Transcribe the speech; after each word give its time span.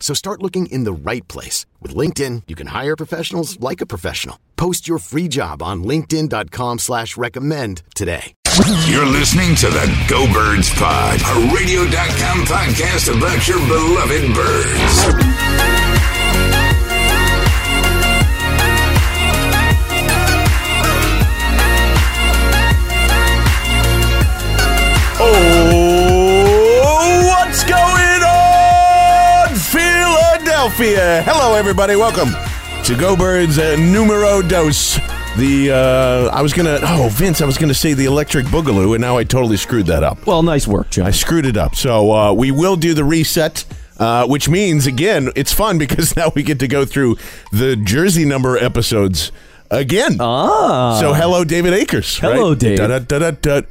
So 0.00 0.12
start 0.14 0.42
looking 0.42 0.66
in 0.66 0.82
the 0.82 0.92
right 0.92 1.26
place. 1.28 1.66
With 1.80 1.94
LinkedIn, 1.94 2.42
you 2.48 2.56
can 2.56 2.68
hire 2.68 2.96
professionals 2.96 3.60
like 3.60 3.80
a 3.80 3.86
professional. 3.86 4.40
Post 4.56 4.88
your 4.88 4.98
free 4.98 5.28
job 5.28 5.62
on 5.62 5.84
linkedin.com 5.84 6.80
slash 6.80 7.16
recommend 7.16 7.82
today. 7.94 8.34
You're 8.88 9.06
listening 9.06 9.54
to 9.56 9.68
the 9.68 9.86
Go 10.08 10.30
Birds 10.32 10.70
Pod, 10.74 11.20
a 11.20 11.54
radio.com 11.54 12.44
podcast 12.44 13.16
about 13.16 13.46
your 13.46 13.58
beloved 13.68 14.34
birds. 14.34 15.49
Philadelphia? 30.70 31.22
Hello, 31.24 31.54
everybody. 31.54 31.96
Welcome 31.96 32.28
to 32.84 32.96
Go 32.96 33.16
Birds 33.16 33.58
uh, 33.58 33.76
Numero 33.76 34.40
Dos. 34.40 34.96
The 35.36 35.70
uh, 35.72 36.30
I 36.36 36.42
was 36.42 36.52
gonna 36.52 36.78
oh 36.82 37.08
Vince, 37.12 37.40
I 37.40 37.46
was 37.46 37.58
gonna 37.58 37.74
say 37.74 37.92
the 37.92 38.04
Electric 38.04 38.46
Boogaloo, 38.46 38.94
and 38.94 39.00
now 39.00 39.16
I 39.16 39.24
totally 39.24 39.56
screwed 39.56 39.86
that 39.86 40.04
up. 40.04 40.26
Well, 40.26 40.42
nice 40.42 40.68
work, 40.68 40.90
John. 40.90 41.06
I 41.06 41.10
screwed 41.10 41.44
it 41.46 41.56
up. 41.56 41.74
So 41.74 42.12
uh, 42.12 42.32
we 42.32 42.50
will 42.50 42.76
do 42.76 42.94
the 42.94 43.04
reset. 43.04 43.64
Uh, 43.98 44.26
which 44.26 44.48
means 44.48 44.86
again, 44.86 45.30
it's 45.36 45.52
fun 45.52 45.76
because 45.76 46.16
now 46.16 46.30
we 46.34 46.42
get 46.42 46.58
to 46.60 46.68
go 46.68 46.84
through 46.86 47.16
the 47.52 47.76
jersey 47.76 48.24
number 48.24 48.56
episodes 48.56 49.30
again. 49.70 50.16
Ah. 50.20 50.98
So 51.00 51.12
hello, 51.12 51.44
David 51.44 51.74
Akers. 51.74 52.18
Hello, 52.18 52.50
right? 52.50 52.58
Dave. 52.58 52.78
Da-da-da-da-da. 52.78 53.66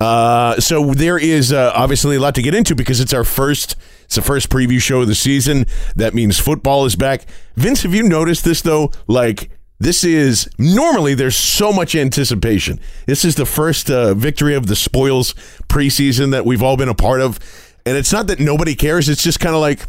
Uh, 0.00 0.60
so 0.60 0.92
there 0.92 1.18
is 1.18 1.52
uh, 1.52 1.72
obviously 1.74 2.16
a 2.16 2.20
lot 2.20 2.34
to 2.34 2.42
get 2.42 2.54
into 2.54 2.74
because 2.74 3.00
it's 3.00 3.14
our 3.14 3.24
first. 3.24 3.76
It's 4.04 4.16
the 4.16 4.22
first 4.22 4.50
preview 4.50 4.80
show 4.80 5.02
of 5.02 5.08
the 5.08 5.14
season. 5.14 5.66
That 5.96 6.14
means 6.14 6.38
football 6.38 6.84
is 6.84 6.96
back. 6.96 7.26
Vince, 7.56 7.82
have 7.82 7.94
you 7.94 8.02
noticed 8.02 8.44
this 8.44 8.62
though? 8.62 8.90
Like 9.06 9.50
this 9.80 10.04
is 10.04 10.48
normally 10.58 11.14
there's 11.14 11.36
so 11.36 11.72
much 11.72 11.94
anticipation. 11.94 12.80
This 13.06 13.24
is 13.24 13.34
the 13.34 13.46
first 13.46 13.90
uh, 13.90 14.14
victory 14.14 14.54
of 14.54 14.66
the 14.66 14.76
spoils 14.76 15.34
preseason 15.68 16.30
that 16.30 16.46
we've 16.46 16.62
all 16.62 16.76
been 16.76 16.88
a 16.88 16.94
part 16.94 17.20
of, 17.20 17.38
and 17.84 17.96
it's 17.96 18.12
not 18.12 18.28
that 18.28 18.40
nobody 18.40 18.74
cares. 18.74 19.08
It's 19.08 19.22
just 19.22 19.40
kind 19.40 19.54
of 19.54 19.60
like. 19.60 19.80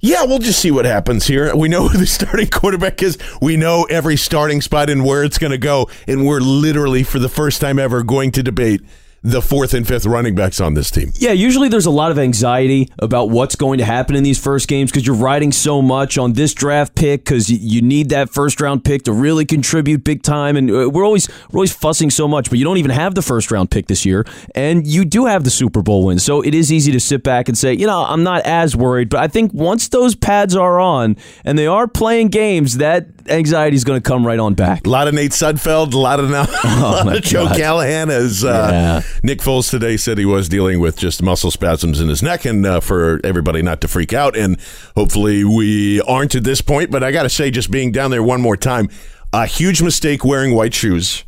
Yeah, 0.00 0.24
we'll 0.24 0.38
just 0.38 0.60
see 0.60 0.70
what 0.70 0.84
happens 0.84 1.26
here. 1.26 1.56
We 1.56 1.68
know 1.68 1.88
who 1.88 1.96
the 1.96 2.06
starting 2.06 2.48
quarterback 2.48 3.02
is. 3.02 3.16
We 3.40 3.56
know 3.56 3.84
every 3.84 4.16
starting 4.16 4.60
spot 4.60 4.90
and 4.90 5.02
where 5.02 5.24
it's 5.24 5.38
going 5.38 5.52
to 5.52 5.58
go. 5.58 5.88
And 6.06 6.26
we're 6.26 6.40
literally, 6.40 7.04
for 7.04 7.18
the 7.18 7.30
first 7.30 7.62
time 7.62 7.78
ever, 7.78 8.02
going 8.02 8.30
to 8.32 8.42
debate 8.42 8.82
the 9.24 9.40
fourth 9.40 9.72
and 9.72 9.88
fifth 9.88 10.04
running 10.04 10.34
backs 10.34 10.60
on 10.60 10.74
this 10.74 10.90
team. 10.90 11.10
Yeah, 11.14 11.32
usually 11.32 11.70
there's 11.70 11.86
a 11.86 11.90
lot 11.90 12.10
of 12.10 12.18
anxiety 12.18 12.90
about 12.98 13.30
what's 13.30 13.56
going 13.56 13.78
to 13.78 13.84
happen 13.84 14.14
in 14.16 14.22
these 14.22 14.38
first 14.38 14.68
games 14.68 14.90
because 14.90 15.06
you're 15.06 15.16
riding 15.16 15.50
so 15.50 15.80
much 15.80 16.18
on 16.18 16.34
this 16.34 16.52
draft 16.52 16.94
pick 16.94 17.24
because 17.24 17.48
you 17.48 17.80
need 17.80 18.10
that 18.10 18.28
first 18.28 18.60
round 18.60 18.84
pick 18.84 19.04
to 19.04 19.12
really 19.14 19.46
contribute 19.46 20.04
big 20.04 20.22
time. 20.22 20.56
And 20.56 20.70
uh, 20.70 20.90
we're 20.90 21.06
always 21.06 21.28
we're 21.50 21.58
always 21.58 21.72
fussing 21.72 22.10
so 22.10 22.28
much, 22.28 22.50
but 22.50 22.58
you 22.58 22.66
don't 22.66 22.76
even 22.76 22.90
have 22.90 23.14
the 23.14 23.22
first 23.22 23.50
round 23.50 23.70
pick 23.70 23.86
this 23.86 24.04
year, 24.04 24.26
and 24.54 24.86
you 24.86 25.06
do 25.06 25.24
have 25.24 25.42
the 25.42 25.50
Super 25.50 25.80
Bowl 25.80 26.04
win. 26.04 26.18
So 26.18 26.42
it 26.42 26.54
is 26.54 26.70
easy 26.70 26.92
to 26.92 27.00
sit 27.00 27.22
back 27.22 27.48
and 27.48 27.56
say, 27.56 27.72
you 27.72 27.86
know, 27.86 28.04
I'm 28.04 28.24
not 28.24 28.42
as 28.44 28.76
worried. 28.76 29.08
But 29.08 29.20
I 29.20 29.28
think 29.28 29.54
once 29.54 29.88
those 29.88 30.14
pads 30.14 30.54
are 30.54 30.78
on 30.78 31.16
and 31.46 31.58
they 31.58 31.66
are 31.66 31.88
playing 31.88 32.28
games, 32.28 32.76
that 32.76 33.06
anxiety 33.28 33.74
is 33.74 33.84
going 33.84 33.98
to 34.00 34.06
come 34.06 34.26
right 34.26 34.38
on 34.38 34.52
back. 34.52 34.86
A 34.86 34.90
lot 34.90 35.08
of 35.08 35.14
Nate 35.14 35.30
Sudfeld, 35.30 35.94
a 35.94 35.98
lot 35.98 36.20
of 36.20 36.28
now, 36.28 36.44
a 36.64 36.80
lot 37.06 37.16
of 37.16 37.22
Joe 37.22 37.46
God. 37.46 37.56
Callahan. 37.56 38.10
As 38.10 38.44
uh, 38.44 38.68
Yeah. 38.70 39.13
Nick 39.22 39.38
Foles 39.38 39.70
today 39.70 39.96
said, 39.96 40.18
he 40.18 40.24
was 40.24 40.48
dealing 40.48 40.80
with 40.80 40.96
just 40.96 41.22
muscle 41.22 41.50
spasms 41.50 42.00
in 42.00 42.08
his 42.08 42.22
neck, 42.22 42.44
and 42.44 42.66
uh, 42.66 42.80
for 42.80 43.20
everybody 43.24 43.62
not 43.62 43.80
to 43.82 43.88
freak 43.88 44.12
out. 44.12 44.36
And 44.36 44.58
hopefully, 44.94 45.44
we 45.44 46.00
aren't 46.02 46.34
at 46.34 46.44
this 46.44 46.60
point. 46.60 46.90
But 46.90 47.02
I 47.02 47.12
got 47.12 47.22
to 47.22 47.30
say, 47.30 47.50
just 47.50 47.70
being 47.70 47.92
down 47.92 48.10
there 48.10 48.22
one 48.22 48.40
more 48.40 48.56
time, 48.56 48.88
a 49.32 49.46
huge 49.46 49.82
mistake 49.82 50.24
wearing 50.24 50.54
white 50.54 50.74
shoes, 50.74 51.24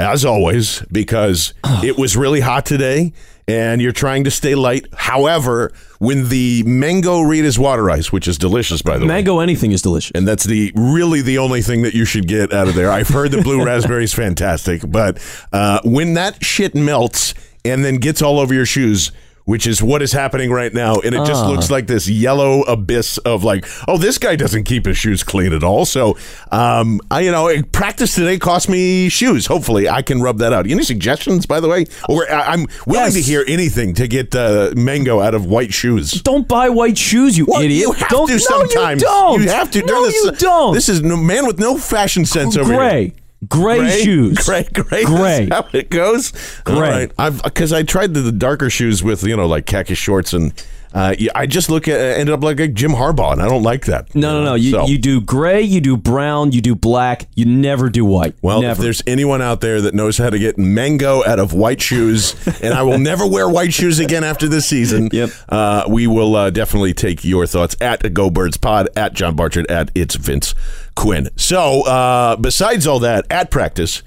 as 0.00 0.24
always, 0.24 0.80
because 0.90 1.52
it 1.84 1.98
was 1.98 2.16
really 2.16 2.40
hot 2.40 2.66
today. 2.66 3.12
And 3.48 3.82
you're 3.82 3.90
trying 3.90 4.22
to 4.24 4.30
stay 4.30 4.54
light. 4.54 4.86
However, 4.94 5.72
when 5.98 6.28
the 6.28 6.62
mango 6.64 7.20
Rita's 7.20 7.58
water 7.58 7.90
ice, 7.90 8.12
which 8.12 8.28
is 8.28 8.38
delicious 8.38 8.80
by 8.80 8.96
the 8.96 9.04
way, 9.04 9.08
Mango 9.08 9.40
anything 9.40 9.72
is 9.72 9.82
delicious. 9.82 10.12
and 10.14 10.26
that's 10.28 10.44
the 10.44 10.70
really 10.76 11.20
the 11.20 11.38
only 11.38 11.60
thing 11.60 11.82
that 11.82 11.92
you 11.92 12.04
should 12.04 12.28
get 12.28 12.52
out 12.52 12.68
of 12.68 12.76
there. 12.76 12.92
I've 12.92 13.08
heard 13.08 13.32
the 13.32 13.42
blue 13.42 13.64
raspberry 13.66 14.04
is 14.04 14.14
fantastic, 14.14 14.82
but 14.86 15.18
uh, 15.52 15.80
when 15.84 16.14
that 16.14 16.44
shit 16.44 16.76
melts 16.76 17.34
and 17.64 17.84
then 17.84 17.96
gets 17.96 18.22
all 18.22 18.38
over 18.38 18.54
your 18.54 18.66
shoes. 18.66 19.10
Which 19.50 19.66
is 19.66 19.82
what 19.82 20.00
is 20.00 20.12
happening 20.12 20.52
right 20.52 20.72
now, 20.72 21.00
and 21.00 21.12
it 21.12 21.26
just 21.26 21.44
looks 21.44 21.72
like 21.72 21.88
this 21.88 22.08
yellow 22.08 22.62
abyss 22.62 23.18
of 23.18 23.42
like, 23.42 23.64
oh, 23.88 23.98
this 23.98 24.16
guy 24.16 24.36
doesn't 24.36 24.62
keep 24.62 24.86
his 24.86 24.96
shoes 24.96 25.24
clean 25.24 25.52
at 25.52 25.64
all. 25.64 25.84
So, 25.84 26.16
um, 26.52 27.00
I 27.10 27.22
you 27.22 27.32
know, 27.32 27.50
practice 27.72 28.14
today 28.14 28.38
cost 28.38 28.68
me 28.68 29.08
shoes. 29.08 29.46
Hopefully, 29.46 29.88
I 29.88 30.02
can 30.02 30.22
rub 30.22 30.38
that 30.38 30.52
out. 30.52 30.68
Any 30.70 30.84
suggestions, 30.84 31.46
by 31.46 31.58
the 31.58 31.66
way? 31.68 31.86
Or 32.08 32.30
I- 32.30 32.52
I'm 32.52 32.66
willing 32.86 33.06
Yes. 33.06 33.14
to 33.14 33.22
hear 33.22 33.44
anything 33.48 33.92
to 33.94 34.06
get 34.06 34.36
uh, 34.36 34.70
mango 34.76 35.20
out 35.20 35.34
of 35.34 35.46
white 35.46 35.74
shoes. 35.74 36.12
Don't 36.22 36.46
buy 36.46 36.68
white 36.68 36.96
shoes, 36.96 37.36
you 37.36 37.46
Well, 37.48 37.60
idiot. 37.60 37.80
You 37.88 37.92
have 37.92 38.08
don't, 38.08 38.28
to 38.28 38.38
sometimes. 38.38 39.02
No, 39.02 39.32
you 39.32 39.38
don't. 39.38 39.42
You 39.42 39.48
have 39.50 39.70
to. 39.72 39.80
No, 39.80 39.86
during 39.86 40.12
you 40.14 40.30
this- 40.30 40.40
don't. 40.40 40.74
This 40.74 40.88
is 40.88 41.02
no 41.02 41.16
man 41.16 41.44
with 41.46 41.58
no 41.58 41.76
fashion 41.76 42.24
sense 42.24 42.56
over 42.56 42.72
gray. 42.72 43.02
here. 43.06 43.12
Gray, 43.48 44.02
shoes. 44.02 44.36
Gray, 44.46 44.64
gray, 44.64 45.04
Gray. 45.04 45.48
How 45.50 45.66
it 45.72 45.88
goes? 45.90 46.32
All 46.66 46.74
Gray. 46.76 46.90
right. 46.90 47.12
I've 47.18 47.42
because 47.42 47.72
I 47.72 47.82
tried 47.82 48.12
the, 48.14 48.20
the 48.20 48.32
darker 48.32 48.68
shoes 48.68 49.02
with 49.02 49.22
you 49.24 49.36
know 49.36 49.46
like 49.46 49.66
khaki 49.66 49.94
shorts 49.94 50.32
and 50.32 50.52
Uh, 50.92 51.14
I 51.34 51.46
just 51.46 51.70
look 51.70 51.86
at 51.86 52.00
ended 52.00 52.32
up 52.34 52.42
like 52.42 52.58
a 52.58 52.66
Jim 52.66 52.90
Harbaugh, 52.92 53.32
and 53.32 53.40
I 53.40 53.46
don't 53.48 53.62
like 53.62 53.86
that. 53.86 54.12
No, 54.14 54.38
no, 54.40 54.44
no. 54.44 54.54
You, 54.54 54.70
So- 54.72 54.86
you 54.86 54.98
do 54.98 55.20
gray, 55.20 55.62
you 55.62 55.80
do 55.80 55.96
brown, 55.96 56.50
you 56.52 56.60
do 56.60 56.74
black. 56.74 57.28
You 57.36 57.44
never 57.44 57.88
do 57.88 58.04
white. 58.04 58.34
Well, 58.42 58.62
if 58.64 58.78
there's 58.78 59.02
anyone 59.06 59.40
out 59.40 59.60
there 59.60 59.80
that 59.82 59.94
knows 59.94 60.18
how 60.18 60.30
to 60.30 60.38
get 60.38 60.58
mango 60.58 61.24
out 61.24 61.38
of 61.38 61.52
white 61.52 61.80
shoes, 61.80 62.34
and 62.62 62.74
I 62.74 62.82
will 62.82 62.98
never 62.98 63.26
wear 63.26 63.48
white 63.48 63.72
shoes 63.72 63.98
again 64.00 64.24
after 64.24 64.48
this 64.48 64.66
season, 64.66 65.08
Yep. 65.12 65.30
uh, 65.48 65.84
we 65.88 66.06
will 66.08 66.34
uh, 66.34 66.50
definitely 66.50 66.92
take 66.92 67.24
your 67.24 67.46
thoughts 67.46 67.76
at 67.80 68.12
Go 68.12 68.28
Birds 68.30 68.56
Pod, 68.56 68.88
at 68.96 69.14
John 69.14 69.36
Barchard, 69.36 69.70
at 69.70 69.90
It's 69.94 70.16
Vince 70.16 70.54
Quinn. 70.96 71.28
So, 71.36 71.82
uh, 71.86 72.36
besides 72.36 72.86
all 72.86 72.98
that, 73.00 73.26
at 73.30 73.50
practice, 73.50 74.02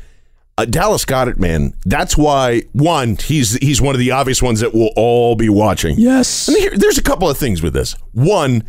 uh, 0.57 0.65
Dallas 0.65 1.05
Goedert, 1.05 1.39
man, 1.39 1.73
that's 1.85 2.15
why 2.17 2.63
one, 2.73 3.15
he's 3.17 3.55
he's 3.55 3.81
one 3.81 3.95
of 3.95 3.99
the 3.99 4.11
obvious 4.11 4.41
ones 4.41 4.59
that 4.59 4.73
we'll 4.73 4.91
all 4.95 5.35
be 5.35 5.49
watching. 5.49 5.95
yes. 5.97 6.47
And 6.47 6.57
here, 6.57 6.77
there's 6.77 6.97
a 6.97 7.03
couple 7.03 7.29
of 7.29 7.37
things 7.37 7.61
with 7.61 7.73
this. 7.73 7.95
One, 8.11 8.63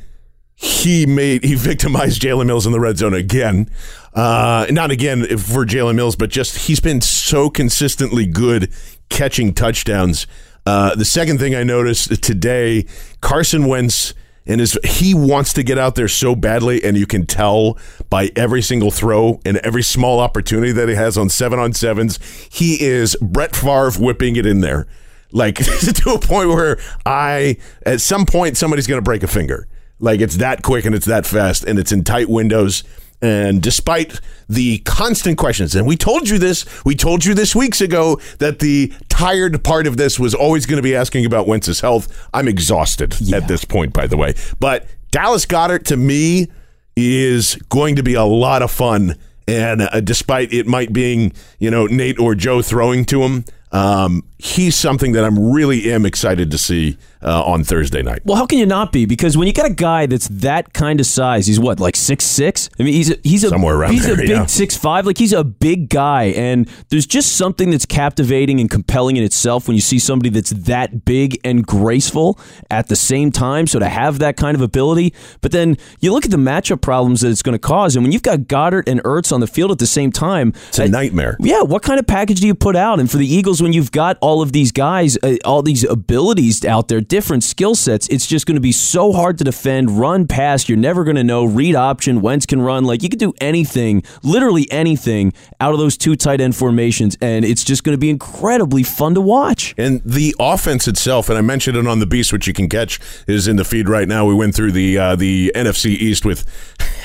he 0.54 1.04
made 1.04 1.44
he 1.44 1.54
victimized 1.56 2.22
Jalen 2.22 2.46
Mills 2.46 2.66
in 2.66 2.72
the 2.72 2.80
red 2.80 2.98
zone 2.98 3.14
again. 3.14 3.68
Uh, 4.14 4.66
not 4.70 4.90
again 4.90 5.26
for 5.38 5.66
Jalen 5.66 5.96
Mills, 5.96 6.16
but 6.16 6.30
just 6.30 6.68
he's 6.68 6.80
been 6.80 7.00
so 7.00 7.50
consistently 7.50 8.26
good 8.26 8.72
catching 9.10 9.52
touchdowns. 9.52 10.26
Uh, 10.66 10.94
the 10.94 11.04
second 11.04 11.38
thing 11.38 11.54
I 11.54 11.62
noticed 11.64 12.22
today, 12.22 12.86
Carson 13.20 13.66
Wentz 13.66 14.14
and 14.46 14.60
his 14.60 14.78
he 14.84 15.14
wants 15.14 15.52
to 15.54 15.62
get 15.62 15.78
out 15.78 15.94
there 15.94 16.08
so 16.08 16.34
badly, 16.34 16.82
and 16.84 16.96
you 16.96 17.06
can 17.06 17.26
tell 17.26 17.78
by 18.10 18.30
every 18.36 18.62
single 18.62 18.90
throw 18.90 19.40
and 19.44 19.56
every 19.58 19.82
small 19.82 20.20
opportunity 20.20 20.72
that 20.72 20.88
he 20.88 20.94
has 20.94 21.16
on 21.16 21.28
seven 21.28 21.58
on 21.58 21.72
sevens. 21.72 22.18
He 22.50 22.82
is 22.82 23.16
Brett 23.20 23.56
Favre 23.56 23.92
whipping 23.92 24.36
it 24.36 24.46
in 24.46 24.60
there 24.60 24.86
like 25.34 25.56
to 25.56 26.10
a 26.14 26.18
point 26.18 26.48
where 26.48 26.78
I 27.04 27.58
at 27.84 28.00
some 28.00 28.24
point 28.24 28.56
somebody's 28.56 28.86
going 28.86 28.98
to 28.98 29.04
break 29.04 29.22
a 29.22 29.26
finger. 29.26 29.68
Like 29.98 30.20
it's 30.20 30.36
that 30.36 30.62
quick 30.62 30.86
and 30.86 30.94
it's 30.94 31.06
that 31.06 31.26
fast 31.26 31.64
and 31.64 31.78
it's 31.78 31.92
in 31.92 32.04
tight 32.04 32.30
windows. 32.30 32.84
And 33.24 33.62
despite 33.62 34.20
the 34.50 34.80
constant 34.80 35.38
questions, 35.38 35.74
and 35.74 35.86
we 35.86 35.96
told 35.96 36.28
you 36.28 36.36
this, 36.36 36.66
we 36.84 36.94
told 36.94 37.24
you 37.24 37.32
this 37.32 37.56
weeks 37.56 37.80
ago 37.80 38.20
that 38.38 38.58
the 38.58 38.92
tired 39.08 39.64
part 39.64 39.86
of 39.86 39.96
this 39.96 40.20
was 40.20 40.34
always 40.34 40.66
going 40.66 40.76
to 40.76 40.82
be 40.82 40.94
asking 40.94 41.24
about 41.24 41.46
Wentz's 41.46 41.80
health. 41.80 42.28
I'm 42.34 42.48
exhausted 42.48 43.14
at 43.32 43.48
this 43.48 43.64
point, 43.64 43.94
by 43.94 44.06
the 44.06 44.18
way. 44.18 44.34
But 44.60 44.86
Dallas 45.10 45.46
Goedert 45.46 45.86
to 45.86 45.96
me 45.96 46.48
is 46.96 47.54
going 47.70 47.96
to 47.96 48.02
be 48.02 48.12
a 48.12 48.24
lot 48.24 48.60
of 48.60 48.70
fun. 48.70 49.14
And 49.48 49.80
uh, 49.80 50.00
despite 50.00 50.52
it 50.52 50.66
might 50.66 50.92
being, 50.92 51.32
you 51.58 51.70
know, 51.70 51.86
Nate 51.86 52.18
or 52.18 52.34
Joe 52.34 52.60
throwing 52.60 53.06
to 53.06 53.22
him, 53.22 53.46
um, 53.72 54.22
he's 54.44 54.76
something 54.76 55.12
that 55.12 55.24
I'm 55.24 55.52
really 55.52 55.90
am 55.90 56.04
excited 56.04 56.50
to 56.50 56.58
see 56.58 56.98
uh, 57.22 57.42
on 57.44 57.64
Thursday 57.64 58.02
night. 58.02 58.20
Well, 58.26 58.36
how 58.36 58.44
can 58.44 58.58
you 58.58 58.66
not 58.66 58.92
be? 58.92 59.06
Because 59.06 59.38
when 59.38 59.46
you 59.46 59.54
got 59.54 59.64
a 59.64 59.72
guy 59.72 60.04
that's 60.04 60.28
that 60.28 60.74
kind 60.74 61.00
of 61.00 61.06
size, 61.06 61.46
he's 61.46 61.58
what, 61.58 61.80
like 61.80 61.96
six 61.96 62.26
six? 62.26 62.68
I 62.78 62.82
mean, 62.82 62.92
he's 62.92 63.10
a, 63.10 63.16
he's 63.24 63.44
a 63.44 63.48
Somewhere 63.48 63.74
around 63.74 63.92
he's 63.92 64.06
a 64.06 64.16
big 64.16 64.28
yeah. 64.28 64.44
six 64.44 64.76
five. 64.76 65.06
Like 65.06 65.16
he's 65.16 65.32
a 65.32 65.42
big 65.42 65.88
guy, 65.88 66.24
and 66.24 66.68
there's 66.90 67.06
just 67.06 67.36
something 67.36 67.70
that's 67.70 67.86
captivating 67.86 68.60
and 68.60 68.70
compelling 68.70 69.16
in 69.16 69.24
itself 69.24 69.66
when 69.66 69.74
you 69.74 69.80
see 69.80 69.98
somebody 69.98 70.28
that's 70.28 70.50
that 70.50 71.06
big 71.06 71.40
and 71.42 71.66
graceful 71.66 72.38
at 72.70 72.88
the 72.88 72.96
same 72.96 73.32
time. 73.32 73.66
So 73.66 73.78
to 73.78 73.88
have 73.88 74.18
that 74.18 74.36
kind 74.36 74.54
of 74.54 74.60
ability, 74.60 75.14
but 75.40 75.52
then 75.52 75.78
you 76.00 76.12
look 76.12 76.26
at 76.26 76.30
the 76.30 76.36
matchup 76.36 76.82
problems 76.82 77.22
that 77.22 77.30
it's 77.30 77.42
going 77.42 77.54
to 77.54 77.58
cause, 77.58 77.96
and 77.96 78.04
when 78.04 78.12
you've 78.12 78.22
got 78.22 78.40
Goedert 78.40 78.86
and 78.86 79.02
Ertz 79.04 79.32
on 79.32 79.40
the 79.40 79.46
field 79.46 79.70
at 79.70 79.78
the 79.78 79.86
same 79.86 80.12
time, 80.12 80.52
It's 80.68 80.78
a 80.78 80.88
nightmare. 80.88 81.38
yeah, 81.40 81.62
what 81.62 81.82
kind 81.82 81.98
of 81.98 82.06
package 82.06 82.40
do 82.40 82.46
you 82.46 82.54
put 82.54 82.76
out? 82.76 83.00
And 83.00 83.10
for 83.10 83.16
the 83.16 83.26
Eagles, 83.26 83.62
when 83.62 83.72
you've 83.72 83.92
got 83.92 84.18
all 84.20 84.33
of 84.42 84.52
these 84.52 84.72
guys, 84.72 85.18
uh, 85.22 85.36
all 85.44 85.62
these 85.62 85.84
abilities 85.84 86.64
out 86.64 86.88
there, 86.88 87.00
different 87.00 87.44
skill 87.44 87.74
sets, 87.74 88.08
it's 88.08 88.26
just 88.26 88.46
going 88.46 88.56
to 88.56 88.60
be 88.60 88.72
so 88.72 89.12
hard 89.12 89.38
to 89.38 89.44
defend, 89.44 89.98
run 89.98 90.26
past. 90.26 90.68
You're 90.68 90.78
never 90.78 91.04
going 91.04 91.16
to 91.16 91.24
know. 91.24 91.44
Read 91.44 91.74
option, 91.74 92.20
Wentz 92.20 92.46
can 92.46 92.60
run. 92.60 92.84
Like 92.84 93.02
you 93.02 93.08
can 93.08 93.18
do 93.18 93.32
anything, 93.40 94.02
literally 94.22 94.70
anything, 94.70 95.32
out 95.60 95.72
of 95.72 95.78
those 95.78 95.96
two 95.96 96.16
tight 96.16 96.40
end 96.40 96.56
formations, 96.56 97.16
and 97.20 97.44
it's 97.44 97.64
just 97.64 97.84
going 97.84 97.94
to 97.94 98.00
be 98.00 98.10
incredibly 98.10 98.82
fun 98.82 99.14
to 99.14 99.20
watch. 99.20 99.74
And 99.78 100.00
the 100.04 100.34
offense 100.38 100.88
itself, 100.88 101.28
and 101.28 101.38
I 101.38 101.42
mentioned 101.42 101.76
it 101.76 101.86
on 101.86 101.98
the 101.98 102.06
Beast, 102.06 102.32
which 102.32 102.46
you 102.46 102.52
can 102.52 102.68
catch, 102.68 103.00
is 103.26 103.48
in 103.48 103.56
the 103.56 103.64
feed 103.64 103.88
right 103.88 104.08
now. 104.08 104.26
We 104.26 104.34
went 104.34 104.54
through 104.54 104.72
the 104.72 104.98
uh, 104.98 105.16
the 105.16 105.52
NFC 105.54 105.86
East 105.86 106.24
with 106.24 106.44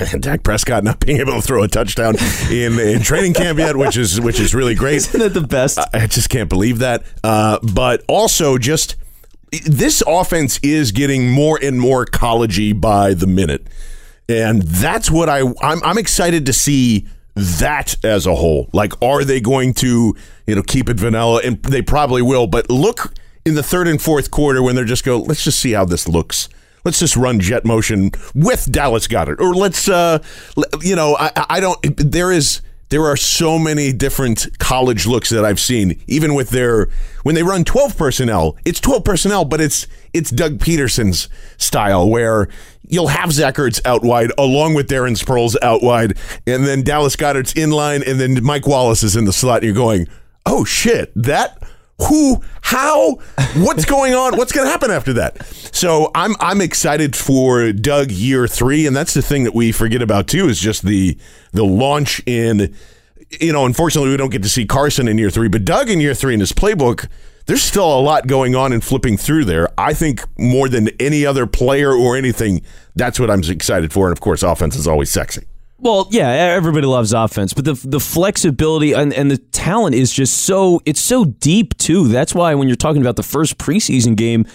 Dak 0.19 0.43
Prescott 0.43 0.83
not 0.83 0.99
being 0.99 1.19
able 1.19 1.33
to 1.33 1.41
throw 1.41 1.63
a 1.63 1.67
touchdown 1.67 2.15
in, 2.49 2.79
in 2.79 3.01
training 3.01 3.33
camp 3.33 3.59
yet, 3.59 3.75
which 3.75 3.97
is 3.97 4.19
which 4.19 4.39
is 4.39 4.53
really 4.55 4.75
great. 4.75 4.95
Isn't 4.97 5.19
that 5.19 5.33
the 5.33 5.41
best? 5.41 5.79
I 5.93 6.07
just 6.07 6.29
can't 6.29 6.49
believe 6.49 6.79
that. 6.79 7.03
Uh, 7.23 7.59
but 7.73 8.03
also, 8.07 8.57
just 8.57 8.95
this 9.65 10.03
offense 10.07 10.59
is 10.61 10.91
getting 10.91 11.29
more 11.29 11.59
and 11.61 11.79
more 11.79 12.05
collegey 12.05 12.79
by 12.79 13.13
the 13.13 13.27
minute, 13.27 13.67
and 14.27 14.61
that's 14.61 15.09
what 15.09 15.29
I 15.29 15.41
I'm, 15.61 15.83
I'm 15.83 15.97
excited 15.97 16.45
to 16.45 16.53
see 16.53 17.07
that 17.35 17.95
as 18.03 18.25
a 18.25 18.35
whole. 18.35 18.69
Like, 18.73 18.93
are 19.01 19.23
they 19.23 19.39
going 19.41 19.73
to 19.75 20.15
you 20.47 20.55
know 20.55 20.63
keep 20.63 20.89
it 20.89 20.97
vanilla? 20.97 21.41
And 21.43 21.61
they 21.63 21.81
probably 21.81 22.21
will. 22.21 22.47
But 22.47 22.69
look 22.69 23.13
in 23.45 23.55
the 23.55 23.63
third 23.63 23.87
and 23.87 24.01
fourth 24.01 24.31
quarter 24.31 24.61
when 24.61 24.75
they're 24.75 24.85
just 24.85 25.03
go. 25.03 25.19
Let's 25.19 25.43
just 25.43 25.59
see 25.59 25.71
how 25.71 25.85
this 25.85 26.07
looks. 26.07 26.49
Let's 26.85 26.99
just 26.99 27.17
run 27.17 27.39
jet 27.39 27.65
motion 27.65 28.11
with 28.33 28.71
Dallas 28.71 29.07
Goedert, 29.07 29.39
or 29.41 29.53
let's 29.53 29.89
uh, 29.89 30.19
you 30.81 30.95
know 30.95 31.15
I 31.19 31.31
I 31.35 31.45
I 31.49 31.59
don't. 31.59 31.79
There 31.97 32.31
is 32.31 32.61
there 32.89 33.05
are 33.05 33.15
so 33.17 33.59
many 33.59 33.93
different 33.93 34.47
college 34.59 35.05
looks 35.05 35.29
that 35.29 35.45
I've 35.45 35.59
seen, 35.59 36.01
even 36.07 36.33
with 36.33 36.49
their 36.49 36.89
when 37.23 37.35
they 37.35 37.43
run 37.43 37.63
twelve 37.63 37.97
personnel. 37.97 38.57
It's 38.65 38.79
twelve 38.79 39.03
personnel, 39.03 39.45
but 39.45 39.61
it's 39.61 39.87
it's 40.13 40.31
Doug 40.31 40.59
Pederson's 40.59 41.29
style 41.57 42.09
where 42.09 42.47
you'll 42.87 43.07
have 43.07 43.31
Zach 43.31 43.55
Ertz 43.55 43.79
out 43.85 44.03
wide 44.03 44.31
along 44.37 44.73
with 44.73 44.89
Darren 44.89 45.17
Sproles 45.21 45.55
out 45.61 45.83
wide, 45.83 46.17
and 46.47 46.65
then 46.65 46.81
Dallas 46.81 47.15
Goedert's 47.15 47.53
in 47.53 47.71
line, 47.71 48.01
and 48.05 48.19
then 48.19 48.43
Mike 48.43 48.67
Wallace 48.67 49.03
is 49.03 49.15
in 49.15 49.25
the 49.25 49.33
slot. 49.33 49.57
And 49.57 49.65
you're 49.65 49.75
going, 49.75 50.07
oh 50.45 50.65
shit, 50.65 51.11
that 51.15 51.61
who 52.03 52.41
how 52.61 53.15
what's 53.55 53.85
going 53.85 54.13
on 54.13 54.37
what's 54.37 54.51
going 54.51 54.65
to 54.65 54.71
happen 54.71 54.91
after 54.91 55.13
that? 55.13 55.45
So 55.45 56.11
i'm 56.15 56.35
i'm 56.39 56.61
excited 56.61 57.15
for 57.15 57.71
doug 57.71 58.11
year 58.11 58.47
three 58.47 58.87
and 58.87 58.95
that's 58.95 59.13
the 59.13 59.21
thing 59.21 59.43
that 59.43 59.53
we 59.53 59.71
forget 59.71 60.01
about 60.01 60.27
too 60.27 60.47
is 60.47 60.59
just 60.59 60.83
the 60.83 61.17
the 61.51 61.63
launch 61.63 62.21
in 62.25 62.75
you 63.39 63.53
know 63.53 63.65
unfortunately 63.65 64.11
we 64.11 64.17
don't 64.17 64.31
get 64.31 64.43
to 64.43 64.49
see 64.49 64.65
carson 64.65 65.07
in 65.07 65.17
year 65.17 65.29
three 65.29 65.47
but 65.47 65.65
doug 65.65 65.89
in 65.89 65.99
year 65.99 66.13
three 66.13 66.33
in 66.33 66.39
his 66.39 66.51
playbook 66.51 67.07
there's 67.45 67.63
still 67.63 67.99
a 67.99 67.99
lot 67.99 68.27
going 68.27 68.55
on 68.55 68.73
and 68.73 68.83
flipping 68.83 69.17
through 69.17 69.43
there. 69.45 69.69
I 69.75 69.95
think 69.95 70.23
more 70.37 70.69
than 70.69 70.89
any 70.99 71.25
other 71.25 71.47
player 71.47 71.91
or 71.91 72.15
anything 72.15 72.61
that's 72.95 73.19
what 73.19 73.31
i'm 73.31 73.41
excited 73.43 73.91
for 73.91 74.07
and 74.07 74.11
of 74.15 74.21
course 74.21 74.43
offense 74.43 74.75
is 74.75 74.87
always 74.87 75.09
sexy 75.09 75.45
Well, 75.81 76.07
yeah, 76.11 76.29
everybody 76.29 76.85
loves 76.85 77.13
offense, 77.13 77.53
but 77.53 77.63
the 77.63 77.73
the 77.73 77.99
flexibility 77.99 78.93
and, 78.93 79.13
and 79.13 79.31
the 79.31 79.37
talent 79.37 79.95
is 79.95 80.11
just 80.11 80.39
so 80.39 80.81
it's 80.85 80.99
so 80.99 81.25
deep 81.25 81.77
too. 81.77 82.09
That's 82.09 82.35
why 82.35 82.53
when 82.55 82.67
you're 82.67 82.75
talking 82.75 83.01
about 83.01 83.15
the 83.15 83.23
first 83.23 83.57
preseason 83.57 84.17
game, 84.17 84.45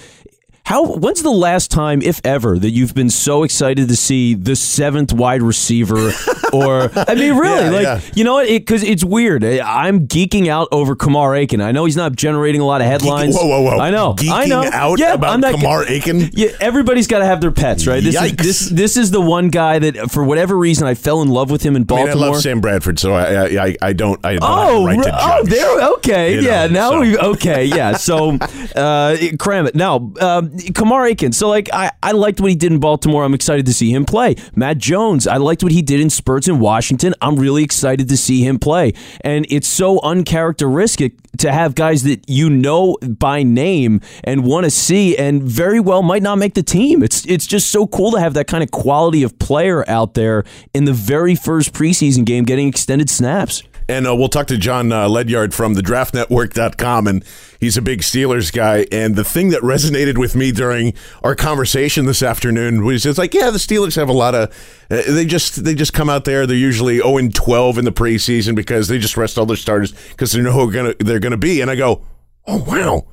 how 0.65 0.97
when's 0.97 1.23
the 1.23 1.31
last 1.31 1.71
time, 1.71 2.03
if 2.03 2.21
ever, 2.25 2.59
that 2.59 2.71
you've 2.71 2.95
been 2.95 3.11
so 3.11 3.43
excited 3.43 3.89
to 3.89 3.97
see 3.97 4.35
the 4.35 4.55
seventh 4.55 5.13
wide 5.13 5.43
receiver? 5.43 6.13
Or 6.55 6.91
I 7.09 7.15
mean, 7.15 7.37
really, 7.37 7.65
Yeah, 7.65 7.71
like 7.71 7.83
yeah. 7.83 8.01
you 8.15 8.25
know 8.25 8.35
what? 8.35 8.49
Because 8.49 8.83
it's 8.83 9.05
weird. 9.05 9.45
I'm 9.45 10.07
geeking 10.07 10.49
out 10.49 10.69
over 10.73 10.95
Kamar 10.97 11.35
Aiken. 11.35 11.61
I 11.61 11.73
know 11.73 11.85
he's 11.85 11.97
not 11.97 12.15
generating 12.17 12.61
a 12.61 12.65
lot 12.65 12.81
of 12.81 12.87
headlines. 12.87 13.35
whoa 13.37 13.47
whoa 13.47 13.63
whoa 13.63 13.79
I 13.79 13.91
know. 13.91 14.15
geeking 14.15 14.31
I 14.33 14.47
know. 14.47 14.65
out 14.73 14.99
yeah, 14.99 15.15
about 15.15 15.35
I'm 15.35 15.41
not, 15.41 15.53
kamar 15.55 15.85
aiken 15.89 16.31
yeah, 16.33 16.49
everybody's 16.61 17.07
got 17.07 17.19
to 17.21 17.25
have 17.27 17.41
their 17.41 17.51
pets, 17.53 17.87
right? 17.87 18.03
This 18.03 18.15
is 18.21 18.37
this 18.37 18.69
this 18.71 18.97
is 18.97 19.11
the 19.11 19.21
one 19.21 19.49
guy 19.49 19.79
that, 19.79 20.11
for 20.11 20.23
whatever 20.25 20.57
reason, 20.57 20.87
I 20.87 20.95
fell 20.95 21.23
in 21.23 21.29
love 21.29 21.51
with 21.51 21.63
him 21.63 21.75
in 21.77 21.83
I 21.83 21.83
mean, 21.83 21.87
Baltimore. 21.87 22.25
I 22.27 22.31
love 22.33 22.41
Sam 22.43 22.61
Bradford, 22.61 22.99
so 22.99 23.13
I 23.15 23.45
I, 23.67 23.77
I, 23.83 23.93
don't 23.93 24.25
I 24.25 24.33
don't 24.35 24.41
Oh, 24.43 24.85
right 24.87 24.97
to 24.97 25.03
judge. 25.11 25.15
oh, 25.21 25.43
there. 25.45 25.81
Okay, 25.95 26.35
You 26.37 26.41
yeah. 26.43 26.67
know, 26.67 26.73
now 26.73 26.91
so. 26.91 27.01
we 27.01 27.19
okay, 27.19 27.65
yeah. 27.65 27.97
So, 27.97 28.33
uh, 28.77 29.17
cram 29.39 29.67
it 29.67 29.75
now. 29.75 30.13
Um, 30.21 30.57
Kamar 30.75 31.07
Aiken. 31.07 31.33
So, 31.33 31.49
like, 31.49 31.69
I, 31.73 31.91
I 32.03 32.13
liked 32.13 32.41
what 32.41 32.51
he 32.51 32.57
did 32.57 32.73
in 32.73 32.79
Baltimore. 32.81 33.25
I'm 33.25 33.35
excited 33.35 33.67
to 33.67 33.73
see 33.75 33.91
him 33.93 34.05
play. 34.05 34.37
Matt 34.55 34.79
Jones. 34.79 35.27
I 35.27 35.37
liked 35.39 35.63
what 35.63 35.73
he 35.73 35.83
did 35.83 36.01
in 36.01 36.11
spurts 36.11 36.44
in 36.49 36.59
Washington. 36.59 37.15
I'm 37.21 37.37
really 37.37 37.65
excited 37.65 38.09
to 38.09 38.17
see 38.17 38.43
him 38.43 38.59
play. 38.59 38.95
And 39.23 39.47
it's 39.51 39.69
so 39.69 40.01
uncharacteristic 40.01 41.15
to 41.39 41.53
have 41.53 41.75
guys 41.75 42.03
that 42.05 42.29
you 42.29 42.49
know 42.49 42.97
by 43.03 43.43
name 43.43 44.01
and 44.23 44.45
want 44.45 44.65
to 44.65 44.71
see, 44.71 45.17
and 45.17 45.43
very 45.43 45.81
well 45.81 46.03
might 46.03 46.23
not 46.23 46.37
make 46.37 46.55
the 46.55 46.63
team. 46.63 47.03
It's 47.03 47.27
it's 47.27 47.47
just 47.47 47.71
so 47.71 47.87
cool 47.87 48.13
to 48.13 48.21
have 48.21 48.35
that 48.35 48.47
kind 48.47 48.63
of 48.63 48.71
quality 48.71 49.23
of 49.23 49.39
player 49.39 49.89
out 49.89 50.15
there 50.15 50.45
in 50.73 50.85
the 50.85 50.93
very 50.93 51.35
first 51.35 51.73
preseason 51.73 52.25
game, 52.25 52.45
getting 52.45 52.69
extended 52.69 53.11
snaps. 53.11 53.63
And 53.89 54.07
uh, 54.07 54.17
we'll 54.17 54.29
talk 54.29 54.47
to 54.47 54.57
John 54.57 54.93
uh, 54.93 55.09
Ledyard 55.09 55.53
from 55.53 55.75
the 55.75 55.83
draftnetwork.com. 55.83 57.07
And 57.07 57.25
he's 57.61 57.77
a 57.77 57.83
big 57.83 58.01
Steelers 58.01 58.53
guy. 58.53 58.87
And 58.91 59.17
the 59.17 59.25
thing 59.25 59.51
that 59.51 59.63
resonated 59.63 60.17
with 60.19 60.35
me 60.35 60.53
during 60.53 60.95
our 61.23 61.35
conversation 61.35 62.07
this 62.07 62.23
afternoon 62.23 62.85
was 62.85 63.05
it's 63.05 63.19
like, 63.19 63.35
yeah, 63.35 63.51
the 63.51 63.59
Steelers 63.59 63.97
have 63.97 64.09
a 64.09 64.13
lot 64.13 64.35
of, 64.35 64.49
uh, 64.91 65.03
they 65.07 65.27
just 65.27 65.65
they 65.65 65.75
just 65.75 65.93
come 65.93 66.09
out 66.09 66.25
there. 66.25 66.47
They're 66.47 66.57
usually 66.57 66.99
0 66.99 67.19
and 67.19 67.35
12 67.35 67.79
in 67.79 67.85
the 67.85 67.93
preseason 67.93 68.55
because 68.55 68.89
they 68.89 68.99
just 68.99 69.17
rest 69.17 69.39
all 69.39 69.47
their 69.47 69.57
starters 69.57 69.93
because 70.11 70.33
they 70.33 70.41
know 70.41 70.53
who 70.53 70.73
gonna, 70.73 70.95
they're 70.99 71.21
going 71.21 71.33
to 71.33 71.37
be. 71.37 71.61
And 71.61 71.71
I 71.71 71.77
go, 71.77 72.05
oh, 72.47 72.65
wow. 72.65 73.07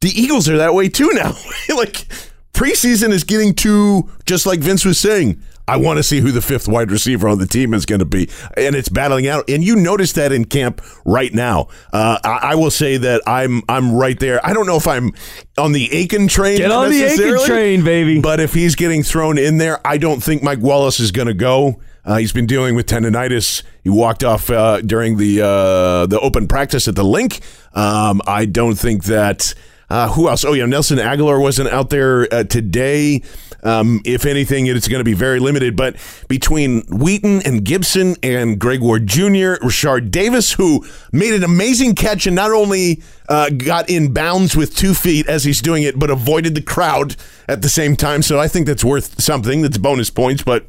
The 0.00 0.10
Eagles 0.10 0.48
are 0.48 0.56
that 0.56 0.74
way 0.74 0.88
too 0.88 1.10
now. 1.12 1.36
like, 1.76 2.06
preseason 2.52 3.10
is 3.10 3.24
getting 3.24 3.54
to 3.54 4.10
just 4.26 4.46
like 4.46 4.60
Vince 4.60 4.84
was 4.84 4.98
saying. 4.98 5.40
I 5.72 5.76
want 5.76 5.96
to 5.96 6.02
see 6.02 6.20
who 6.20 6.32
the 6.32 6.42
fifth 6.42 6.68
wide 6.68 6.90
receiver 6.90 7.26
on 7.28 7.38
the 7.38 7.46
team 7.46 7.72
is 7.72 7.86
going 7.86 8.00
to 8.00 8.04
be, 8.04 8.28
and 8.58 8.76
it's 8.76 8.90
battling 8.90 9.26
out. 9.26 9.48
And 9.48 9.64
you 9.64 9.74
notice 9.74 10.12
that 10.12 10.30
in 10.30 10.44
camp 10.44 10.82
right 11.06 11.32
now. 11.32 11.68
Uh, 11.94 12.18
I, 12.22 12.38
I, 12.42 12.54
will 12.56 12.70
say 12.70 12.98
that 12.98 13.22
I'm 13.26 13.62
I'm 13.70 13.94
right 13.94 14.18
there. 14.20 14.44
I 14.44 14.52
don't 14.52 14.66
know 14.66 14.76
if 14.76 14.86
I'm 14.86 15.12
on 15.56 15.72
the 15.72 15.90
Aiken 15.90 16.28
train. 16.28 16.58
Get 16.58 16.70
on 16.70 16.90
the 16.90 17.02
Aiken 17.04 17.46
train, 17.46 17.84
baby. 17.84 18.20
But 18.20 18.38
if 18.38 18.52
he's 18.52 18.74
getting 18.74 19.02
thrown 19.02 19.38
in 19.38 19.56
there, 19.56 19.80
I 19.86 19.96
don't 19.96 20.22
think 20.22 20.42
Mike 20.42 20.60
Wallace 20.60 21.00
is 21.00 21.10
going 21.10 21.28
to 21.28 21.34
go. 21.34 21.80
Uh, 22.04 22.16
he's 22.16 22.32
been 22.32 22.46
dealing 22.46 22.74
with 22.74 22.86
tendonitis. 22.86 23.62
He 23.82 23.88
walked 23.88 24.24
off 24.24 24.50
uh, 24.50 24.82
during 24.82 25.16
the 25.16 25.40
uh, 25.40 26.06
the 26.06 26.20
open 26.20 26.48
practice 26.48 26.86
at 26.86 26.96
the 26.96 27.04
Linc. 27.04 27.40
Um, 27.72 28.20
I 28.26 28.44
don't 28.44 28.74
think 28.74 29.04
that. 29.04 29.54
Uh, 29.92 30.08
who 30.08 30.26
else? 30.26 30.42
Oh 30.42 30.54
yeah, 30.54 30.64
Nelson 30.64 30.96
Agholor 30.96 31.38
wasn't 31.38 31.68
out 31.68 31.90
there 31.90 32.26
uh, 32.32 32.44
today. 32.44 33.20
Um, 33.62 34.00
if 34.06 34.24
anything, 34.24 34.66
it's 34.66 34.88
going 34.88 35.00
to 35.00 35.04
be 35.04 35.12
very 35.12 35.38
limited. 35.38 35.76
But 35.76 35.96
between 36.28 36.80
Wheaton 36.86 37.42
and 37.42 37.62
Gibson 37.62 38.16
and 38.22 38.58
Greg 38.58 38.80
Ward 38.80 39.06
Jr., 39.06 39.60
Rashard 39.60 40.10
Davis, 40.10 40.52
who 40.52 40.82
made 41.12 41.34
an 41.34 41.44
amazing 41.44 41.94
catch 41.94 42.26
and 42.26 42.34
not 42.34 42.52
only 42.52 43.02
uh, 43.28 43.50
got 43.50 43.90
in 43.90 44.14
bounds 44.14 44.56
with 44.56 44.74
two 44.74 44.94
feet 44.94 45.28
as 45.28 45.44
he's 45.44 45.60
doing 45.60 45.82
it, 45.82 45.98
but 45.98 46.08
avoided 46.08 46.54
the 46.54 46.62
crowd 46.62 47.14
at 47.46 47.60
the 47.60 47.68
same 47.68 47.94
time. 47.94 48.22
So 48.22 48.40
I 48.40 48.48
think 48.48 48.66
that's 48.66 48.82
worth 48.82 49.20
something. 49.20 49.60
That's 49.60 49.76
bonus 49.76 50.08
points. 50.08 50.42
But 50.42 50.64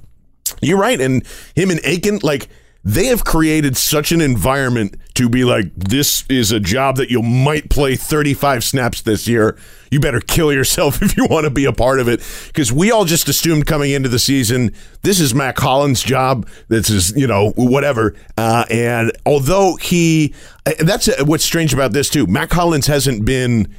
you're 0.61 0.77
right. 0.77 0.99
And 0.99 1.25
him 1.55 1.71
and 1.71 1.79
Aiken, 1.85 2.19
like, 2.23 2.49
they 2.85 3.05
have 3.05 3.23
created 3.23 3.77
such 3.77 4.11
an 4.11 4.19
environment 4.19 4.97
to 5.13 5.29
be 5.29 5.45
like, 5.45 5.73
this 5.75 6.25
is 6.27 6.51
a 6.51 6.59
job 6.59 6.97
that 6.97 7.09
you 7.09 7.21
might 7.21 7.69
play 7.69 7.95
35 7.95 8.61
snaps 8.63 9.01
this 9.01 9.25
year. 9.25 9.57
You 9.89 10.01
better 10.01 10.19
kill 10.19 10.51
yourself 10.51 11.01
if 11.01 11.15
you 11.15 11.25
want 11.25 11.45
to 11.45 11.49
be 11.49 11.63
a 11.63 11.71
part 11.71 11.99
of 11.99 12.09
it. 12.09 12.21
Because 12.47 12.73
we 12.73 12.91
all 12.91 13.05
just 13.05 13.29
assumed 13.29 13.67
coming 13.67 13.91
into 13.91 14.09
the 14.09 14.19
season, 14.19 14.73
this 15.01 15.21
is 15.21 15.33
Mack 15.33 15.57
Hollins' 15.59 16.03
job. 16.03 16.47
This 16.67 16.89
is, 16.89 17.15
you 17.15 17.27
know, 17.27 17.51
whatever. 17.55 18.15
Uh, 18.37 18.65
and 18.69 19.13
although 19.25 19.77
he, 19.77 20.33
that's 20.79 21.07
uh, 21.07 21.23
what's 21.25 21.45
strange 21.45 21.73
about 21.73 21.93
this 21.93 22.09
too. 22.09 22.27
Mack 22.27 22.51
Hollins 22.51 22.87
hasn't 22.87 23.23
been, 23.23 23.73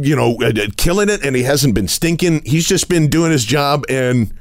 you 0.00 0.16
know, 0.16 0.36
uh, 0.42 0.52
killing 0.76 1.08
it 1.08 1.24
and 1.24 1.36
he 1.36 1.44
hasn't 1.44 1.76
been 1.76 1.88
stinking. 1.88 2.42
He's 2.44 2.66
just 2.66 2.88
been 2.88 3.08
doing 3.08 3.30
his 3.30 3.44
job 3.44 3.84
and 3.88 4.32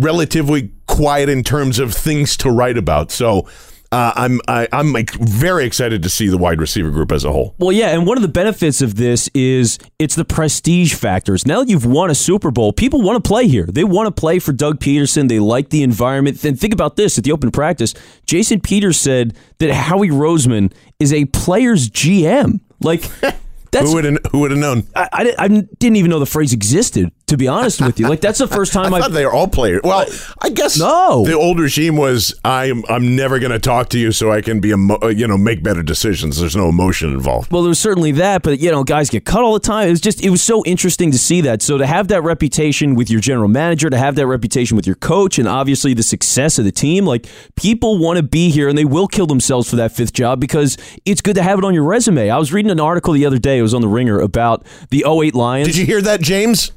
relatively 0.00 0.70
quiet 0.86 1.28
in 1.28 1.44
terms 1.44 1.78
of 1.78 1.94
things 1.94 2.36
to 2.38 2.50
write 2.50 2.76
about. 2.76 3.10
So 3.10 3.46
uh, 3.92 4.12
I'm 4.14 4.40
I, 4.46 4.62
am 4.62 4.68
i 4.72 4.80
am 4.80 4.92
like 4.92 5.10
very 5.14 5.64
excited 5.64 6.04
to 6.04 6.08
see 6.08 6.28
the 6.28 6.38
wide 6.38 6.60
receiver 6.60 6.90
group 6.90 7.10
as 7.10 7.24
a 7.24 7.32
whole. 7.32 7.56
Well, 7.58 7.72
yeah, 7.72 7.88
and 7.88 8.06
one 8.06 8.16
of 8.16 8.22
the 8.22 8.28
benefits 8.28 8.80
of 8.82 8.94
this 8.94 9.28
is 9.34 9.78
it's 9.98 10.14
the 10.14 10.24
prestige 10.24 10.94
factors. 10.94 11.44
Now 11.44 11.60
that 11.60 11.68
you've 11.68 11.86
won 11.86 12.08
a 12.08 12.14
Super 12.14 12.52
Bowl, 12.52 12.72
people 12.72 13.02
want 13.02 13.22
to 13.22 13.28
play 13.28 13.48
here. 13.48 13.66
They 13.66 13.82
want 13.82 14.06
to 14.06 14.12
play 14.12 14.38
for 14.38 14.52
Doug 14.52 14.78
Pederson. 14.78 15.28
They 15.28 15.40
like 15.40 15.70
the 15.70 15.82
environment. 15.82 16.44
And 16.44 16.58
think 16.58 16.72
about 16.72 16.94
this: 16.94 17.18
at 17.18 17.24
the 17.24 17.32
open 17.32 17.50
practice, 17.50 17.94
Jason 18.26 18.60
Peters 18.60 19.00
said 19.00 19.36
that 19.58 19.72
Howie 19.72 20.10
Roseman 20.10 20.72
is 21.00 21.12
a 21.12 21.24
player's 21.26 21.90
GM. 21.90 22.60
Like. 22.80 23.04
That's, 23.72 23.88
who 23.88 23.94
would 23.94 24.04
have 24.04 24.18
who 24.32 24.40
would 24.40 24.50
have 24.50 24.58
known? 24.58 24.82
I, 24.96 25.08
I, 25.12 25.34
I, 25.38 25.46
didn't 25.46 25.94
even 25.94 26.10
know 26.10 26.18
the 26.18 26.26
phrase 26.26 26.52
existed. 26.52 27.12
To 27.30 27.36
be 27.36 27.46
honest 27.46 27.80
with 27.80 28.00
you, 28.00 28.08
like 28.08 28.20
that's 28.20 28.40
the 28.40 28.48
first 28.48 28.72
time 28.72 28.92
I 28.92 29.00
thought 29.00 29.12
they 29.12 29.24
were 29.24 29.32
all 29.32 29.46
players. 29.46 29.82
Well, 29.84 30.04
I 30.40 30.50
guess 30.50 30.78
no. 30.78 31.24
The 31.24 31.34
old 31.34 31.60
regime 31.60 31.96
was 31.96 32.34
I'm 32.44 32.84
I'm 32.88 33.14
never 33.14 33.38
going 33.38 33.52
to 33.52 33.60
talk 33.60 33.88
to 33.90 33.98
you 34.00 34.10
so 34.10 34.32
I 34.32 34.40
can 34.40 34.58
be 34.58 34.72
a 34.72 35.10
you 35.10 35.28
know 35.28 35.38
make 35.38 35.62
better 35.62 35.84
decisions. 35.84 36.40
There's 36.40 36.56
no 36.56 36.68
emotion 36.68 37.12
involved. 37.12 37.52
Well, 37.52 37.62
there 37.62 37.68
was 37.68 37.78
certainly 37.78 38.10
that, 38.12 38.42
but 38.42 38.58
you 38.58 38.72
know, 38.72 38.82
guys 38.82 39.10
get 39.10 39.24
cut 39.24 39.44
all 39.44 39.52
the 39.54 39.60
time. 39.60 39.86
It 39.86 39.92
was 39.92 40.00
just 40.00 40.24
it 40.24 40.30
was 40.30 40.42
so 40.42 40.64
interesting 40.64 41.12
to 41.12 41.18
see 41.18 41.40
that. 41.42 41.62
So 41.62 41.78
to 41.78 41.86
have 41.86 42.08
that 42.08 42.22
reputation 42.22 42.96
with 42.96 43.08
your 43.08 43.20
general 43.20 43.48
manager, 43.48 43.88
to 43.90 43.98
have 43.98 44.16
that 44.16 44.26
reputation 44.26 44.76
with 44.76 44.86
your 44.86 44.96
coach, 44.96 45.38
and 45.38 45.46
obviously 45.46 45.94
the 45.94 46.02
success 46.02 46.58
of 46.58 46.64
the 46.64 46.72
team, 46.72 47.04
like 47.04 47.26
people 47.54 47.98
want 47.98 48.16
to 48.16 48.24
be 48.24 48.50
here 48.50 48.68
and 48.68 48.76
they 48.76 48.84
will 48.84 49.06
kill 49.06 49.28
themselves 49.28 49.70
for 49.70 49.76
that 49.76 49.92
fifth 49.92 50.12
job 50.12 50.40
because 50.40 50.76
it's 51.04 51.20
good 51.20 51.36
to 51.36 51.44
have 51.44 51.58
it 51.60 51.64
on 51.64 51.74
your 51.74 51.84
resume. 51.84 52.28
I 52.28 52.38
was 52.38 52.52
reading 52.52 52.72
an 52.72 52.80
article 52.80 53.12
the 53.14 53.24
other 53.24 53.38
day. 53.38 53.58
It 53.58 53.62
was 53.62 53.72
on 53.72 53.82
the 53.82 53.88
Ringer 53.88 54.18
about 54.18 54.66
the 54.90 55.04
08 55.06 55.36
Lions. 55.36 55.68
Did 55.68 55.76
you 55.76 55.86
hear 55.86 56.02
that, 56.02 56.20
James? 56.20 56.72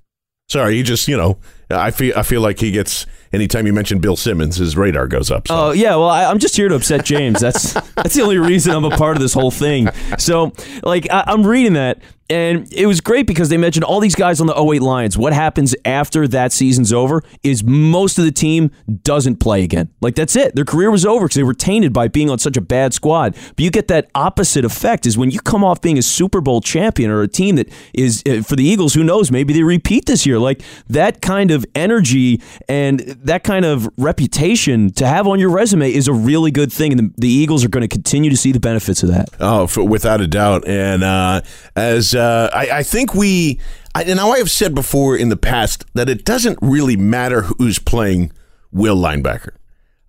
Sorry, 0.50 0.76
he 0.76 0.84
just 0.84 1.08
you 1.08 1.18
know 1.18 1.38
I 1.70 1.92
feel 1.92 2.18
I 2.18 2.24
feel 2.24 2.42
like 2.42 2.60
he 2.60 2.72
gets 2.72 3.06
anytime 3.32 3.66
you 3.66 3.74
mention 3.74 4.00
Bill 4.00 4.16
Simmons, 4.16 4.58
his 4.58 4.78
radar 4.78 5.08
goes 5.08 5.32
up. 5.32 5.48
Oh 5.50 5.70
so. 5.70 5.72
yeah, 5.72 5.96
well 5.96 6.10
I, 6.10 6.30
am 6.30 6.40
just 6.40 6.56
here 6.56 6.70
to 6.70 6.76
upset 6.76 7.06
James. 7.06 7.40
That's 7.40 7.74
that's 7.96 8.16
the 8.16 8.22
only 8.22 8.38
reason 8.38 8.74
I'm 8.74 8.86
a 8.86 8.96
part 8.96 9.16
of 9.18 9.22
this 9.22 9.34
whole 9.34 9.52
thing. 9.52 9.90
So 10.18 10.54
like 10.84 11.08
I, 11.12 11.24
I'm 11.28 11.46
reading 11.46 11.74
that, 11.74 12.02
and 12.30 12.72
it 12.72 12.86
was 12.86 13.02
great 13.02 13.28
because 13.28 13.50
they 13.50 13.58
mentioned 13.58 13.84
all 13.84 14.00
these 14.00 14.16
guys 14.16 14.40
on 14.40 14.48
the 14.48 14.56
08 14.56 14.82
Lions. 14.82 15.18
What 15.18 15.34
happens 15.34 15.76
after 15.84 16.28
that 16.30 16.54
season's 16.54 16.94
over 16.94 17.22
is 17.44 17.64
most 17.64 18.18
of 18.18 18.24
the 18.24 18.32
team 18.32 18.72
doesn't 19.04 19.38
play 19.38 19.64
again. 19.64 19.90
Like 20.00 20.16
that's 20.16 20.36
it. 20.36 20.56
Their 20.56 20.64
career 20.64 20.90
was 20.90 21.06
over 21.06 21.26
because 21.26 21.36
they 21.36 21.44
were 21.44 21.54
tainted 21.54 21.92
by 21.92 22.08
being 22.08 22.30
on 22.30 22.40
such 22.40 22.56
a 22.56 22.62
bad 22.62 22.94
squad. 22.94 23.34
But 23.34 23.60
you 23.60 23.70
get 23.70 23.90
that 23.90 24.10
opposite 24.16 24.64
effect 24.64 25.06
is 25.06 25.18
when 25.18 25.32
you 25.32 25.40
come 25.42 25.64
off 25.64 25.82
being 25.82 25.98
a 25.98 26.02
Super 26.02 26.40
Bowl 26.40 26.62
champion 26.62 27.12
or 27.12 27.22
a 27.22 27.28
team 27.28 27.58
that 27.58 27.70
is 27.94 28.24
uh, 28.28 28.42
for 28.42 28.56
the 28.56 28.64
Eagles, 28.64 28.94
who 28.94 29.04
knows, 29.04 29.30
maybe 29.30 29.54
they 29.54 29.64
repeat 29.64 30.06
this 30.06 30.26
year. 30.26 30.40
Like 30.40 30.62
that 30.88 31.22
kind 31.22 31.52
of 31.52 31.66
energy 31.76 32.42
and 32.70 33.00
that 33.00 33.44
kind 33.44 33.66
of 33.66 33.90
reputation 33.98 34.92
to 34.94 35.06
have 35.06 35.28
on 35.28 35.40
your 35.40 35.50
resume 35.50 35.92
is 35.92 36.08
a 36.08 36.14
really 36.14 36.52
good 36.52 36.72
thing. 36.72 36.94
And 36.94 37.00
the, 37.00 37.14
the 37.18 37.30
Eagles 37.30 37.66
are 37.66 37.70
going 37.70 37.82
to 37.82 37.88
continue 37.90 38.30
to 38.30 38.38
see 38.38 38.54
the 38.54 38.62
benefits 38.62 39.04
of 39.04 39.10
that. 39.10 39.28
Oh, 39.42 39.68
for, 39.68 39.84
without 39.84 40.22
a 40.22 40.28
doubt. 40.28 40.66
And 40.68 41.04
uh, 41.04 41.42
as 41.76 42.13
uh, 42.16 42.50
I, 42.54 42.70
I, 42.80 42.84
think 42.84 43.14
we, 43.14 43.60
I, 43.96 44.04
and 44.04 44.20
I 44.20 44.38
have 44.38 44.52
said 44.52 44.74
before 44.76 45.18
in 45.18 45.30
the 45.30 45.38
past 45.38 45.86
that 45.94 46.10
it 46.10 46.26
doesn't 46.26 46.60
really 46.62 46.98
matter 46.98 47.44
who's 47.44 47.80
playing 47.80 48.32
Will 48.72 48.98
linebacker. 48.98 49.52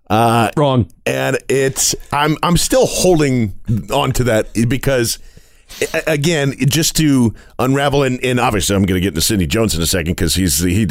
Uh, 0.09 0.51
Wrong. 0.55 0.91
And 1.05 1.37
it's 1.49 1.95
I'm 2.11 2.37
I'm 2.43 2.57
still 2.57 2.85
holding 2.85 3.59
on 3.91 4.11
to 4.13 4.23
that 4.23 4.53
because 4.67 5.19
again, 6.07 6.55
just 6.59 6.95
to 6.97 7.33
unravel, 7.59 8.03
and, 8.03 8.23
and 8.23 8.39
obviously 8.39 8.75
I'm 8.75 8.83
going 8.83 8.99
to 8.99 9.01
get 9.01 9.09
into 9.09 9.21
Sidney 9.21 9.47
Jones 9.47 9.75
in 9.75 9.81
a 9.81 9.85
second 9.85 10.13
because 10.13 10.35
he's 10.35 10.59
he 10.59 10.87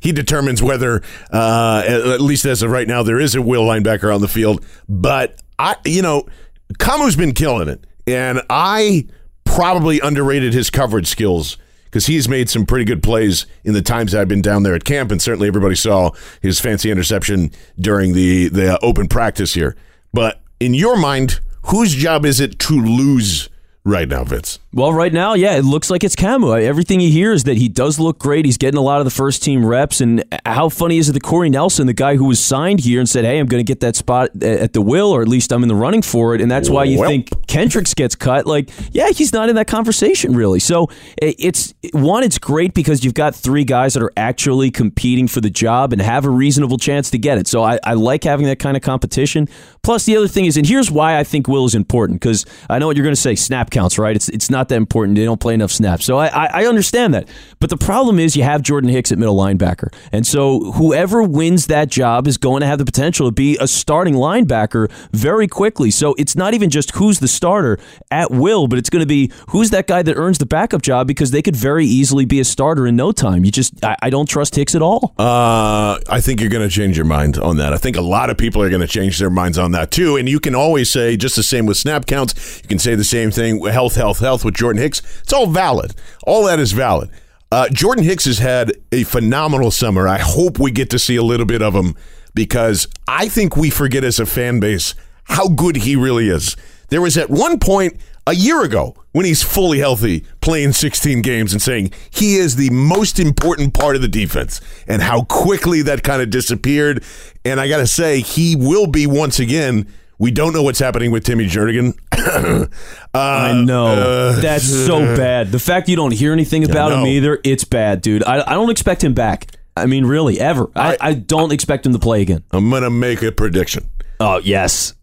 he 0.00 0.12
determines 0.12 0.62
whether, 0.62 1.02
uh, 1.30 1.82
at 1.86 2.20
least 2.20 2.44
as 2.44 2.62
of 2.62 2.70
right 2.70 2.88
now, 2.88 3.02
there 3.02 3.20
is 3.20 3.34
a 3.34 3.42
will 3.42 3.64
linebacker 3.64 4.14
on 4.14 4.20
the 4.20 4.28
field. 4.28 4.64
But 4.88 5.40
I, 5.58 5.76
you 5.84 6.02
know, 6.02 6.26
Kamu's 6.74 7.16
been 7.16 7.32
killing 7.32 7.68
it, 7.68 7.86
and 8.06 8.42
I 8.48 9.06
probably 9.44 10.00
underrated 10.00 10.52
his 10.52 10.70
coverage 10.70 11.06
skills 11.06 11.56
because 11.84 12.06
he's 12.06 12.28
made 12.28 12.50
some 12.50 12.66
pretty 12.66 12.84
good 12.84 13.02
plays 13.02 13.46
in 13.62 13.72
the 13.72 13.82
times 13.82 14.14
I've 14.14 14.26
been 14.26 14.42
down 14.42 14.64
there 14.64 14.74
at 14.74 14.84
camp, 14.84 15.12
and 15.12 15.22
certainly 15.22 15.46
everybody 15.46 15.76
saw 15.76 16.10
his 16.42 16.58
fancy 16.60 16.90
interception 16.90 17.52
during 17.78 18.14
the 18.14 18.48
the 18.48 18.74
uh, 18.74 18.78
open 18.82 19.06
practice 19.06 19.54
here. 19.54 19.76
But 20.12 20.42
in 20.58 20.74
your 20.74 20.96
mind, 20.96 21.40
whose 21.66 21.94
job 21.94 22.24
is 22.24 22.40
it 22.40 22.58
to 22.60 22.74
lose 22.74 23.48
right 23.84 24.08
now, 24.08 24.24
Vince? 24.24 24.58
Well, 24.72 24.92
right 24.92 25.12
now, 25.12 25.34
yeah, 25.34 25.54
it 25.54 25.64
looks 25.64 25.88
like 25.88 26.02
it's 26.02 26.16
Kamu. 26.16 26.60
Everything 26.62 27.00
you 27.00 27.10
hear 27.10 27.32
is 27.32 27.44
that 27.44 27.58
he 27.58 27.68
does 27.68 28.00
look 28.00 28.18
great. 28.18 28.44
He's 28.44 28.58
getting 28.58 28.78
a 28.78 28.82
lot 28.82 28.98
of 29.00 29.04
the 29.04 29.10
first 29.10 29.42
team 29.42 29.64
reps. 29.64 30.00
And 30.00 30.24
how 30.44 30.68
funny 30.68 30.98
is 30.98 31.08
it 31.08 31.12
that 31.12 31.22
Corey 31.22 31.48
Nelson, 31.50 31.86
the 31.86 31.92
guy 31.92 32.16
who 32.16 32.24
was 32.24 32.40
signed 32.40 32.80
here 32.80 32.98
and 32.98 33.08
said, 33.08 33.24
hey, 33.24 33.38
I'm 33.38 33.46
going 33.46 33.64
to 33.64 33.70
get 33.70 33.80
that 33.80 33.94
spot 33.94 34.30
uh, 34.42 34.46
at 34.46 34.72
the 34.72 34.80
will, 34.80 35.12
or 35.12 35.22
at 35.22 35.28
least 35.28 35.52
I'm 35.52 35.62
in 35.62 35.68
the 35.68 35.74
running 35.74 36.02
for 36.02 36.34
it. 36.34 36.40
And 36.40 36.50
that's 36.50 36.68
why 36.68 36.84
you 36.84 36.98
well. 36.98 37.08
think 37.08 37.46
Kendricks 37.46 37.94
gets 37.94 38.16
cut. 38.16 38.46
Like, 38.46 38.70
yeah, 38.90 39.10
he's 39.10 39.32
not 39.32 39.48
in 39.48 39.54
that 39.56 39.68
conversation, 39.68 40.34
really. 40.34 40.58
So 40.58 40.88
it's 41.18 41.72
one, 41.92 42.24
it's 42.24 42.38
great 42.38 42.74
because 42.74 43.04
you've 43.04 43.14
got 43.14 43.34
three 43.34 43.64
guys 43.64 43.94
that 43.94 44.02
are 44.02 44.12
actually 44.16 44.70
competing 44.70 45.28
for 45.28 45.40
the 45.40 45.50
job 45.50 45.92
and 45.92 46.02
have 46.02 46.24
a 46.24 46.30
reasonable 46.30 46.78
chance 46.78 47.10
to 47.10 47.18
get 47.18 47.38
it. 47.38 47.46
So 47.46 47.62
I, 47.62 47.78
I 47.84 47.94
like 47.94 48.24
having 48.24 48.46
that 48.46 48.58
kind 48.58 48.76
of 48.76 48.82
competition. 48.82 49.48
Plus, 49.82 50.04
the 50.04 50.16
other 50.16 50.28
thing 50.28 50.46
is, 50.46 50.56
and 50.56 50.66
here's 50.66 50.90
why 50.90 51.18
I 51.18 51.22
think 51.22 51.46
Will 51.46 51.66
is 51.66 51.74
important 51.74 52.20
because 52.20 52.46
I 52.68 52.78
know 52.78 52.86
what 52.86 52.96
you're 52.96 53.04
going 53.04 53.14
to 53.14 53.20
say 53.20 53.34
snap 53.34 53.70
counts, 53.74 53.98
right? 53.98 54.16
It's, 54.16 54.28
it's 54.30 54.48
not 54.48 54.68
that 54.70 54.76
important. 54.76 55.16
They 55.16 55.24
don't 55.24 55.40
play 55.40 55.52
enough 55.52 55.72
snaps. 55.72 56.04
So 56.04 56.16
I, 56.16 56.28
I, 56.28 56.62
I 56.62 56.66
understand 56.66 57.12
that. 57.12 57.28
But 57.60 57.70
the 57.70 57.76
problem 57.76 58.18
is 58.18 58.36
you 58.36 58.44
have 58.44 58.62
Jordan 58.62 58.88
Hicks 58.88 59.12
at 59.12 59.18
middle 59.18 59.36
linebacker. 59.36 59.92
And 60.12 60.26
so 60.26 60.72
whoever 60.72 61.22
wins 61.22 61.66
that 61.66 61.88
job 61.88 62.26
is 62.26 62.38
going 62.38 62.60
to 62.60 62.66
have 62.66 62.78
the 62.78 62.84
potential 62.84 63.26
to 63.28 63.32
be 63.32 63.58
a 63.60 63.66
starting 63.66 64.14
linebacker 64.14 64.90
very 65.12 65.48
quickly. 65.48 65.90
So 65.90 66.14
it's 66.18 66.36
not 66.36 66.54
even 66.54 66.70
just 66.70 66.92
who's 66.92 67.18
the 67.18 67.28
starter 67.28 67.78
at 68.10 68.30
will, 68.30 68.68
but 68.68 68.78
it's 68.78 68.90
going 68.90 69.02
to 69.02 69.06
be 69.06 69.32
who's 69.48 69.70
that 69.70 69.86
guy 69.86 70.02
that 70.02 70.16
earns 70.16 70.38
the 70.38 70.46
backup 70.46 70.82
job 70.82 71.06
because 71.06 71.32
they 71.32 71.42
could 71.42 71.56
very 71.56 71.84
easily 71.84 72.24
be 72.24 72.40
a 72.40 72.44
starter 72.44 72.86
in 72.86 72.96
no 72.96 73.12
time. 73.12 73.44
You 73.44 73.50
just, 73.50 73.84
I, 73.84 73.96
I 74.02 74.10
don't 74.10 74.28
trust 74.28 74.54
Hicks 74.54 74.74
at 74.74 74.82
all. 74.82 75.14
Uh, 75.18 75.98
I 76.08 76.20
think 76.20 76.40
you're 76.40 76.50
going 76.50 76.68
to 76.68 76.74
change 76.74 76.96
your 76.96 77.06
mind 77.06 77.38
on 77.38 77.56
that. 77.56 77.72
I 77.72 77.76
think 77.76 77.96
a 77.96 78.02
lot 78.02 78.30
of 78.30 78.38
people 78.38 78.62
are 78.62 78.70
going 78.70 78.82
to 78.82 78.86
change 78.86 79.18
their 79.18 79.30
minds 79.30 79.58
on 79.58 79.72
that 79.72 79.90
too. 79.90 80.16
And 80.16 80.28
you 80.28 80.38
can 80.38 80.54
always 80.54 80.90
say 80.90 81.16
just 81.16 81.36
the 81.36 81.42
same 81.42 81.66
with 81.66 81.76
snap 81.76 82.06
counts. 82.06 82.60
You 82.62 82.68
can 82.68 82.78
say 82.78 82.94
the 82.94 83.04
same 83.04 83.30
thing 83.30 83.63
health, 83.72 83.96
health, 83.96 84.20
health 84.20 84.44
with 84.44 84.54
Jordan 84.54 84.82
Hicks. 84.82 85.00
It's 85.22 85.32
all 85.32 85.46
valid. 85.46 85.94
All 86.26 86.44
that 86.44 86.58
is 86.58 86.72
valid. 86.72 87.10
Uh, 87.50 87.68
Jordan 87.68 88.04
Hicks 88.04 88.24
has 88.24 88.38
had 88.38 88.72
a 88.90 89.04
phenomenal 89.04 89.70
summer. 89.70 90.08
I 90.08 90.18
hope 90.18 90.58
we 90.58 90.70
get 90.70 90.90
to 90.90 90.98
see 90.98 91.16
a 91.16 91.22
little 91.22 91.46
bit 91.46 91.62
of 91.62 91.74
him 91.74 91.94
because 92.34 92.88
I 93.06 93.28
think 93.28 93.56
we 93.56 93.70
forget 93.70 94.02
as 94.02 94.18
a 94.18 94.26
fan 94.26 94.60
base 94.60 94.94
how 95.24 95.48
good 95.48 95.76
he 95.76 95.96
really 95.96 96.28
is. 96.28 96.56
There 96.88 97.00
was 97.00 97.16
at 97.16 97.30
one 97.30 97.58
point 97.58 98.00
a 98.26 98.34
year 98.34 98.62
ago 98.62 98.94
when 99.12 99.24
he's 99.24 99.42
fully 99.42 99.78
healthy, 99.78 100.24
playing 100.40 100.72
16 100.72 101.22
games 101.22 101.52
and 101.52 101.62
saying 101.62 101.92
he 102.10 102.36
is 102.36 102.56
the 102.56 102.70
most 102.70 103.18
important 103.18 103.74
part 103.74 103.96
of 103.96 104.02
the 104.02 104.08
defense 104.08 104.60
and 104.88 105.02
how 105.02 105.22
quickly 105.22 105.82
that 105.82 106.02
kind 106.02 106.22
of 106.22 106.30
disappeared. 106.30 107.04
And 107.44 107.60
I 107.60 107.68
got 107.68 107.78
to 107.78 107.86
say, 107.86 108.20
he 108.20 108.56
will 108.56 108.86
be 108.86 109.06
once 109.06 109.38
again. 109.38 109.86
We 110.18 110.30
don't 110.30 110.52
know 110.52 110.62
what's 110.62 110.78
happening 110.78 111.10
with 111.10 111.24
Timmy 111.24 111.46
Jernigan. 111.46 111.98
uh, 112.12 113.18
I 113.18 113.62
know. 113.64 113.86
uh, 113.86 114.40
That's 114.40 114.64
so 114.64 114.98
bad. 115.16 115.50
The 115.50 115.58
fact 115.58 115.88
you 115.88 115.96
don't 115.96 116.12
hear 116.12 116.32
anything 116.32 116.64
about 116.68 116.92
him 116.92 117.06
either, 117.06 117.40
it's 117.44 117.64
bad, 117.64 118.00
dude. 118.00 118.22
I, 118.24 118.40
I 118.40 118.54
don't 118.54 118.70
expect 118.70 119.02
him 119.02 119.12
back. 119.14 119.48
I 119.76 119.86
mean, 119.86 120.06
really, 120.06 120.38
ever. 120.38 120.70
I, 120.76 120.96
I 121.00 121.14
don't 121.14 121.52
expect 121.52 121.84
him 121.84 121.92
to 121.94 121.98
play 121.98 122.22
again. 122.22 122.44
I'm 122.52 122.70
going 122.70 122.84
to 122.84 122.90
make 122.90 123.22
a 123.22 123.32
prediction. 123.32 123.88
Oh, 124.20 124.38
yes. 124.38 124.94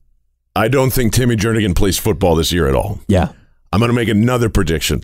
I 0.56 0.70
don't 0.70 0.92
think 0.94 1.12
Timmy 1.14 1.36
Jernigan 1.36 1.76
plays 1.76 1.98
football 1.98 2.36
this 2.36 2.54
year 2.54 2.68
at 2.68 2.76
all. 2.76 3.00
Yeah. 3.08 3.34
I'm 3.74 3.80
going 3.80 3.90
to 3.90 3.96
make 3.96 4.08
another 4.08 4.50
prediction. 4.50 5.04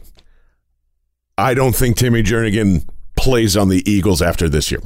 I 1.38 1.54
don't 1.54 1.76
think 1.76 1.98
Timmy 1.98 2.24
Jernigan 2.24 2.88
plays 3.18 3.58
on 3.58 3.68
the 3.68 3.84
Eagles 3.90 4.22
after 4.22 4.48
this 4.48 4.72
year. 4.72 4.82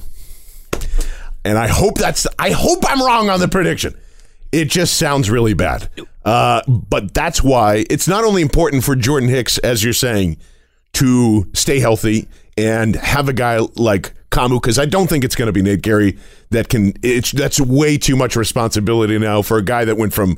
And 1.46 1.58
I 1.58 1.68
hope 1.68 1.96
that's 1.96 2.28
I 2.38 2.52
hope 2.52 2.80
I'm 2.88 3.02
wrong 3.02 3.30
on 3.30 3.40
the 3.40 3.48
prediction. 3.48 3.96
It 4.52 4.66
just 4.66 4.98
sounds 4.98 5.30
really 5.30 5.54
bad. 5.54 5.90
Uh, 6.24 6.62
but 6.68 7.14
that's 7.14 7.42
why 7.42 7.86
it's 7.90 8.08
not 8.08 8.24
only 8.24 8.42
important 8.42 8.84
for 8.84 8.96
Jordan 8.96 9.30
Hicks, 9.30 9.58
as 9.60 9.84
you're 9.84 9.94
saying, 9.94 10.38
to 10.94 11.50
stay 11.54 11.80
healthy 11.80 12.28
and 12.58 12.96
have 12.96 13.30
a 13.30 13.34
guy 13.34 13.60
like 13.76 14.14
Kamu, 14.30 14.62
because 14.62 14.78
I 14.78 14.86
don't 14.86 15.08
think 15.08 15.24
it's 15.24 15.36
going 15.36 15.48
to 15.48 15.54
be 15.54 15.62
Nate 15.62 15.82
Gerry 15.82 16.18
that 16.52 16.70
can. 16.70 16.94
It's 17.02 17.32
that's 17.32 17.60
way 17.60 17.98
too 17.98 18.16
much 18.16 18.36
responsibility 18.36 19.18
now 19.18 19.42
for 19.42 19.58
a 19.58 19.64
guy 19.64 19.86
that 19.86 19.98
went 19.98 20.14
from 20.14 20.38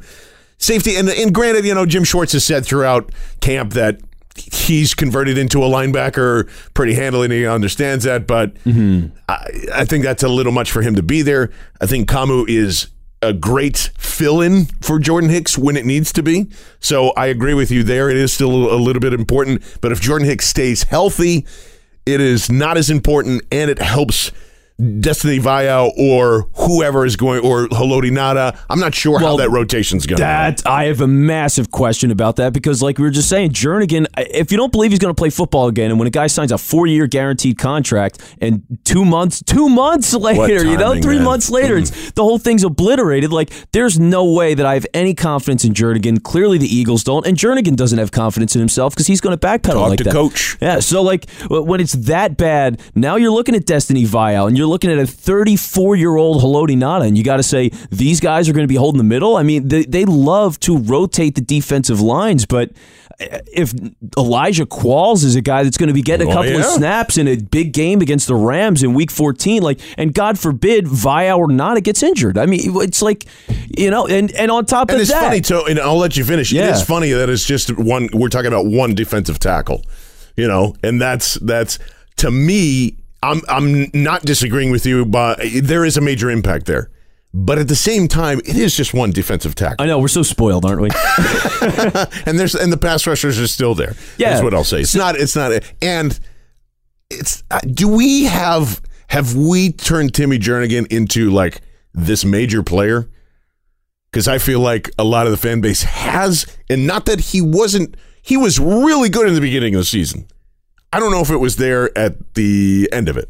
safety. 0.58 0.96
And, 0.96 1.10
and 1.10 1.34
granted, 1.34 1.66
you 1.66 1.74
know, 1.76 1.86
Jim 1.86 2.04
Schwartz 2.04 2.34
has 2.34 2.46
said 2.46 2.66
throughout 2.66 3.12
camp 3.42 3.74
that 3.74 4.00
he's 4.36 4.96
converted 4.96 5.38
into 5.38 5.64
a 5.64 5.68
linebacker 5.68 6.50
pretty 6.74 6.96
handily 6.96 7.26
and 7.26 7.34
he 7.34 7.46
understands 7.46 8.04
that. 8.06 8.26
But 8.26 8.56
I, 9.30 9.48
I 9.74 9.86
think 9.86 10.04
that's 10.04 10.24
a 10.24 10.30
little 10.30 10.52
much 10.54 10.72
for 10.72 10.82
him 10.82 10.96
to 10.96 11.04
be 11.04 11.22
there. 11.22 11.52
I 11.82 11.86
think 11.86 12.10
Kamu 12.10 12.48
is 12.48 12.88
a 13.24 13.34
great 13.34 13.90
fill 13.98 14.42
in 14.42 14.66
for 14.82 15.00
Jordan 15.00 15.30
Hicks 15.30 15.58
when 15.58 15.78
it 15.78 15.86
needs 15.86 16.12
to 16.14 16.24
be. 16.24 16.50
So 16.80 17.10
I 17.12 17.28
agree 17.28 17.54
with 17.54 17.72
you 17.72 17.84
there. 17.84 18.10
It 18.10 18.18
is 18.18 18.34
still 18.34 18.72
a 18.72 18.76
little 18.76 19.00
bit 19.00 19.14
important. 19.14 19.64
But 19.82 19.92
if 19.92 20.02
Jordan 20.02 20.28
Hicks 20.28 20.48
stays 20.48 20.84
healthy, 20.84 21.46
it 22.06 22.22
is 22.22 22.52
not 22.52 22.78
as 22.78 22.90
important 22.90 23.44
and 23.52 23.72
it 23.72 23.80
helps 23.80 24.32
Destiny 25.00 25.40
Vaeao 25.40 25.92
or 25.98 26.50
whoever 26.56 27.06
is 27.06 27.16
going 27.16 27.46
or 27.46 27.68
Haloti 27.68 28.12
Ngata. 28.12 28.58
I'm 28.70 28.80
not 28.80 28.96
sure 28.96 29.20
how 29.20 29.26
Well, 29.26 29.38
that 29.38 29.52
rotation's 29.52 30.06
going. 30.06 30.20
That 30.20 30.66
I 30.66 30.86
have 30.86 31.00
a 31.00 31.08
massive 31.08 31.70
question 31.70 32.10
about 32.10 32.38
that 32.38 32.54
because, 32.54 32.82
like 32.82 32.98
we 32.98 33.04
were 33.04 33.12
just 33.12 33.30
saying, 33.30 33.52
Jernigan. 33.52 34.08
If 34.18 34.52
you 34.52 34.58
don't 34.58 34.72
believe 34.72 34.92
he's 34.92 35.00
going 35.00 35.14
to 35.14 35.20
play 35.20 35.30
football 35.30 35.68
again, 35.68 35.92
and 35.92 36.00
when 36.00 36.08
a 36.08 36.12
guy 36.12 36.28
signs 36.28 36.52
a 36.52 36.58
four-year 36.58 37.08
guaranteed 37.08 37.58
contract, 37.58 38.22
and 38.42 38.64
two 38.84 39.06
months, 39.06 39.44
two 39.44 39.70
months 39.70 40.14
later, 40.14 40.66
you 40.66 40.78
know, 40.78 41.00
three 41.00 41.18
man. 41.18 41.26
months 41.26 41.50
later, 41.50 41.78
it's 41.78 41.92
mm-hmm. 41.92 42.10
the 42.16 42.24
whole 42.24 42.40
thing's 42.40 42.64
obliterated. 42.64 43.32
Like, 43.32 43.52
there's 43.72 44.00
no 44.00 44.32
way 44.34 44.54
that 44.54 44.66
I 44.66 44.74
have 44.74 44.88
any 44.94 45.14
confidence 45.14 45.64
in 45.64 45.74
Jernigan. 45.74 46.22
Clearly, 46.24 46.58
the 46.58 46.68
Eagles 46.68 47.04
don't, 47.04 47.26
and 47.28 47.38
Jernigan 47.38 47.76
doesn't 47.76 48.00
have 48.00 48.12
confidence 48.12 48.56
in 48.56 48.60
himself 48.60 48.94
because 48.96 49.08
he's 49.08 49.22
going 49.22 49.38
to 49.38 49.48
backpedal 49.48 49.74
Talk 49.74 49.90
like 49.90 49.98
to 50.00 50.04
that. 50.06 50.14
coach. 50.14 50.58
Yeah, 50.60 50.80
so 50.80 51.04
like 51.04 51.30
when 51.50 51.80
it's 51.80 51.94
that 51.94 52.38
bad, 52.38 52.82
now 52.96 53.16
you're 53.18 53.32
looking 53.32 53.56
at 53.56 53.66
Destiny 53.66 54.04
Vaeao 54.04 54.48
and 54.48 54.58
you're 54.58 54.63
looking 54.68 54.92
at 54.92 54.98
a 55.00 55.08
34 55.08 55.96
year 55.96 56.16
old 56.16 56.42
Haloti 56.42 56.76
Ngata, 56.78 57.08
and 57.08 57.18
you 57.18 57.24
got 57.24 57.38
to 57.38 57.44
say 57.44 57.70
these 57.90 58.20
guys 58.20 58.48
are 58.50 58.54
going 58.54 58.64
to 58.66 58.68
be 58.72 58.76
holding 58.76 58.98
the 58.98 59.04
middle. 59.04 59.36
I 59.36 59.44
mean, 59.44 59.68
they, 59.68 59.84
they 59.86 60.06
love 60.06 60.60
to 60.62 60.78
rotate 60.78 61.36
the 61.36 61.42
defensive 61.42 62.00
lines, 62.02 62.46
but 62.46 62.72
uh, 63.22 63.40
if 63.54 63.74
Elijah 64.18 64.66
Qualls 64.66 65.24
is 65.24 65.36
a 65.36 65.42
guy 65.42 65.64
that's 65.64 65.78
going 65.78 65.88
to 65.88 65.94
be 65.94 66.02
getting 66.02 66.28
a 66.28 66.32
Oh, 66.32 66.34
couple 66.36 66.56
of 66.58 66.66
snaps 66.66 67.18
in 67.18 67.28
a 67.28 67.36
big 67.38 67.72
game 67.74 68.02
against 68.02 68.28
the 68.28 68.36
Rams 68.36 68.82
in 68.82 68.94
Week 68.96 69.12
14, 69.12 69.62
like, 69.62 69.80
and 69.98 70.14
God 70.14 70.40
forbid 70.40 70.86
Vaeao 70.86 71.38
or 71.38 71.48
Ngata 71.48 71.84
gets 71.84 72.02
injured. 72.02 72.38
I 72.38 72.46
mean, 72.48 72.60
it's 72.82 73.02
like, 73.04 73.26
you 73.78 73.92
know, 73.92 74.08
and 74.08 74.32
and 74.32 74.50
on 74.50 74.66
top 74.66 74.84
of 74.84 74.88
that. 74.90 74.94
And 74.94 75.02
of 75.02 75.02
it's 75.04 75.12
that, 75.12 75.22
funny 75.24 75.42
too, 75.42 75.64
and 75.70 75.80
I'll 75.80 75.98
let 75.98 76.18
you 76.18 76.24
finish. 76.26 76.52
It 76.52 76.58
Yeah. 76.58 76.72
is 76.76 76.82
funny 76.84 77.12
that 77.12 77.30
it's 77.30 77.46
just 77.46 77.78
one. 77.78 78.10
We're 78.14 78.30
talking 78.30 78.48
about 78.48 78.66
one 78.66 78.96
defensive 78.96 79.38
tackle, 79.40 79.84
you 80.36 80.48
know, 80.48 80.76
and 80.84 81.00
that's 81.00 81.36
that's 81.36 81.78
to 82.18 82.32
me. 82.32 82.98
I'm 83.24 83.42
I'm 83.48 83.90
not 83.94 84.24
disagreeing 84.24 84.72
with 84.72 84.86
you, 84.86 85.06
but 85.06 85.40
there 85.62 85.86
is 85.86 85.98
a 85.98 86.02
major 86.02 86.30
impact 86.30 86.66
there. 86.66 86.90
But 87.36 87.58
at 87.58 87.68
the 87.68 87.76
same 87.76 88.08
time, 88.08 88.40
it 88.40 88.56
is 88.56 88.78
just 88.78 88.94
one 88.94 89.10
defensive 89.10 89.56
tackle, 89.56 89.84
I 89.84 89.88
know 89.88 89.98
we're 89.98 90.08
so 90.08 90.22
spoiled, 90.22 90.66
aren't 90.66 90.82
we? 90.82 90.90
and 92.28 92.40
there's 92.40 92.54
and 92.54 92.72
the 92.72 92.78
pass 92.80 93.08
rushers 93.08 93.40
are 93.40 93.48
still 93.48 93.74
there. 93.74 93.96
Yeah. 94.18 94.32
that's 94.32 94.44
what 94.44 94.54
I'll 94.54 94.64
say. 94.64 94.82
It's 94.82 94.94
not. 94.94 95.16
It's 95.16 95.36
not. 95.36 95.64
And 95.82 96.20
it's. 97.10 97.44
Uh, 97.50 97.60
do 97.62 97.88
we 97.88 98.26
have 98.26 98.82
have 99.08 99.36
we 99.36 99.72
turned 99.72 100.14
Timmy 100.14 100.38
Jernigan 100.38 100.86
into 100.92 101.32
like 101.32 101.62
this 101.94 102.24
major 102.24 102.62
player? 102.62 103.10
because 104.14 104.28
I 104.28 104.38
feel 104.38 104.60
like 104.60 104.92
a 105.00 105.04
lot 105.04 105.26
of 105.26 105.32
the 105.32 105.38
fan 105.38 105.60
base 105.60 105.82
has, 105.82 106.46
and 106.70 106.86
not 106.86 107.08
that 107.08 107.20
he 107.20 107.42
wasn't, 107.42 107.98
he 108.22 108.38
was 108.38 108.60
really 108.60 109.10
good 109.10 109.28
in 109.28 109.34
the 109.34 109.42
beginning 109.42 109.74
of 109.74 109.82
the 109.82 109.86
season. 109.86 110.28
I 110.94 111.00
don't 111.00 111.12
know 111.12 111.22
if 111.22 111.32
it 111.32 111.38
was 111.38 111.56
there 111.56 111.96
at 111.98 112.36
the 112.36 112.88
end 112.92 113.10
of 113.10 113.18
it, 113.18 113.30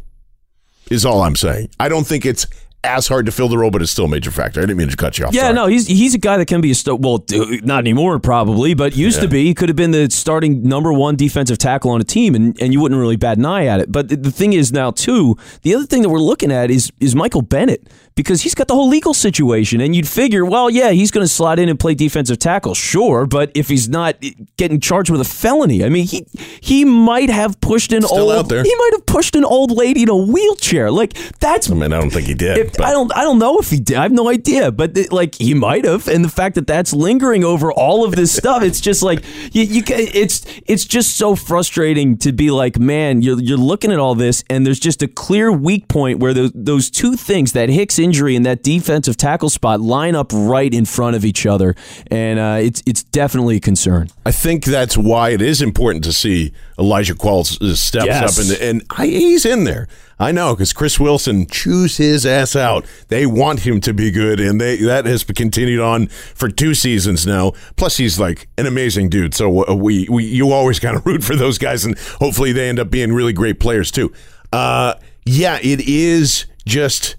is 0.92 1.06
all 1.06 1.22
I'm 1.22 1.36
saying. 1.36 1.70
I 1.80 1.88
don't 1.88 2.06
think 2.06 2.26
it's 2.26 2.46
as 2.84 3.08
hard 3.08 3.26
to 3.26 3.32
fill 3.32 3.48
the 3.48 3.58
role, 3.58 3.72
but 3.72 3.82
it's 3.82 3.92
still 3.92 4.04
a 4.06 4.10
major 4.10 4.30
factor. 4.30 4.60
I 4.60 4.64
didn't 4.64 4.76
mean 4.76 4.90
to 4.90 4.98
cut 4.98 5.18
you 5.18 5.26
off. 5.26 5.34
Yeah, 5.34 5.44
Sorry. 5.44 5.54
no, 5.54 5.68
he's 5.68 5.88
he's 5.88 6.14
a 6.14 6.18
guy 6.18 6.36
that 6.36 6.48
can 6.48 6.60
be 6.60 6.72
a 6.72 6.76
st- 6.76 7.00
well, 7.00 7.24
not 7.64 7.80
anymore 7.80 8.20
probably, 8.20 8.74
but 8.74 8.98
used 8.98 9.22
to 9.22 9.30
be. 9.30 9.46
He 9.46 9.54
could 9.54 9.70
have 9.70 9.78
been 9.78 9.92
the 9.92 10.10
starting 10.12 10.68
number 10.68 10.92
one 10.92 11.16
defensive 11.16 11.58
tackle 11.58 11.92
on 11.92 12.02
a 12.02 12.04
team, 12.04 12.36
and, 12.36 12.62
and 12.62 12.74
you 12.74 12.82
wouldn't 12.82 13.00
really 13.00 13.16
bat 13.16 13.38
an 13.38 13.46
eye 13.46 13.66
at 13.68 13.80
it. 13.80 13.90
But 13.92 14.10
the, 14.10 14.18
the 14.18 14.32
thing 14.32 14.52
is 14.52 14.74
now 14.74 14.92
too, 14.92 15.38
the 15.62 15.74
other 15.74 15.86
thing 15.86 16.02
that 16.02 16.10
we're 16.10 16.20
looking 16.20 16.52
at 16.52 16.70
is 16.70 16.92
is 17.00 17.16
Michael 17.16 17.42
Bennett 17.42 17.88
because 18.16 18.42
he's 18.42 18.54
got 18.56 18.68
the 18.68 18.74
whole 18.76 18.88
legal 18.90 19.14
situation, 19.14 19.82
and 19.82 19.96
you'd 19.96 20.08
figure, 20.08 20.46
well, 20.46 20.70
yeah, 20.70 20.92
he's 20.92 21.12
going 21.12 21.24
to 21.24 21.32
slide 21.32 21.60
in 21.60 21.70
and 21.70 21.80
play 21.80 21.96
defensive 21.96 22.40
tackle, 22.40 22.76
sure, 22.76 23.26
but 23.26 23.52
if 23.56 23.68
he's 23.70 23.90
not 23.90 24.16
getting 24.58 24.80
charged 24.80 25.10
with 25.10 25.22
a 25.22 25.26
felony, 25.26 25.84
I 25.84 25.90
mean, 25.90 26.06
he 26.06 26.26
he 26.62 26.86
might 26.86 27.30
have 27.30 27.60
pushed 27.62 27.92
an 27.92 28.04
Still 28.04 28.32
old 28.32 28.52
he 28.52 28.76
might 28.76 28.90
have 28.94 29.06
pushed 29.06 29.36
an 29.36 29.46
old 29.46 29.72
lady 29.72 30.04
in 30.04 30.10
a 30.10 30.16
wheelchair, 30.18 30.92
like 30.92 31.14
that's 31.40 31.70
I 31.70 31.74
mean, 31.74 31.94
I 31.94 32.00
don't 32.00 32.12
think 32.12 32.28
he 32.28 32.34
did. 32.34 32.58
if, 32.58 32.80
I 32.80 32.92
don't. 32.92 33.16
I 33.16 33.22
don't 33.24 33.40
know 33.40 33.58
if 33.60 33.70
he 33.70 33.80
did. 33.80 33.98
I 33.98 34.04
have 34.04 34.12
no 34.12 34.30
idea. 34.30 34.72
But 34.72 34.98
it- 34.98 35.12
like 35.12 35.36
he 35.36 35.54
might 35.54 35.86
have, 35.86 36.08
and 36.08 36.24
the 36.24 36.30
fact 36.30 36.56
that 36.56 36.68
that's 36.68 36.94
lingering 36.94 37.44
over 37.44 37.72
all 37.72 38.06
of 38.06 38.16
this 38.16 38.36
stuff, 38.36 38.64
it's 38.64 38.82
just 38.82 39.02
like 39.04 39.24
you. 39.54 39.64
you 39.64 39.84
it's 39.88 40.46
it's 40.66 40.86
just 40.86 41.18
so 41.18 41.36
frustrating 41.36 42.18
to 42.18 42.32
be 42.32 42.52
like, 42.52 42.78
man, 42.80 43.22
you're 43.22 43.40
you're 43.40 43.58
looking 43.58 43.92
at 43.92 44.00
all 44.00 44.16
this, 44.16 44.44
and 44.50 44.66
there's 44.66 44.80
just 44.80 45.02
a 45.02 45.08
clear 45.08 45.52
weak 45.52 45.88
point 45.88 46.20
where 46.20 46.34
those 46.34 46.52
those 46.54 46.90
two 46.90 47.16
things, 47.16 47.54
that 47.54 47.70
Hicks 47.70 48.00
injury 48.04 48.36
and 48.36 48.46
that 48.46 48.62
defensive 48.64 49.18
tackle 49.18 49.50
spot, 49.50 49.82
line 49.82 50.16
up 50.16 50.32
right 50.34 50.74
in 50.74 50.86
front 50.86 51.16
of 51.16 51.24
each 51.26 51.46
other, 51.46 51.76
and 52.12 52.38
uh, 52.40 52.58
it's 52.62 52.84
it's 52.86 53.04
definitely 53.04 53.56
a 53.58 53.60
concern. 53.60 54.10
I 54.26 54.32
think 54.32 54.66
that's 54.66 54.98
why 54.98 55.30
it 55.30 55.42
is 55.42 55.62
important 55.62 56.04
to 56.04 56.14
see 56.14 56.52
Elijah 56.78 57.16
Qualls 57.16 57.62
uh, 57.62 57.76
steps 57.76 58.06
Yes. 58.06 58.38
up 58.38 58.46
and 58.62 58.62
and 58.62 58.84
I, 58.92 59.08
he's 59.08 59.46
in 59.46 59.64
there. 59.64 59.88
I 60.20 60.32
know 60.32 60.54
because 60.54 60.72
Chris 60.74 61.00
Wilson 61.00 61.48
chews 61.48 61.98
his 61.98 62.26
ass 62.26 62.56
out. 62.56 62.86
They 63.08 63.26
want 63.26 63.62
him 63.62 63.82
to 63.82 63.94
be 63.94 64.12
good, 64.12 64.40
and 64.40 64.62
they 64.62 64.78
that 64.78 65.06
has 65.06 65.24
continued 65.24 65.80
on 65.82 66.08
for 66.08 66.50
two 66.50 66.74
seasons 66.76 67.26
now. 67.26 67.54
Plus, 67.76 67.98
he's 67.98 68.20
like 68.20 68.48
an 68.58 68.66
amazing 68.68 69.10
dude. 69.10 69.34
So 69.34 69.68
uh, 69.68 69.74
we, 69.74 70.08
we 70.10 70.24
you 70.26 70.52
always 70.52 70.80
kind 70.80 70.96
of 70.96 71.06
root 71.08 71.24
for 71.24 71.36
those 71.36 71.58
guys, 71.58 71.84
and 71.84 71.98
hopefully 72.20 72.52
they 72.52 72.70
end 72.70 72.80
up 72.80 72.90
being 72.92 73.12
really 73.12 73.34
great 73.34 73.60
players 73.60 73.90
too. 73.92 74.14
Uh, 74.52 74.94
yeah, 75.26 75.58
it 75.62 75.82
is 75.82 76.46
just. 76.66 77.16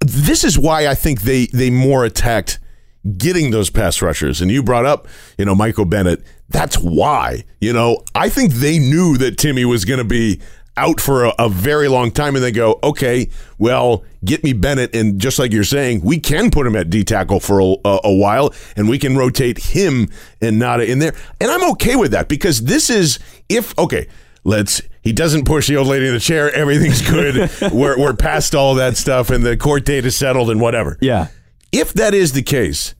This 0.00 0.44
is 0.44 0.58
why 0.58 0.86
I 0.86 0.94
think 0.94 1.22
they 1.22 1.46
they 1.46 1.70
more 1.70 2.04
attacked 2.04 2.58
getting 3.16 3.50
those 3.50 3.70
pass 3.70 4.02
rushers. 4.02 4.40
And 4.40 4.50
you 4.50 4.62
brought 4.62 4.86
up, 4.86 5.08
you 5.38 5.44
know, 5.44 5.54
Michael 5.54 5.84
Bennett. 5.84 6.22
That's 6.48 6.76
why, 6.76 7.44
you 7.60 7.72
know, 7.72 8.02
I 8.14 8.28
think 8.28 8.54
they 8.54 8.78
knew 8.78 9.16
that 9.18 9.38
Timmy 9.38 9.64
was 9.64 9.84
going 9.84 9.98
to 9.98 10.04
be 10.04 10.40
out 10.76 11.00
for 11.00 11.24
a, 11.24 11.34
a 11.38 11.48
very 11.48 11.88
long 11.88 12.10
time. 12.10 12.36
And 12.36 12.44
they 12.44 12.52
go, 12.52 12.78
okay, 12.82 13.28
well, 13.58 14.04
get 14.24 14.44
me 14.44 14.52
Bennett. 14.52 14.94
And 14.94 15.20
just 15.20 15.38
like 15.38 15.52
you're 15.52 15.64
saying, 15.64 16.00
we 16.02 16.18
can 16.18 16.50
put 16.50 16.66
him 16.66 16.76
at 16.76 16.88
D 16.88 17.04
tackle 17.04 17.40
for 17.40 17.60
a, 17.60 17.76
a, 17.84 18.00
a 18.04 18.14
while 18.14 18.54
and 18.76 18.88
we 18.88 18.98
can 18.98 19.16
rotate 19.16 19.58
him 19.58 20.08
and 20.40 20.60
Ngata 20.60 20.86
in 20.86 21.00
there. 21.00 21.14
And 21.40 21.50
I'm 21.50 21.70
okay 21.72 21.96
with 21.96 22.12
that 22.12 22.28
because 22.28 22.62
this 22.62 22.88
is, 22.88 23.18
if, 23.48 23.76
okay, 23.78 24.08
let's 24.44 24.80
he 25.08 25.12
doesn't 25.14 25.44
push 25.46 25.68
the 25.68 25.76
old 25.76 25.86
lady 25.88 26.06
in 26.06 26.12
the 26.14 26.20
chair 26.20 26.54
everything's 26.54 27.02
good 27.08 27.50
we're, 27.72 27.98
we're 27.98 28.14
past 28.14 28.54
all 28.54 28.74
that 28.74 28.96
stuff 28.96 29.30
and 29.30 29.44
the 29.44 29.56
court 29.56 29.84
date 29.84 30.04
is 30.04 30.14
settled 30.14 30.50
and 30.50 30.60
whatever 30.60 30.98
Yeah. 31.00 31.28
if 31.72 31.92
that 31.94 32.12
is 32.14 32.32
the 32.32 32.42
case, 32.42 32.94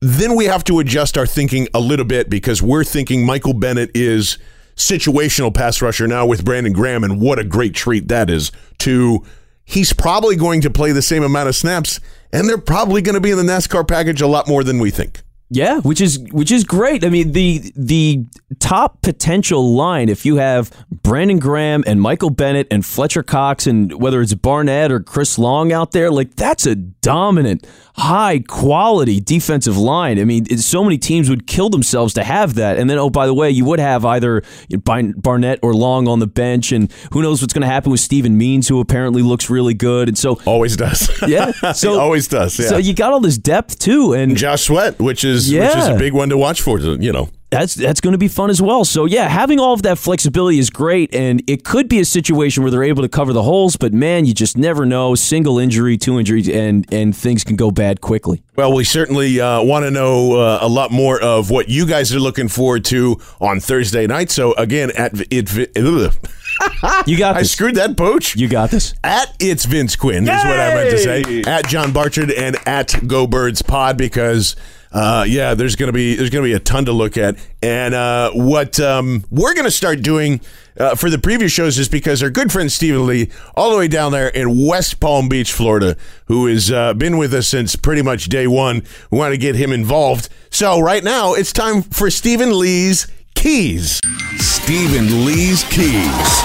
then 0.00 0.36
we 0.36 0.44
have 0.44 0.62
to 0.64 0.78
adjust 0.78 1.16
our 1.18 1.26
thinking 1.26 1.68
a 1.74 1.80
little 1.80 2.04
bit 2.04 2.28
because 2.30 2.62
we're 2.62 2.84
thinking 2.84 3.24
Michael 3.24 3.54
Bennett 3.54 3.90
is 3.94 4.38
situational 4.76 5.52
pass 5.54 5.80
rusher 5.80 6.06
now 6.06 6.26
with 6.26 6.44
Brandon 6.44 6.72
Graham, 6.72 7.02
and 7.02 7.20
what 7.20 7.38
a 7.38 7.44
great 7.44 7.74
treat 7.74 8.08
that 8.08 8.28
is. 8.28 8.52
To 8.80 9.24
he's 9.64 9.92
probably 9.94 10.36
going 10.36 10.60
to 10.60 10.70
play 10.70 10.92
the 10.92 11.00
same 11.02 11.22
amount 11.22 11.48
of 11.48 11.56
snaps, 11.56 11.98
and 12.30 12.46
they're 12.48 12.58
probably 12.58 13.00
going 13.00 13.14
to 13.14 13.20
be 13.22 13.30
in 13.30 13.38
the 13.38 13.42
NASCAR 13.42 13.88
package 13.88 14.20
a 14.20 14.26
lot 14.26 14.46
more 14.46 14.62
than 14.62 14.78
we 14.78 14.90
think. 14.90 15.22
Yeah, 15.48 15.80
which 15.80 16.00
is 16.00 16.18
which 16.32 16.50
is 16.50 16.64
great. 16.64 17.04
I 17.04 17.08
mean, 17.08 17.30
the 17.30 17.72
the 17.76 18.26
top 18.58 19.00
potential 19.02 19.74
line 19.74 20.08
if 20.08 20.26
you 20.26 20.36
have 20.36 20.72
Brandon 20.90 21.38
Graham 21.38 21.84
and 21.86 22.00
Michael 22.00 22.30
Bennett 22.30 22.66
and 22.70 22.84
Fletcher 22.84 23.22
Cox 23.22 23.66
and 23.66 23.92
whether 24.00 24.20
it's 24.20 24.34
Barnett 24.34 24.90
or 24.90 24.98
Chris 24.98 25.38
Long 25.38 25.72
out 25.72 25.92
there, 25.92 26.10
like 26.10 26.34
that's 26.34 26.66
a 26.66 26.74
dominant, 26.74 27.64
high 27.94 28.40
quality 28.40 29.20
defensive 29.20 29.78
line. 29.78 30.18
I 30.18 30.24
mean, 30.24 30.44
so 30.58 30.82
many 30.82 30.98
teams 30.98 31.30
would 31.30 31.46
kill 31.46 31.70
themselves 31.70 32.14
to 32.14 32.24
have 32.24 32.54
that. 32.54 32.78
And 32.78 32.90
then, 32.90 32.98
oh, 32.98 33.10
by 33.10 33.26
the 33.26 33.34
way, 33.34 33.48
you 33.48 33.64
would 33.64 33.78
have 33.78 34.04
either 34.04 34.42
Barnett 34.82 35.60
or 35.62 35.72
Long 35.72 36.08
on 36.08 36.18
the 36.18 36.26
bench, 36.26 36.72
and 36.72 36.90
who 37.12 37.22
knows 37.22 37.40
what's 37.40 37.54
going 37.54 37.62
to 37.62 37.68
happen 37.68 37.92
with 37.92 38.00
Steven 38.00 38.36
Means, 38.36 38.66
who 38.66 38.80
apparently 38.80 39.22
looks 39.22 39.48
really 39.48 39.74
good. 39.74 40.08
And 40.08 40.18
so 40.18 40.40
always 40.44 40.76
does. 40.76 41.08
Yeah, 41.28 41.52
so 41.72 42.00
always 42.00 42.26
does. 42.26 42.58
Yeah. 42.58 42.66
So 42.66 42.76
you 42.78 42.92
got 42.92 43.12
all 43.12 43.20
this 43.20 43.38
depth 43.38 43.78
too, 43.78 44.12
and 44.12 44.36
Josh 44.36 44.62
Sweat, 44.62 44.98
which 44.98 45.24
is 45.24 45.35
yeah. 45.44 45.68
which 45.68 45.76
is 45.76 45.88
a 45.88 45.98
big 45.98 46.12
one 46.12 46.28
to 46.30 46.38
watch 46.38 46.62
for. 46.62 46.78
You 46.78 47.12
know 47.12 47.28
that's 47.50 47.74
that's 47.74 48.00
going 48.00 48.12
to 48.12 48.18
be 48.18 48.28
fun 48.28 48.50
as 48.50 48.60
well. 48.60 48.84
So 48.84 49.04
yeah, 49.04 49.28
having 49.28 49.60
all 49.60 49.72
of 49.72 49.82
that 49.82 49.98
flexibility 49.98 50.58
is 50.58 50.68
great, 50.70 51.14
and 51.14 51.42
it 51.46 51.64
could 51.64 51.88
be 51.88 52.00
a 52.00 52.04
situation 52.04 52.62
where 52.62 52.70
they're 52.70 52.82
able 52.82 53.02
to 53.02 53.08
cover 53.08 53.32
the 53.32 53.42
holes. 53.42 53.76
But 53.76 53.92
man, 53.92 54.26
you 54.26 54.34
just 54.34 54.56
never 54.56 54.84
know. 54.84 55.14
Single 55.14 55.58
injury, 55.58 55.96
two 55.96 56.18
injuries, 56.18 56.48
and 56.48 56.86
and 56.92 57.16
things 57.16 57.44
can 57.44 57.56
go 57.56 57.70
bad 57.70 58.00
quickly. 58.00 58.42
Well, 58.56 58.72
we 58.72 58.84
certainly 58.84 59.40
uh, 59.40 59.62
want 59.62 59.84
to 59.84 59.90
know 59.90 60.40
uh, 60.40 60.58
a 60.60 60.68
lot 60.68 60.90
more 60.90 61.20
of 61.20 61.50
what 61.50 61.68
you 61.68 61.86
guys 61.86 62.14
are 62.14 62.20
looking 62.20 62.48
forward 62.48 62.84
to 62.86 63.20
on 63.40 63.60
Thursday 63.60 64.06
night. 64.06 64.30
So 64.30 64.52
again, 64.54 64.90
at 64.96 65.12
it. 65.14 65.56
you 67.06 67.18
got. 67.18 67.34
This. 67.34 67.40
I 67.40 67.42
screwed 67.42 67.76
that 67.76 67.96
poach. 67.96 68.34
You 68.34 68.48
got 68.48 68.70
this. 68.70 68.94
At 69.04 69.34
it's 69.38 69.66
Vince 69.66 69.94
Quinn 69.94 70.26
Yay! 70.26 70.34
is 70.34 70.44
what 70.44 70.58
I 70.58 70.74
meant 70.74 70.90
to 70.90 70.98
say. 70.98 71.42
At 71.46 71.68
John 71.68 71.92
Barchard 71.92 72.30
and 72.32 72.56
at 72.66 73.06
Go 73.06 73.26
Birds 73.26 73.62
Pod 73.62 73.96
because 73.96 74.56
uh, 74.96 75.24
yeah, 75.28 75.52
there's 75.52 75.76
gonna 75.76 75.92
be 75.92 76.14
there's 76.14 76.30
gonna 76.30 76.42
be 76.42 76.54
a 76.54 76.58
ton 76.58 76.86
to 76.86 76.92
look 76.92 77.18
at, 77.18 77.36
and 77.62 77.92
uh, 77.92 78.30
what 78.32 78.80
um, 78.80 79.22
we're 79.30 79.52
gonna 79.52 79.70
start 79.70 80.00
doing 80.00 80.40
uh, 80.80 80.94
for 80.94 81.10
the 81.10 81.18
previous 81.18 81.52
shows 81.52 81.78
is 81.78 81.86
because 81.86 82.22
our 82.22 82.30
good 82.30 82.50
friend 82.50 82.72
Stephen 82.72 83.06
Lee, 83.06 83.28
all 83.54 83.70
the 83.70 83.76
way 83.76 83.88
down 83.88 84.10
there 84.12 84.28
in 84.28 84.66
West 84.66 84.98
Palm 84.98 85.28
Beach, 85.28 85.52
Florida, 85.52 85.98
who 86.28 86.46
has 86.46 86.72
uh, 86.72 86.94
been 86.94 87.18
with 87.18 87.34
us 87.34 87.46
since 87.46 87.76
pretty 87.76 88.00
much 88.00 88.30
day 88.30 88.46
one. 88.46 88.84
We 89.10 89.18
want 89.18 89.34
to 89.34 89.38
get 89.38 89.54
him 89.54 89.70
involved. 89.70 90.30
So 90.48 90.80
right 90.80 91.04
now 91.04 91.34
it's 91.34 91.52
time 91.52 91.82
for 91.82 92.10
Stephen 92.10 92.58
Lee's 92.58 93.06
keys. 93.34 94.00
Stephen 94.38 95.26
Lee's 95.26 95.62
keys. 95.64 96.40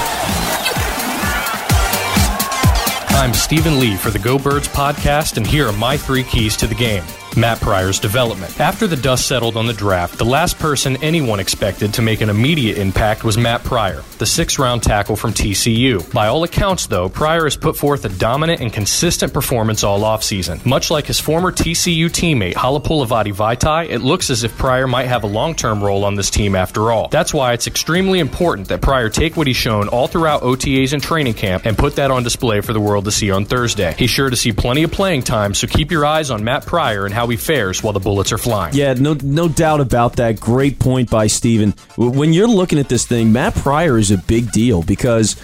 I'm 3.16 3.34
Stephen 3.34 3.80
Lee 3.80 3.96
for 3.96 4.10
the 4.10 4.20
Go 4.20 4.38
Birds 4.38 4.68
podcast, 4.68 5.38
and 5.38 5.48
here 5.48 5.68
are 5.68 5.74
my 5.78 5.96
three 5.96 6.24
keys 6.24 6.58
to 6.58 6.68
the 6.68 6.76
game. 6.76 7.04
Matt 7.38 7.60
Pryor's 7.62 8.00
development. 8.00 8.60
After 8.60 8.88
the 8.88 8.96
dust 8.96 9.28
settled 9.28 9.58
on 9.58 9.68
the 9.68 9.74
draft, 9.74 10.18
the 10.18 10.26
last 10.26 10.60
person 10.60 10.98
anyone 11.02 11.40
expected 11.40 11.94
to 11.94 12.02
make 12.02 12.22
an 12.22 12.30
immediate 12.30 12.78
impact 12.78 13.24
was 13.24 13.38
Matt 13.38 13.64
Pryor, 13.64 14.04
the 14.18 14.26
six 14.26 14.60
round 14.60 14.84
tackle 14.84 15.16
from 15.16 15.32
TCU. 15.32 16.12
By 16.14 16.28
all 16.28 16.44
accounts, 16.44 16.88
though, 16.88 17.10
Pryor 17.10 17.46
has 17.46 17.56
put 17.56 17.78
forth 17.78 18.06
a 18.06 18.10
dominant 18.10 18.62
and 18.62 18.72
consistent 18.72 19.34
performance 19.34 19.84
all 19.84 20.02
offseason. 20.02 20.66
Much 20.66 20.92
like 20.92 21.06
his 21.06 21.20
former 21.20 21.52
TCU 21.52 22.08
teammate, 22.08 22.54
Halapoulivaati 22.54 23.34
Vaitai, 23.34 23.90
it 23.90 24.00
looks 24.00 24.30
as 24.30 24.44
if 24.44 24.58
Pryor 24.58 24.88
might 24.88 25.08
have 25.08 25.24
a 25.24 25.28
long 25.28 25.56
term 25.56 25.84
role 25.84 26.04
on 26.06 26.16
this 26.16 26.30
team 26.30 26.56
after 26.56 26.92
all. 26.92 27.08
That's 27.08 27.34
why 27.34 27.54
it's 27.54 27.68
extremely 27.68 28.20
important 28.20 28.68
that 28.68 28.82
Pryor 28.82 29.10
take 29.10 29.38
what 29.38 29.48
he's 29.48 29.56
shown 29.56 29.88
all 29.88 30.08
throughout 30.08 30.42
OTAs 30.42 30.94
and 30.94 31.02
training 31.02 31.34
camp 31.34 31.66
and 31.66 31.78
put 31.78 31.96
that 31.96 32.12
on 32.12 32.24
display 32.24 32.62
for 32.62 32.74
the 32.74 32.80
world 32.80 33.06
to 33.06 33.12
see 33.12 33.32
on 33.32 33.46
Thursday. 33.46 33.96
He's 33.98 34.10
sure 34.10 34.30
to 34.30 34.36
see 34.36 34.52
plenty 34.52 34.84
of 34.84 34.92
playing 34.92 35.24
time, 35.24 35.54
so 35.54 35.68
keep 35.68 35.92
your 35.92 36.06
eyes 36.06 36.32
on 36.32 36.44
Matt 36.44 36.66
Pryor 36.66 37.06
and 37.06 37.14
how 37.14 37.21
he 37.28 37.38
fares 37.38 37.84
while 37.84 37.94
the 37.94 38.00
bullets 38.00 38.32
are 38.32 38.38
flying. 38.38 38.74
Yeah, 38.76 38.94
no, 38.94 39.14
no 39.22 39.48
doubt 39.48 39.82
about 39.82 40.18
that. 40.18 40.40
Great 40.40 40.80
point 40.80 41.10
by 41.10 41.28
Steven. 41.28 41.74
When 41.98 42.34
you're 42.34 42.48
looking 42.48 42.80
at 42.80 42.90
this 42.90 43.06
thing, 43.06 43.32
Matt 43.32 43.56
Pryor 43.56 43.98
is 43.98 44.12
a 44.12 44.18
big 44.18 44.52
deal 44.52 44.84
because 44.84 45.36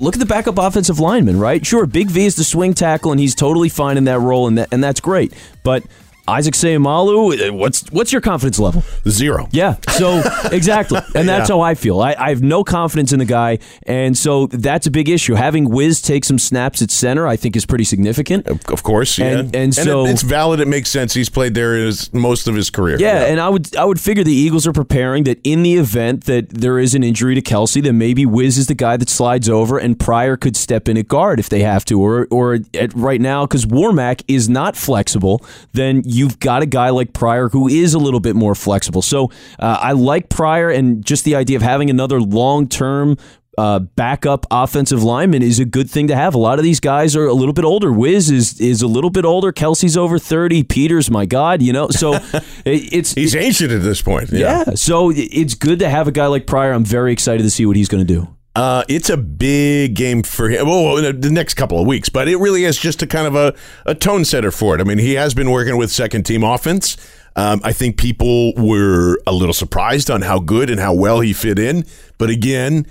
look 0.00 0.14
at 0.14 0.20
the 0.20 0.26
backup 0.26 0.58
offensive 0.58 1.00
lineman, 1.00 1.38
right? 1.38 1.64
Sure, 1.64 1.86
Big 1.86 2.10
V 2.10 2.26
is 2.26 2.36
the 2.36 2.44
swing 2.44 2.74
tackle, 2.74 3.12
and 3.12 3.20
he's 3.20 3.34
totally 3.34 3.68
fine 3.68 3.96
in 3.96 4.04
that 4.04 4.20
role, 4.20 4.46
and 4.46 4.58
that, 4.58 4.68
and 4.72 4.82
that's 4.82 5.00
great. 5.00 5.32
But 5.62 5.84
Isaac 6.28 6.54
Seumalo, 6.54 7.50
what's 7.52 7.90
what's 7.92 8.12
your 8.12 8.20
confidence 8.20 8.58
level? 8.58 8.82
Zero. 9.08 9.48
Yeah. 9.52 9.76
So 9.96 10.22
exactly, 10.52 10.98
and 11.14 11.28
that's 11.28 11.48
yeah. 11.48 11.56
how 11.56 11.60
I 11.60 11.74
feel. 11.74 12.00
I, 12.00 12.16
I, 12.18 12.30
have 12.30 12.42
no 12.42 12.64
confidence 12.64 13.12
in 13.12 13.18
the 13.20 13.24
guy, 13.24 13.58
and 13.84 14.18
so 14.18 14.46
that's 14.48 14.86
a 14.86 14.90
big 14.90 15.08
issue. 15.08 15.34
Having 15.34 15.70
Wiz 15.70 16.02
take 16.02 16.24
some 16.24 16.38
snaps 16.38 16.82
at 16.82 16.90
center, 16.90 17.28
I 17.28 17.36
think, 17.36 17.54
is 17.54 17.64
pretty 17.64 17.84
significant. 17.84 18.48
Of 18.48 18.82
course, 18.82 19.18
yeah. 19.18 19.38
And, 19.38 19.56
and 19.56 19.74
so 19.74 20.04
it, 20.04 20.10
it's 20.10 20.22
valid. 20.22 20.58
It 20.58 20.68
makes 20.68 20.90
sense. 20.90 21.14
He's 21.14 21.28
played 21.28 21.54
there 21.54 21.76
his, 21.76 22.12
most 22.12 22.48
of 22.48 22.54
his 22.54 22.70
career. 22.70 22.98
Yeah, 22.98 23.20
yeah, 23.20 23.26
and 23.26 23.40
I 23.40 23.48
would 23.48 23.76
I 23.76 23.84
would 23.84 24.00
figure 24.00 24.24
the 24.24 24.32
Eagles 24.32 24.66
are 24.66 24.72
preparing 24.72 25.24
that 25.24 25.38
in 25.44 25.62
the 25.62 25.74
event 25.74 26.24
that 26.24 26.48
there 26.48 26.78
is 26.78 26.94
an 26.94 27.04
injury 27.04 27.36
to 27.36 27.42
Kelce, 27.42 27.82
then 27.82 27.98
maybe 27.98 28.26
Wiz 28.26 28.58
is 28.58 28.66
the 28.66 28.74
guy 28.74 28.96
that 28.96 29.08
slides 29.08 29.48
over, 29.48 29.78
and 29.78 29.98
Pryor 29.98 30.36
could 30.36 30.56
step 30.56 30.88
in 30.88 30.96
at 30.96 31.06
guard 31.06 31.38
if 31.38 31.48
they 31.48 31.60
have 31.60 31.84
to, 31.86 32.00
or 32.00 32.26
or 32.30 32.58
at, 32.74 32.92
right 32.94 33.20
now 33.20 33.46
because 33.46 33.64
Warmack 33.64 34.22
is 34.26 34.48
not 34.48 34.76
flexible, 34.76 35.44
then 35.72 36.02
you've 36.16 36.38
got 36.40 36.62
a 36.62 36.66
guy 36.66 36.90
like 36.90 37.12
Pryor 37.12 37.48
who 37.48 37.68
is 37.68 37.94
a 37.94 37.98
little 37.98 38.20
bit 38.20 38.34
more 38.34 38.54
flexible. 38.54 39.02
So 39.02 39.30
uh, 39.58 39.78
I 39.80 39.92
like 39.92 40.28
Pryor 40.28 40.70
and 40.70 41.04
just 41.04 41.24
the 41.24 41.34
idea 41.36 41.56
of 41.56 41.62
having 41.62 41.90
another 41.90 42.20
long 42.20 42.68
term 42.68 43.16
uh, 43.58 43.78
backup 43.78 44.46
offensive 44.50 45.02
lineman 45.02 45.42
is 45.42 45.58
a 45.58 45.64
good 45.64 45.88
thing 45.88 46.08
to 46.08 46.16
have. 46.16 46.34
A 46.34 46.38
lot 46.38 46.58
of 46.58 46.64
these 46.64 46.80
guys 46.80 47.16
are 47.16 47.26
a 47.26 47.32
little 47.32 47.54
bit 47.54 47.64
older. 47.64 47.92
Wiz 47.92 48.30
is 48.30 48.60
is 48.60 48.82
a 48.82 48.86
little 48.86 49.10
bit 49.10 49.24
older. 49.24 49.52
Kelce's 49.52 49.96
over 49.96 50.18
thirty. 50.18 50.62
Peters, 50.62 51.10
my 51.10 51.24
God, 51.26 51.62
you 51.62 51.72
know. 51.72 51.88
So 51.88 52.18
it's 52.64 53.14
he's 53.14 53.34
ancient 53.34 53.72
at 53.72 53.82
this 53.82 54.02
point. 54.02 54.30
Yeah. 54.30 54.64
yeah. 54.66 54.74
So 54.74 55.10
it's 55.14 55.54
good 55.54 55.78
to 55.78 55.88
have 55.88 56.06
a 56.08 56.12
guy 56.12 56.26
like 56.26 56.46
Pryor. 56.46 56.72
I'm 56.72 56.84
very 56.84 57.12
excited 57.12 57.42
to 57.44 57.50
see 57.50 57.64
what 57.64 57.76
he's 57.76 57.88
going 57.88 58.06
to 58.06 58.14
do. 58.14 58.35
Uh, 58.56 58.84
it's 58.88 59.10
a 59.10 59.18
big 59.18 59.94
game 59.94 60.22
for 60.22 60.48
him. 60.48 60.66
Well, 60.66 60.96
the 60.96 61.30
next 61.30 61.54
couple 61.54 61.78
of 61.78 61.86
weeks, 61.86 62.08
but 62.08 62.26
it 62.26 62.36
really 62.38 62.64
is 62.64 62.78
just 62.78 63.02
a 63.02 63.06
kind 63.06 63.26
of 63.26 63.34
a, 63.34 63.54
a 63.84 63.94
tone 63.94 64.24
setter 64.24 64.50
for 64.50 64.74
it. 64.74 64.80
I 64.80 64.84
mean, 64.84 64.96
he 64.96 65.12
has 65.12 65.34
been 65.34 65.50
working 65.50 65.76
with 65.76 65.90
second 65.90 66.22
team 66.22 66.42
offense. 66.42 66.96
Um, 67.36 67.60
I 67.62 67.74
think 67.74 67.98
people 67.98 68.54
were 68.54 69.20
a 69.26 69.32
little 69.34 69.52
surprised 69.52 70.10
on 70.10 70.22
how 70.22 70.38
good 70.38 70.70
and 70.70 70.80
how 70.80 70.94
well 70.94 71.20
he 71.20 71.34
fit 71.34 71.58
in. 71.58 71.84
But 72.16 72.30
again, 72.30 72.86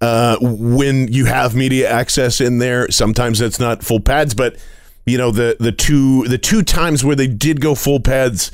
uh, 0.00 0.38
when 0.40 1.08
you 1.08 1.26
have 1.26 1.54
media 1.54 1.90
access 1.90 2.40
in 2.40 2.56
there, 2.56 2.90
sometimes 2.90 3.40
that's 3.40 3.60
not 3.60 3.84
full 3.84 4.00
pads. 4.00 4.32
But 4.32 4.56
you 5.04 5.18
know, 5.18 5.30
the 5.30 5.54
the 5.60 5.72
two 5.72 6.24
the 6.28 6.38
two 6.38 6.62
times 6.62 7.04
where 7.04 7.14
they 7.14 7.26
did 7.26 7.60
go 7.60 7.74
full 7.74 8.00
pads, 8.00 8.52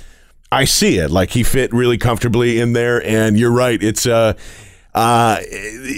I 0.50 0.64
see 0.64 0.98
it. 0.98 1.12
Like 1.12 1.30
he 1.30 1.44
fit 1.44 1.72
really 1.72 1.96
comfortably 1.96 2.58
in 2.58 2.72
there. 2.72 3.00
And 3.06 3.38
you're 3.38 3.52
right. 3.52 3.80
It's 3.80 4.04
uh 4.04 4.32
uh, 4.96 5.40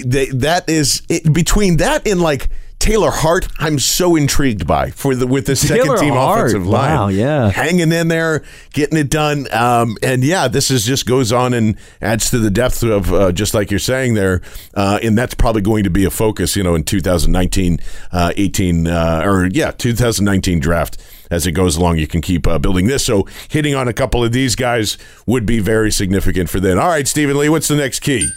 they, 0.04 0.26
that 0.26 0.68
is 0.68 1.02
it, 1.08 1.32
between 1.32 1.76
that 1.76 2.06
and 2.06 2.20
like 2.20 2.48
Taylor 2.80 3.10
Hart, 3.10 3.46
I'm 3.58 3.78
so 3.78 4.16
intrigued 4.16 4.66
by 4.66 4.90
for 4.90 5.14
the 5.14 5.26
with 5.26 5.46
the 5.46 5.54
second 5.56 5.84
Taylor 5.84 5.98
team 5.98 6.14
Hart. 6.14 6.40
offensive 6.40 6.66
line. 6.66 6.94
Wow, 6.94 7.08
yeah, 7.08 7.48
hanging 7.48 7.92
in 7.92 8.08
there, 8.08 8.42
getting 8.72 8.98
it 8.98 9.08
done. 9.08 9.46
Um, 9.52 9.96
and 10.02 10.24
yeah, 10.24 10.48
this 10.48 10.70
is 10.70 10.84
just 10.84 11.06
goes 11.06 11.32
on 11.32 11.54
and 11.54 11.76
adds 12.02 12.30
to 12.30 12.38
the 12.38 12.50
depth 12.50 12.82
of 12.82 13.12
uh, 13.12 13.30
just 13.30 13.54
like 13.54 13.70
you're 13.70 13.78
saying 13.78 14.14
there. 14.14 14.42
Uh, 14.74 14.98
and 15.02 15.16
that's 15.16 15.34
probably 15.34 15.62
going 15.62 15.84
to 15.84 15.90
be 15.90 16.04
a 16.04 16.10
focus, 16.10 16.56
you 16.56 16.64
know, 16.64 16.74
in 16.74 16.82
2019, 16.82 17.78
uh, 18.10 18.32
18, 18.36 18.86
uh, 18.88 19.22
or 19.24 19.46
yeah, 19.46 19.70
2019 19.70 20.58
draft 20.60 20.98
as 21.30 21.46
it 21.46 21.52
goes 21.52 21.76
along, 21.76 21.98
you 21.98 22.06
can 22.06 22.20
keep 22.20 22.46
uh, 22.46 22.58
building 22.58 22.86
this. 22.86 23.04
So 23.04 23.26
hitting 23.48 23.74
on 23.74 23.86
a 23.86 23.92
couple 23.92 24.24
of 24.24 24.32
these 24.32 24.56
guys 24.56 24.98
would 25.26 25.46
be 25.46 25.60
very 25.60 25.92
significant 25.92 26.48
for 26.48 26.58
them. 26.58 26.78
All 26.78 26.88
right, 26.88 27.06
Stephen 27.06 27.36
Lee, 27.36 27.48
what's 27.48 27.68
the 27.68 27.76
next 27.76 28.00
key? 28.00 28.28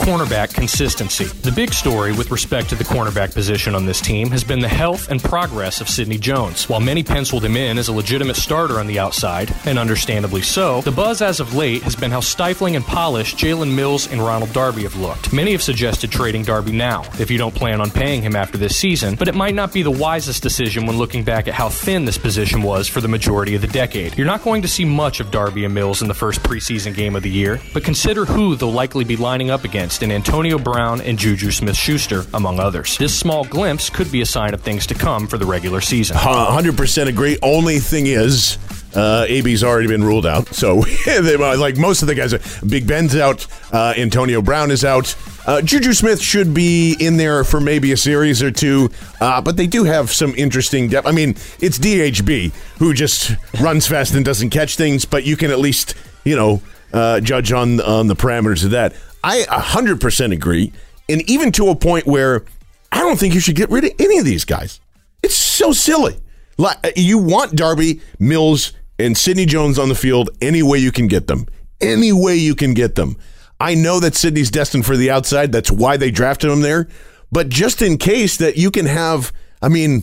Cornerback 0.00 0.54
consistency. 0.54 1.24
The 1.24 1.52
big 1.52 1.72
story 1.72 2.12
with 2.12 2.30
respect 2.30 2.68
to 2.70 2.74
the 2.74 2.84
cornerback 2.84 3.34
position 3.34 3.74
on 3.74 3.86
this 3.86 4.00
team 4.00 4.30
has 4.30 4.42
been 4.42 4.60
the 4.60 4.68
health 4.68 5.08
and 5.10 5.22
progress 5.22 5.80
of 5.80 5.88
Sidney 5.88 6.18
Jones. 6.18 6.68
While 6.68 6.80
many 6.80 7.02
penciled 7.02 7.44
him 7.44 7.56
in 7.56 7.78
as 7.78 7.88
a 7.88 7.92
legitimate 7.92 8.36
starter 8.36 8.78
on 8.78 8.86
the 8.86 8.98
outside, 8.98 9.54
and 9.66 9.78
understandably 9.78 10.42
so, 10.42 10.80
the 10.82 10.90
buzz 10.90 11.22
as 11.22 11.40
of 11.40 11.54
late 11.54 11.82
has 11.82 11.96
been 11.96 12.10
how 12.10 12.20
stifling 12.20 12.76
and 12.76 12.84
polished 12.84 13.36
Jalen 13.36 13.74
Mills 13.74 14.10
and 14.10 14.22
Ronald 14.22 14.52
Darby 14.52 14.82
have 14.82 14.96
looked. 14.96 15.32
Many 15.32 15.52
have 15.52 15.62
suggested 15.62 16.10
trading 16.10 16.44
Darby 16.44 16.72
now, 16.72 17.02
if 17.18 17.30
you 17.30 17.38
don't 17.38 17.54
plan 17.54 17.80
on 17.80 17.90
paying 17.90 18.22
him 18.22 18.36
after 18.36 18.58
this 18.58 18.76
season, 18.76 19.16
but 19.16 19.28
it 19.28 19.34
might 19.34 19.54
not 19.54 19.72
be 19.72 19.82
the 19.82 19.90
wisest 19.90 20.42
decision 20.42 20.86
when 20.86 20.98
looking 20.98 21.24
back 21.24 21.48
at 21.48 21.54
how 21.54 21.68
thin 21.68 22.04
this 22.04 22.18
position 22.18 22.62
was 22.62 22.88
for 22.88 23.00
the 23.00 23.08
majority 23.08 23.54
of 23.54 23.60
the 23.60 23.68
decade. 23.68 24.16
You're 24.16 24.26
not 24.26 24.42
going 24.42 24.62
to 24.62 24.68
see 24.68 24.84
much 24.84 25.20
of 25.20 25.30
Darby 25.30 25.64
and 25.64 25.74
Mills 25.74 26.02
in 26.02 26.08
the 26.08 26.14
first 26.14 26.42
preseason 26.42 26.94
game 26.94 27.16
of 27.16 27.22
the 27.22 27.30
year, 27.30 27.60
but 27.74 27.84
consider 27.84 28.24
who 28.24 28.56
they'll 28.56 28.72
likely 28.72 29.04
be 29.04 29.16
lining 29.16 29.50
up 29.50 29.64
against 29.64 29.69
in 29.74 30.10
Antonio 30.12 30.58
Brown 30.58 31.00
and 31.00 31.18
Juju 31.18 31.50
Smith 31.50 31.76
Schuster, 31.76 32.24
among 32.34 32.58
others. 32.58 32.98
This 32.98 33.16
small 33.16 33.44
glimpse 33.44 33.88
could 33.88 34.10
be 34.10 34.20
a 34.20 34.26
sign 34.26 34.52
of 34.54 34.60
things 34.62 34.86
to 34.88 34.94
come 34.94 35.26
for 35.26 35.38
the 35.38 35.46
regular 35.46 35.80
season. 35.80 36.16
100% 36.16 37.06
agree. 37.06 37.38
Only 37.42 37.78
thing 37.78 38.06
is, 38.06 38.58
Uh, 38.92 39.24
AB's 39.28 39.62
already 39.62 39.86
been 39.86 40.02
ruled 40.02 40.26
out. 40.26 40.48
So, 40.52 40.80
they, 41.06 41.36
like 41.36 41.76
most 41.76 42.02
of 42.02 42.08
the 42.08 42.14
guys, 42.16 42.34
Big 42.66 42.88
Ben's 42.88 43.14
out. 43.14 43.46
Uh, 43.72 43.94
Antonio 43.96 44.42
Brown 44.42 44.72
is 44.72 44.84
out. 44.84 45.14
Uh, 45.46 45.62
Juju 45.62 45.92
Smith 45.92 46.20
should 46.20 46.52
be 46.52 46.96
in 46.98 47.16
there 47.16 47.44
for 47.44 47.60
maybe 47.60 47.92
a 47.92 47.96
series 47.96 48.42
or 48.42 48.50
two, 48.50 48.90
uh, 49.20 49.40
but 49.40 49.56
they 49.56 49.68
do 49.68 49.84
have 49.84 50.10
some 50.10 50.34
interesting 50.36 50.88
depth. 50.88 51.06
I 51.06 51.12
mean, 51.12 51.36
it's 51.60 51.78
DHB 51.78 52.52
who 52.80 52.92
just 52.92 53.36
runs 53.60 53.86
fast 53.86 54.14
and 54.16 54.24
doesn't 54.24 54.50
catch 54.50 54.74
things, 54.74 55.04
but 55.04 55.22
you 55.22 55.36
can 55.36 55.52
at 55.52 55.60
least, 55.60 55.94
you 56.24 56.34
know, 56.34 56.60
uh, 56.92 57.20
judge 57.20 57.52
on 57.52 57.80
on 57.80 58.08
the 58.08 58.16
parameters 58.16 58.64
of 58.64 58.72
that. 58.72 58.92
I 59.22 59.42
100% 59.42 60.32
agree, 60.32 60.72
and 61.08 61.28
even 61.28 61.52
to 61.52 61.68
a 61.68 61.76
point 61.76 62.06
where 62.06 62.44
I 62.92 63.00
don't 63.00 63.18
think 63.18 63.34
you 63.34 63.40
should 63.40 63.56
get 63.56 63.70
rid 63.70 63.84
of 63.84 63.92
any 63.98 64.18
of 64.18 64.24
these 64.24 64.44
guys. 64.44 64.80
It's 65.22 65.36
so 65.36 65.72
silly. 65.72 66.16
Like, 66.56 66.78
uh, 66.84 66.90
you 66.96 67.18
want 67.18 67.54
Darby, 67.54 68.00
Mills, 68.18 68.72
and 68.98 69.16
Sidney 69.16 69.46
Jones 69.46 69.78
on 69.78 69.88
the 69.88 69.94
field 69.94 70.30
any 70.40 70.62
way 70.62 70.78
you 70.78 70.92
can 70.92 71.06
get 71.06 71.26
them. 71.26 71.46
Any 71.80 72.12
way 72.12 72.36
you 72.36 72.54
can 72.54 72.74
get 72.74 72.94
them. 72.94 73.16
I 73.58 73.74
know 73.74 74.00
that 74.00 74.14
Sidney's 74.14 74.50
destined 74.50 74.86
for 74.86 74.96
the 74.96 75.10
outside. 75.10 75.52
That's 75.52 75.70
why 75.70 75.96
they 75.96 76.10
drafted 76.10 76.50
him 76.50 76.62
there. 76.62 76.88
But 77.32 77.48
just 77.48 77.82
in 77.82 77.98
case 77.98 78.38
that 78.38 78.56
you 78.56 78.70
can 78.70 78.86
have, 78.86 79.32
I 79.62 79.68
mean, 79.68 80.02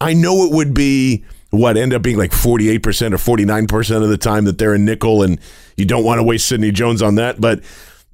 I 0.00 0.14
know 0.14 0.44
it 0.44 0.52
would 0.52 0.72
be 0.72 1.24
what 1.50 1.76
end 1.76 1.92
up 1.92 2.02
being 2.02 2.16
like 2.16 2.30
48% 2.30 2.78
or 3.12 3.36
49% 3.36 4.02
of 4.02 4.08
the 4.08 4.16
time 4.16 4.44
that 4.44 4.58
they're 4.58 4.74
in 4.74 4.84
nickel 4.84 5.22
and 5.22 5.40
you 5.76 5.84
don't 5.84 6.04
want 6.04 6.18
to 6.18 6.22
waste 6.22 6.46
Sidney 6.46 6.70
Jones 6.70 7.02
on 7.02 7.16
that. 7.16 7.40
But 7.40 7.60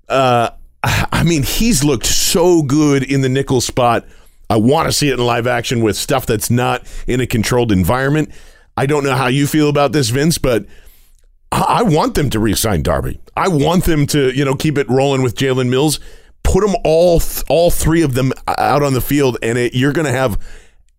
uh, 0.09 0.51
I 0.83 1.25
mean, 1.25 1.43
he's 1.43 1.83
looked 1.83 2.07
so 2.07 2.63
good 2.63 3.03
in 3.03 3.21
the 3.21 3.29
nickel 3.29 3.61
spot. 3.61 4.05
I 4.49 4.57
want 4.57 4.87
to 4.87 4.93
see 4.93 5.09
it 5.09 5.15
in 5.15 5.25
live 5.25 5.47
action 5.47 5.83
with 5.83 5.97
stuff 5.97 6.27
that's 6.27 6.51
not 6.51 6.87
in 7.07 7.21
a 7.21 7.27
controlled 7.27 7.73
environment. 7.73 8.31
I 8.77 8.87
don't 8.87 9.03
know 9.03 9.15
how 9.15 9.27
you 9.27 9.47
feel 9.47 9.69
about 9.69 9.93
this, 9.93 10.11
Vince, 10.11 10.39
but 10.39 10.67
I 11.51 11.83
want 11.83 12.15
them 12.15 12.31
to 12.31 12.39
re-sign 12.39 12.83
Darby. 12.83 13.19
I 13.37 13.49
want 13.49 13.85
them 13.85 14.07
to, 14.09 14.31
you 14.31 14.45
know, 14.45 14.55
keep 14.55 14.79
it 14.79 14.89
rolling 14.89 15.23
with 15.23 15.35
Jalen 15.35 15.69
Mills. 15.69 15.99
Put 16.43 16.61
them 16.65 16.77
all, 16.85 17.21
all 17.49 17.71
three 17.71 18.03
of 18.03 18.15
them 18.15 18.33
out 18.47 18.83
on 18.83 18.93
the 18.93 19.01
field, 19.01 19.39
and 19.43 19.59
it, 19.59 19.75
you're 19.75 19.93
going 19.93 20.07
to 20.07 20.13
have 20.13 20.39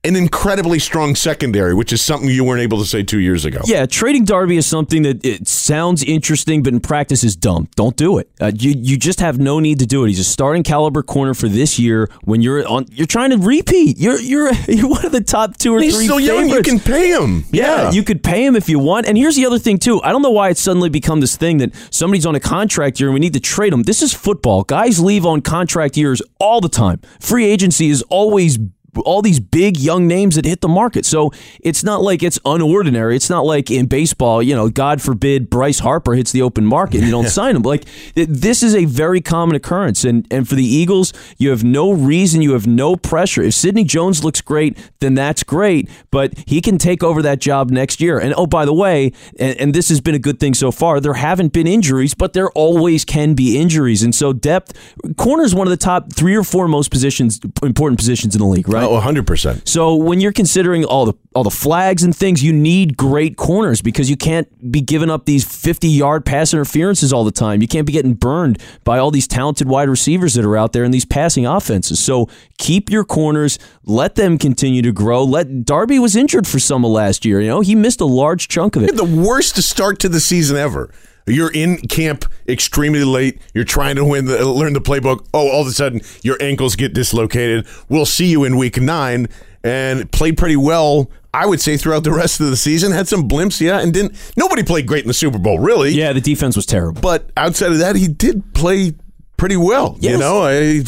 an 0.03 0.15
incredibly 0.15 0.79
strong 0.79 1.15
secondary, 1.15 1.73
which 1.73 1.91
is 1.91 2.01
something 2.01 2.29
you 2.29 2.43
weren't 2.43 2.62
able 2.62 2.77
to 2.77 2.86
say 2.86 3.03
two 3.03 3.19
years 3.19 3.43
ago. 3.45 3.60
Yeah, 3.65 3.86
trading 3.86 4.23
Darby 4.25 4.55
is 4.57 4.65
something 4.65 5.01
that 5.01 5.25
it 5.25 5.47
sounds 5.47 6.03
interesting, 6.03 6.63
but 6.63 6.73
in 6.73 6.79
practice 6.79 7.23
is 7.23 7.36
dumb. 7.36 7.67
Don't 7.75 7.97
do 7.97 8.17
it. 8.17 8.29
Uh, 8.39 8.51
you 8.55 8.73
you 8.77 8.97
just 8.97 9.19
have 9.19 9.39
no 9.39 9.60
need 9.60 9.79
to 9.79 9.86
do 9.86 10.05
it. 10.05 10.07
He's 10.07 10.19
a 10.19 10.23
starting 10.23 10.63
caliber 10.63 11.03
corner 11.03 11.33
for 11.33 11.49
this 11.49 11.77
year. 11.79 12.10
When 12.23 12.41
you're 12.41 12.65
on, 12.67 12.86
you're 12.91 13.07
trying 13.07 13.31
to 13.31 13.38
repeat. 13.38 13.97
You're 13.97 14.19
you're 14.19 14.53
you're 14.67 14.88
one 14.89 15.05
of 15.05 15.12
the 15.12 15.21
top 15.21 15.57
two 15.57 15.75
or 15.75 15.81
He's 15.81 15.95
three. 15.95 16.05
still 16.05 16.19
young. 16.19 16.47
You 16.49 16.62
can 16.62 16.79
pay 16.79 17.12
him. 17.12 17.43
Yeah, 17.51 17.91
you 17.91 18.03
could 18.03 18.23
pay 18.23 18.45
him 18.45 18.55
if 18.55 18.69
you 18.69 18.79
want. 18.79 19.07
And 19.07 19.17
here's 19.17 19.36
the 19.36 19.45
other 19.45 19.60
thing 19.60 19.77
too. 19.77 20.01
I 20.03 20.12
don't 20.12 20.21
know 20.21 20.31
why 20.31 20.49
it's 20.49 20.62
suddenly 20.62 20.89
become 20.89 21.19
this 21.19 21.36
thing 21.36 21.57
that 21.57 21.71
somebody's 21.91 22.25
on 22.25 22.36
a 22.36 22.39
contract 22.39 22.99
year 22.99 23.10
and 23.10 23.13
we 23.13 23.19
need 23.19 23.33
to 23.33 23.39
trade 23.39 23.73
them. 23.73 23.83
This 23.83 24.01
is 24.01 24.13
football. 24.13 24.63
Guys 24.63 24.99
leave 24.99 25.25
on 25.25 25.41
contract 25.41 25.97
years 25.97 26.21
all 26.39 26.62
the 26.62 26.69
time. 26.69 27.01
Free 27.19 27.45
agency 27.45 27.89
is 27.89 28.03
always 28.03 28.57
all 29.05 29.21
these 29.21 29.39
big 29.39 29.77
young 29.77 30.07
names 30.07 30.36
that 30.36 30.45
hit 30.45 30.62
the 30.62 30.67
market. 30.67 31.05
So 31.05 31.31
it's 31.62 31.83
not 31.83 32.01
like 32.01 32.23
it's 32.23 32.39
unordinary. 32.39 33.15
It's 33.15 33.29
not 33.29 33.45
like 33.45 33.71
in 33.71 33.88
baseball, 33.88 34.41
you 34.41 34.55
know, 34.55 34.69
God 34.69 35.01
forbid 35.01 35.49
Bryce 35.49 35.79
Harper 35.79 36.13
hits 36.13 36.31
the 36.31 36.41
open 36.41 36.65
market 36.65 36.97
and 36.97 37.05
you 37.05 37.12
don't 37.12 37.29
sign 37.29 37.55
him. 37.55 37.62
Like 37.62 37.86
this 38.15 38.63
is 38.63 38.75
a 38.75 38.86
very 38.86 39.21
common 39.21 39.55
occurrence. 39.55 40.03
And 40.03 40.27
and 40.31 40.47
for 40.47 40.55
the 40.55 40.65
Eagles, 40.65 41.13
you 41.38 41.49
have 41.49 41.63
no 41.63 41.91
reason, 41.91 42.41
you 42.41 42.53
have 42.53 42.67
no 42.67 42.95
pressure. 42.95 43.41
If 43.43 43.53
Sidney 43.53 43.83
Jones 43.83 44.23
looks 44.23 44.41
great, 44.41 44.77
then 44.99 45.13
that's 45.13 45.43
great. 45.43 45.89
But 46.12 46.33
he 46.45 46.62
can 46.62 46.77
take 46.77 47.03
over 47.03 47.21
that 47.21 47.39
job 47.39 47.69
next 47.69 48.01
year. 48.01 48.19
And 48.19 48.33
oh, 48.38 48.47
by 48.47 48.65
the 48.65 48.73
way, 48.73 49.12
and, 49.39 49.57
and 49.60 49.73
this 49.73 49.89
has 49.89 50.01
been 50.01 50.15
a 50.15 50.19
good 50.19 50.39
thing 50.39 50.53
so 50.53 50.71
far. 50.71 50.99
There 50.99 51.13
haven't 51.13 51.53
been 51.53 51.67
injuries, 51.67 52.13
but 52.13 52.33
there 52.33 52.49
always 52.51 53.05
can 53.05 53.33
be 53.33 53.57
injuries. 53.57 54.03
And 54.03 54.13
so 54.13 54.33
depth, 54.33 54.73
corner 55.17 55.43
is 55.43 55.53
one 55.55 55.67
of 55.67 55.71
the 55.71 55.77
top 55.77 56.13
three 56.13 56.36
or 56.36 56.43
four 56.43 56.67
most 56.67 56.91
positions, 56.91 57.39
important 57.63 57.99
positions 57.99 58.36
in 58.36 58.41
the 58.41 58.47
league, 58.47 58.69
right? 58.69 58.83
Oh, 58.88 59.00
100%. 59.00 59.67
So 59.67 59.95
when 59.95 60.19
you're 60.19 60.32
considering 60.32 60.86
all 60.86 61.06
the 61.06 61.13
all 61.36 61.43
the 61.43 61.52
flags 61.52 62.04
and 62.04 62.15
things, 62.15 62.43
you 62.43 62.52
need 62.52 62.97
great 62.97 63.38
corners 63.38 63.82
because 63.82 64.10
you 64.10 64.17
can't 64.17 64.47
be 64.71 64.82
giving 64.82 65.10
up 65.10 65.26
these 65.26 65.43
50 65.43 65.88
yard 65.88 66.26
pass 66.26 66.54
interferences 66.54 67.13
all 67.13 67.23
the 67.23 67.32
time. 67.32 67.62
You 67.62 67.67
can't 67.67 67.86
be 67.86 67.93
getting 67.93 68.15
burned 68.15 68.60
by 68.84 68.97
all 68.97 69.12
these 69.12 69.28
talented 69.28 69.67
wide 69.67 69.88
receivers 69.89 70.34
that 70.34 70.45
are 70.45 70.58
out 70.58 70.73
there 70.73 70.84
in 70.84 70.91
these 70.91 71.06
passing 71.06 71.45
offenses. 71.45 72.00
So 72.00 72.28
keep 72.58 72.89
your 72.89 73.04
corners, 73.04 73.60
let 73.86 74.15
them 74.15 74.38
continue 74.38 74.82
to 74.82 74.91
grow. 74.91 75.23
Let 75.23 75.65
Darby 75.65 76.00
was 76.00 76.15
injured 76.15 76.47
for 76.47 76.58
some 76.58 76.84
of 76.84 76.91
last 76.91 77.23
year. 77.23 77.39
You 77.39 77.50
know 77.50 77.62
he 77.62 77.76
missed 77.76 78.02
a 78.02 78.06
large 78.06 78.47
chunk 78.47 78.76
of 78.76 78.84
it. 78.84 78.95
The 78.95 79.04
worst 79.04 79.62
start 79.62 80.00
to 80.00 80.10
the 80.10 80.19
season 80.19 80.58
ever. 80.58 80.91
You're 81.27 81.51
in 81.51 81.77
camp 81.77 82.25
extremely 82.47 83.03
late. 83.03 83.41
You're 83.53 83.65
trying 83.65 83.97
to 83.97 84.05
win 84.05 84.25
the, 84.25 84.45
learn 84.45 84.73
the 84.73 84.81
playbook. 84.81 85.27
Oh, 85.33 85.49
all 85.49 85.61
of 85.61 85.67
a 85.67 85.71
sudden 85.71 86.01
your 86.23 86.37
ankles 86.41 86.75
get 86.75 86.93
dislocated. 86.93 87.67
We'll 87.89 88.05
see 88.05 88.27
you 88.27 88.43
in 88.43 88.57
week 88.57 88.79
nine 88.79 89.27
and 89.63 90.11
played 90.11 90.37
pretty 90.37 90.55
well. 90.55 91.11
I 91.33 91.45
would 91.45 91.61
say 91.61 91.77
throughout 91.77 92.03
the 92.03 92.13
rest 92.13 92.39
of 92.39 92.49
the 92.49 92.57
season 92.57 92.91
had 92.91 93.07
some 93.07 93.27
blimps, 93.27 93.61
yeah, 93.61 93.79
and 93.79 93.93
didn't. 93.93 94.15
Nobody 94.37 94.63
played 94.63 94.87
great 94.87 95.03
in 95.03 95.07
the 95.07 95.13
Super 95.13 95.37
Bowl, 95.37 95.59
really. 95.59 95.91
Yeah, 95.91 96.13
the 96.13 96.21
defense 96.21 96.55
was 96.55 96.65
terrible. 96.65 96.99
But 97.01 97.29
outside 97.37 97.71
of 97.71 97.77
that, 97.79 97.95
he 97.95 98.07
did 98.07 98.53
play 98.55 98.93
pretty 99.38 99.58
well. 99.58 99.97
You 100.02 100.17
know, 100.17 100.41
I, 100.43 100.84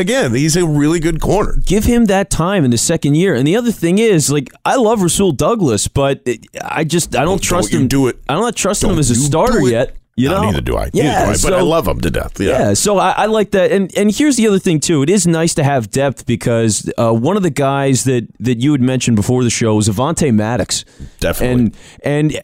again, 0.00 0.34
he's 0.34 0.56
a 0.56 0.66
really 0.66 1.00
good 1.00 1.20
corner. 1.20 1.56
give 1.64 1.84
him 1.84 2.04
that 2.06 2.30
time 2.30 2.64
in 2.64 2.70
the 2.70 2.78
second 2.78 3.14
year. 3.16 3.34
And 3.34 3.46
the 3.46 3.56
other 3.56 3.72
thing 3.72 3.98
is, 3.98 4.30
like, 4.30 4.50
I 4.64 4.76
love 4.76 5.02
Rasul 5.02 5.32
Douglas, 5.32 5.88
but 5.88 6.26
I 6.62 6.84
just 6.84 7.14
I 7.16 7.20
don't 7.20 7.28
Don't- 7.28 7.42
trust 7.42 7.72
don't 7.72 7.82
him. 7.82 7.88
do 7.88 8.08
it. 8.08 8.16
I 8.28 8.34
don't 8.34 8.54
trust 8.54 8.82
him 8.82 8.90
Don't 8.90 8.98
as 8.98 9.10
a 9.10 9.14
starter 9.14 9.60
yet. 9.68 9.94
You 10.16 10.28
No, 10.28 10.38
know, 10.42 10.42
neither 10.50 10.60
do 10.60 10.76
I. 10.76 10.90
Yeah, 10.92 11.04
neither 11.26 11.38
do 11.38 11.46
I, 11.46 11.50
but 11.50 11.58
I 11.58 11.62
love 11.62 11.86
him 11.86 12.00
to 12.00 12.10
death. 12.10 12.40
Yeah. 12.40 12.48
Yeah, 12.50 12.74
so 12.74 12.98
I, 12.98 13.10
I 13.12 13.26
like 13.26 13.52
that, 13.52 13.70
and 13.70 13.96
and 13.96 14.10
here's 14.12 14.34
the 14.36 14.48
other 14.48 14.58
thing 14.58 14.80
too. 14.80 15.04
It 15.04 15.10
is 15.10 15.28
nice 15.28 15.54
to 15.54 15.62
have 15.62 15.92
depth 15.92 16.26
because 16.26 16.90
uh, 16.98 17.12
one 17.12 17.36
of 17.36 17.44
the 17.44 17.50
guys 17.50 18.02
that 18.02 18.26
that 18.40 18.58
you 18.58 18.72
had 18.72 18.80
mentioned 18.80 19.14
before 19.14 19.44
the 19.44 19.50
show 19.50 19.76
was 19.76 19.88
Avonte 19.88 20.34
Maddox, 20.34 20.84
Definitely. 21.20 21.72
and 22.02 22.32
and 22.34 22.42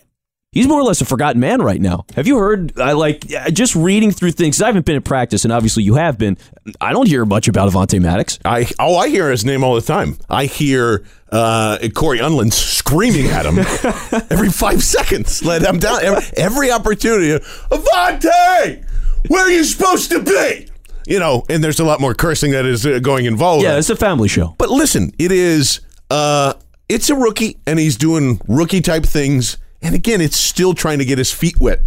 he's 0.55 0.67
more 0.67 0.81
or 0.81 0.85
less 0.85 1.01
a 1.01 1.05
forgotten 1.05 1.41
man 1.41 1.61
right 1.61 1.81
now. 1.81 2.07
Have 2.17 2.27
you 2.27 2.39
heard? 2.39 2.79
I 2.81 2.93
like 2.93 3.27
just 3.53 3.75
reading 3.75 4.11
through 4.11 4.33
things. 4.33 4.63
I 4.63 4.67
haven't 4.67 4.87
been 4.87 4.97
at 4.97 5.05
practice, 5.05 5.45
and 5.45 5.53
obviously 5.53 5.83
you 5.83 5.95
have 5.95 6.17
been. 6.17 6.39
I 6.81 6.93
don't 6.93 7.07
hear 7.07 7.25
much 7.27 7.49
about 7.49 7.71
Avonte 7.71 8.01
Maddox. 8.01 8.39
I 8.45 8.67
oh 8.79 8.97
I 8.97 9.09
hear 9.09 9.31
his 9.31 9.45
name 9.45 9.63
all 9.63 9.75
the 9.75 9.83
time. 9.83 10.17
I 10.31 10.47
hear 10.47 11.05
uh, 11.31 11.79
Cory 11.95 12.21
Undlin 12.21 12.53
screaming 12.53 13.27
at 13.27 13.45
him 13.45 13.59
every 14.31 14.49
five 14.51 14.83
seconds. 14.83 15.45
Let 15.45 15.63
him 15.63 15.79
down 15.79 16.03
every, 16.03 16.25
every 16.37 16.71
opportunity. 16.71 17.45
Avonte, 17.71 18.85
where 19.29 19.45
are 19.47 19.51
you 19.51 19.65
supposed 19.65 20.11
to 20.13 20.23
be? 20.23 20.69
You 21.07 21.19
know, 21.19 21.45
and 21.51 21.63
there's 21.63 21.81
a 21.81 21.85
lot 21.85 22.01
more 22.01 22.15
cursing 22.15 22.53
that 22.53 22.65
is 22.65 22.87
uh, 22.87 22.99
going 22.99 23.27
involved. 23.27 23.63
Yeah, 23.65 23.77
it's 23.77 23.91
a 23.91 23.97
family 23.97 24.29
show. 24.29 24.55
But 24.59 24.71
listen, 24.71 25.13
it 25.19 25.33
is 25.33 25.81
uh 26.11 26.55
it's 26.89 27.11
a 27.11 27.15
rookie 27.15 27.59
and 27.67 27.79
he's 27.79 27.97
doing 27.97 28.41
rookie 28.47 28.81
type 28.81 29.05
things. 29.05 29.59
And 29.85 29.95
again, 29.95 30.23
it's 30.23 30.39
still 30.39 30.73
trying 30.73 30.99
to 30.99 31.05
get 31.05 31.19
his 31.19 31.31
feet 31.31 31.61
wet 31.61 31.83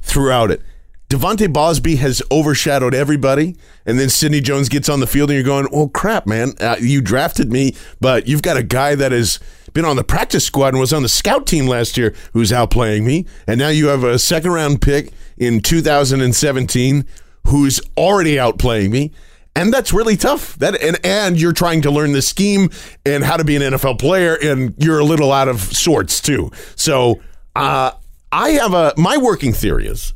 throughout 0.00 0.50
it. 0.50 0.62
Devontae 1.10 1.52
Bausby 1.52 1.98
has 1.98 2.22
overshadowed 2.30 2.94
everybody, 2.94 3.54
and 3.84 3.98
then 4.00 4.08
Sidney 4.08 4.40
Jones 4.40 4.70
gets 4.70 4.88
on 4.88 5.00
the 5.00 5.06
field, 5.06 5.28
and 5.28 5.36
you're 5.36 5.44
going, 5.44 5.68
"Oh 5.70 5.88
crap, 5.88 6.26
man! 6.26 6.54
Uh, 6.58 6.76
you 6.80 7.02
drafted 7.02 7.52
me, 7.52 7.74
but 8.00 8.26
you've 8.26 8.40
got 8.40 8.56
a 8.56 8.62
guy 8.62 8.94
that 8.94 9.12
has 9.12 9.38
been 9.74 9.84
on 9.84 9.96
the 9.96 10.04
practice 10.04 10.46
squad 10.46 10.68
and 10.68 10.80
was 10.80 10.94
on 10.94 11.02
the 11.02 11.10
scout 11.10 11.46
team 11.46 11.66
last 11.66 11.98
year, 11.98 12.14
who's 12.32 12.50
outplaying 12.50 13.04
me, 13.04 13.26
and 13.46 13.58
now 13.58 13.68
you 13.68 13.88
have 13.88 14.02
a 14.02 14.18
second 14.18 14.52
round 14.52 14.80
pick 14.80 15.12
in 15.36 15.60
2017 15.60 17.04
who's 17.48 17.78
already 17.98 18.36
outplaying 18.36 18.90
me." 18.90 19.12
And 19.54 19.70
that's 19.70 19.92
really 19.92 20.16
tough. 20.16 20.58
That 20.60 20.80
and 20.80 20.98
and 21.04 21.38
you're 21.38 21.52
trying 21.52 21.82
to 21.82 21.90
learn 21.90 22.12
the 22.12 22.22
scheme 22.22 22.70
and 23.04 23.22
how 23.22 23.36
to 23.36 23.44
be 23.44 23.54
an 23.54 23.60
NFL 23.60 23.98
player, 23.98 24.34
and 24.34 24.74
you're 24.78 24.98
a 24.98 25.04
little 25.04 25.30
out 25.30 25.48
of 25.48 25.60
sorts 25.60 26.22
too. 26.22 26.50
So 26.74 27.20
uh, 27.54 27.92
I 28.30 28.50
have 28.50 28.72
a 28.74 28.94
my 28.96 29.16
working 29.16 29.52
theory 29.52 29.86
is, 29.86 30.14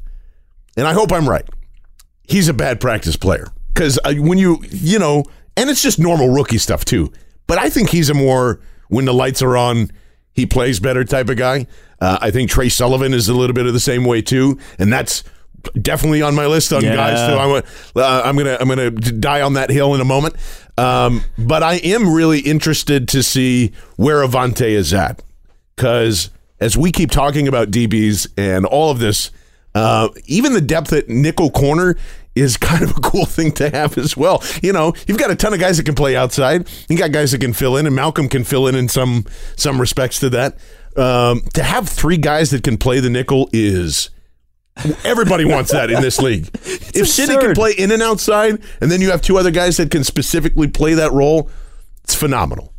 and 0.76 0.86
I 0.86 0.92
hope 0.92 1.12
I'm 1.12 1.28
right. 1.28 1.46
He's 2.28 2.48
a 2.48 2.54
bad 2.54 2.80
practice 2.80 3.16
player 3.16 3.48
because 3.68 3.98
uh, 4.04 4.14
when 4.16 4.38
you 4.38 4.62
you 4.70 4.98
know, 4.98 5.24
and 5.56 5.70
it's 5.70 5.82
just 5.82 5.98
normal 5.98 6.30
rookie 6.30 6.58
stuff 6.58 6.84
too. 6.84 7.12
But 7.46 7.58
I 7.58 7.70
think 7.70 7.90
he's 7.90 8.10
a 8.10 8.14
more 8.14 8.60
when 8.88 9.04
the 9.04 9.14
lights 9.14 9.42
are 9.42 9.56
on, 9.56 9.90
he 10.32 10.46
plays 10.46 10.80
better 10.80 11.04
type 11.04 11.28
of 11.28 11.36
guy. 11.36 11.66
Uh, 12.00 12.18
I 12.20 12.30
think 12.30 12.50
Trey 12.50 12.68
Sullivan 12.68 13.14
is 13.14 13.28
a 13.28 13.34
little 13.34 13.54
bit 13.54 13.66
of 13.66 13.72
the 13.72 13.80
same 13.80 14.04
way 14.04 14.22
too, 14.22 14.58
and 14.78 14.92
that's 14.92 15.22
definitely 15.80 16.22
on 16.22 16.34
my 16.34 16.46
list 16.46 16.72
on 16.72 16.82
Yeah. 16.82 16.94
guys. 16.94 17.18
So 17.18 17.38
I'm, 17.38 17.62
uh, 17.96 18.22
I'm 18.24 18.36
gonna 18.36 18.56
I'm 18.60 18.68
gonna 18.68 18.90
die 18.90 19.40
on 19.42 19.54
that 19.54 19.70
hill 19.70 19.94
in 19.94 20.00
a 20.00 20.04
moment. 20.04 20.34
Um, 20.78 21.22
but 21.38 21.62
I 21.62 21.74
am 21.76 22.12
really 22.12 22.40
interested 22.40 23.08
to 23.08 23.22
see 23.22 23.72
where 23.96 24.26
Avonte 24.26 24.68
is 24.68 24.92
at 24.92 25.22
because 25.74 26.30
as 26.60 26.76
we 26.76 26.92
keep 26.92 27.10
talking 27.10 27.48
about 27.48 27.70
DBs 27.70 28.28
and 28.36 28.66
all 28.66 28.90
of 28.90 28.98
this, 28.98 29.30
uh, 29.74 30.08
even 30.26 30.52
the 30.52 30.60
depth 30.60 30.92
at 30.92 31.08
nickel 31.08 31.50
corner 31.50 31.96
is 32.34 32.56
kind 32.56 32.82
of 32.82 32.90
a 32.90 33.00
cool 33.00 33.26
thing 33.26 33.52
to 33.52 33.70
have 33.70 33.98
as 33.98 34.16
well. 34.16 34.42
You 34.62 34.72
know, 34.72 34.94
you've 35.06 35.18
got 35.18 35.30
a 35.30 35.36
ton 35.36 35.52
of 35.52 35.60
guys 35.60 35.78
that 35.78 35.84
can 35.84 35.94
play 35.94 36.16
outside. 36.16 36.68
You 36.88 36.96
got 36.96 37.12
guys 37.12 37.32
that 37.32 37.40
can 37.40 37.52
fill 37.52 37.76
in, 37.76 37.86
and 37.86 37.94
Malcolm 37.94 38.28
can 38.28 38.44
fill 38.44 38.66
in 38.66 38.74
in 38.74 38.88
some 38.88 39.24
some 39.56 39.80
respects 39.80 40.20
to 40.20 40.30
that. 40.30 40.56
Um, 40.96 41.42
to 41.52 41.62
have 41.62 41.88
three 41.88 42.16
guys 42.16 42.50
that 42.50 42.62
can 42.62 42.78
play 42.78 43.00
the 43.00 43.10
nickel 43.10 43.50
is 43.52 44.08
everybody 45.04 45.44
wants 45.44 45.72
that 45.72 45.90
in 45.90 46.00
this 46.00 46.18
league. 46.20 46.48
if 46.54 47.08
City 47.08 47.36
can 47.36 47.54
play 47.54 47.72
in 47.72 47.90
and 47.90 48.02
outside, 48.02 48.62
and 48.80 48.90
then 48.90 49.00
you 49.00 49.10
have 49.10 49.20
two 49.20 49.36
other 49.36 49.50
guys 49.50 49.76
that 49.76 49.90
can 49.90 50.04
specifically 50.04 50.68
play 50.68 50.94
that 50.94 51.12
role, 51.12 51.50
it's 52.04 52.14
phenomenal. 52.14 52.72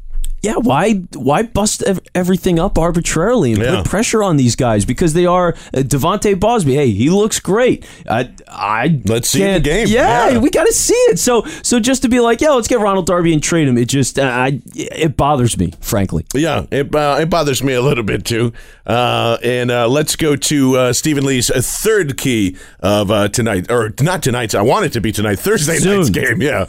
Yeah, 0.44 0.58
why 0.58 0.94
why 1.16 1.42
bust 1.44 1.82
ev- 1.84 2.00
everything 2.14 2.60
up 2.60 2.78
arbitrarily 2.78 3.54
and 3.54 3.62
Yeah. 3.62 3.78
put 3.78 3.86
pressure 3.90 4.22
on 4.22 4.38
these 4.38 4.56
guys 4.56 4.86
because 4.86 5.14
they 5.14 5.26
are 5.26 5.50
uh, 5.74 5.80
Devonte 5.80 6.36
Bausby. 6.36 6.74
Hey, 6.76 6.92
he 6.92 7.10
looks 7.10 7.40
great. 7.40 7.86
I 8.10 8.30
I 8.48 9.02
Let's 9.06 9.30
see 9.30 9.40
the 9.40 9.46
can't- 9.46 9.64
game. 9.64 9.88
Yeah, 9.90 10.30
Yeah. 10.30 10.38
we 10.38 10.50
got 10.52 10.66
to 10.68 10.74
see 10.74 10.94
it. 11.10 11.18
So 11.20 11.44
so 11.64 11.80
just 11.80 12.04
to 12.04 12.08
be 12.10 12.20
like, 12.20 12.40
yeah, 12.40 12.52
let's 12.52 12.68
get 12.68 12.80
Ronald 12.80 13.08
Darby 13.08 13.34
and 13.34 13.42
trade 13.42 13.68
him. 13.68 13.78
It 13.80 13.88
just 13.88 14.20
uh, 14.20 14.24
I 14.24 14.62
it 14.76 15.18
bothers 15.18 15.58
me, 15.58 15.74
frankly. 15.82 16.24
Yeah, 16.36 16.66
it, 16.72 16.94
uh, 16.94 17.18
it 17.20 17.30
bothers 17.32 17.64
me 17.64 17.74
a 17.74 17.82
little 17.82 18.04
bit 18.04 18.24
too. 18.24 18.54
Uh, 18.86 19.38
and 19.44 19.72
uh, 19.72 19.88
let's 19.90 20.16
go 20.16 20.36
to 20.36 20.78
uh, 20.78 20.94
Stephen 20.94 21.26
Lee's 21.26 21.50
uh, 21.50 21.62
third 21.64 22.16
key 22.18 22.56
of 22.80 23.10
uh, 23.12 23.28
tonight, 23.30 23.72
or 23.72 23.92
not 24.02 24.22
tonight's. 24.24 24.54
I 24.56 24.62
want 24.62 24.86
it 24.86 24.94
to 24.94 25.02
be 25.02 25.12
tonight, 25.12 25.40
Thursday 25.40 25.78
Soon. 25.78 25.98
night's 25.98 26.10
game. 26.12 26.42
Yeah. 26.44 26.68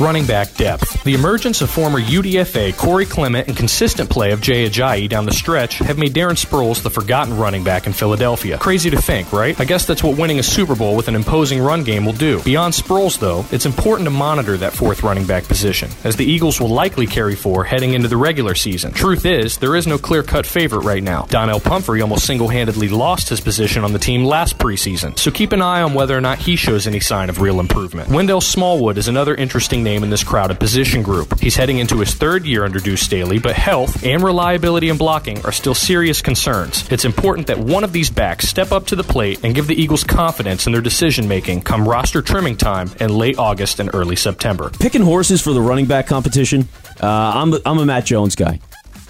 Running 0.00 0.26
back 0.26 0.52
depth. 0.54 1.02
The 1.04 1.14
emergence 1.14 1.62
of 1.62 1.70
former 1.70 2.00
UDFA 2.00 2.76
Corey 2.76 3.06
Clement 3.06 3.48
and 3.48 3.56
consistent 3.56 4.10
play 4.10 4.32
of 4.32 4.40
Jay 4.40 4.68
Ajayi 4.68 5.08
down 5.08 5.24
the 5.24 5.32
stretch 5.32 5.78
have 5.78 5.98
made 5.98 6.14
Darren 6.14 6.36
Sproles 6.36 6.82
the 6.82 6.90
forgotten 6.90 7.36
running 7.36 7.64
back 7.64 7.86
in 7.86 7.92
Philadelphia. 7.92 8.58
Crazy 8.58 8.90
to 8.90 9.00
think, 9.00 9.32
right? 9.32 9.58
I 9.60 9.64
guess 9.64 9.86
that's 9.86 10.02
what 10.02 10.18
winning 10.18 10.38
a 10.38 10.42
Super 10.42 10.74
Bowl 10.74 10.96
with 10.96 11.08
an 11.08 11.14
imposing 11.14 11.60
run 11.60 11.84
game 11.84 12.04
will 12.04 12.12
do. 12.12 12.42
Beyond 12.42 12.74
Sproles, 12.74 13.18
though, 13.18 13.44
it's 13.50 13.66
important 13.66 14.06
to 14.06 14.10
monitor 14.10 14.56
that 14.56 14.72
fourth 14.72 15.02
running 15.02 15.26
back 15.26 15.44
position, 15.44 15.90
as 16.04 16.16
the 16.16 16.24
Eagles 16.24 16.60
will 16.60 16.68
likely 16.68 17.06
carry 17.06 17.34
four 17.34 17.64
heading 17.64 17.94
into 17.94 18.08
the 18.08 18.16
regular 18.16 18.54
season. 18.54 18.92
Truth 18.92 19.24
is, 19.26 19.58
there 19.58 19.76
is 19.76 19.86
no 19.86 19.98
clear 19.98 20.22
cut 20.22 20.46
favorite 20.46 20.84
right 20.84 21.02
now. 21.02 21.22
Donnell 21.30 21.60
Pumphrey 21.60 22.02
almost 22.02 22.26
single 22.26 22.48
handedly 22.48 22.88
lost 22.88 23.28
his 23.28 23.40
position 23.40 23.84
on 23.84 23.92
the 23.92 23.98
team 23.98 24.24
last 24.24 24.58
preseason, 24.58 25.18
so 25.18 25.30
keep 25.30 25.52
an 25.52 25.62
eye 25.62 25.82
on 25.82 25.94
whether 25.94 26.16
or 26.16 26.20
not 26.20 26.38
he 26.38 26.56
shows 26.56 26.86
any 26.86 27.00
sign 27.00 27.28
of 27.30 27.40
real 27.40 27.60
improvement. 27.60 28.10
Wendell 28.10 28.40
Smallwood 28.40 28.98
is 28.98 29.08
another 29.08 29.34
interesting 29.34 29.65
name 29.72 30.04
in 30.04 30.10
this 30.10 30.22
crowded 30.22 30.60
position 30.60 31.02
group. 31.02 31.40
He's 31.40 31.56
heading 31.56 31.78
into 31.78 31.98
his 31.98 32.14
third 32.14 32.44
year 32.44 32.64
under 32.64 32.78
Deuce 32.78 33.02
Staley, 33.02 33.38
but 33.38 33.54
health 33.56 34.04
and 34.04 34.22
reliability 34.22 34.88
in 34.88 34.96
blocking 34.96 35.44
are 35.44 35.52
still 35.52 35.74
serious 35.74 36.22
concerns. 36.22 36.90
It's 36.90 37.04
important 37.04 37.46
that 37.48 37.58
one 37.58 37.84
of 37.84 37.92
these 37.92 38.10
backs 38.10 38.48
step 38.48 38.72
up 38.72 38.86
to 38.86 38.96
the 38.96 39.02
plate 39.02 39.40
and 39.42 39.54
give 39.54 39.66
the 39.66 39.74
Eagles 39.74 40.04
confidence 40.04 40.66
in 40.66 40.72
their 40.72 40.82
decision 40.82 41.26
making 41.26 41.62
come 41.62 41.88
roster 41.88 42.22
trimming 42.22 42.56
time 42.56 42.90
in 43.00 43.10
late 43.10 43.38
August 43.38 43.80
and 43.80 43.90
early 43.94 44.16
September. 44.16 44.70
Picking 44.78 45.02
horses 45.02 45.42
for 45.42 45.52
the 45.52 45.60
running 45.60 45.86
back 45.86 46.06
competition. 46.06 46.68
Uh, 47.00 47.06
I'm 47.06 47.54
I'm 47.66 47.78
a 47.78 47.86
Matt 47.86 48.06
Jones 48.06 48.36
guy. 48.36 48.60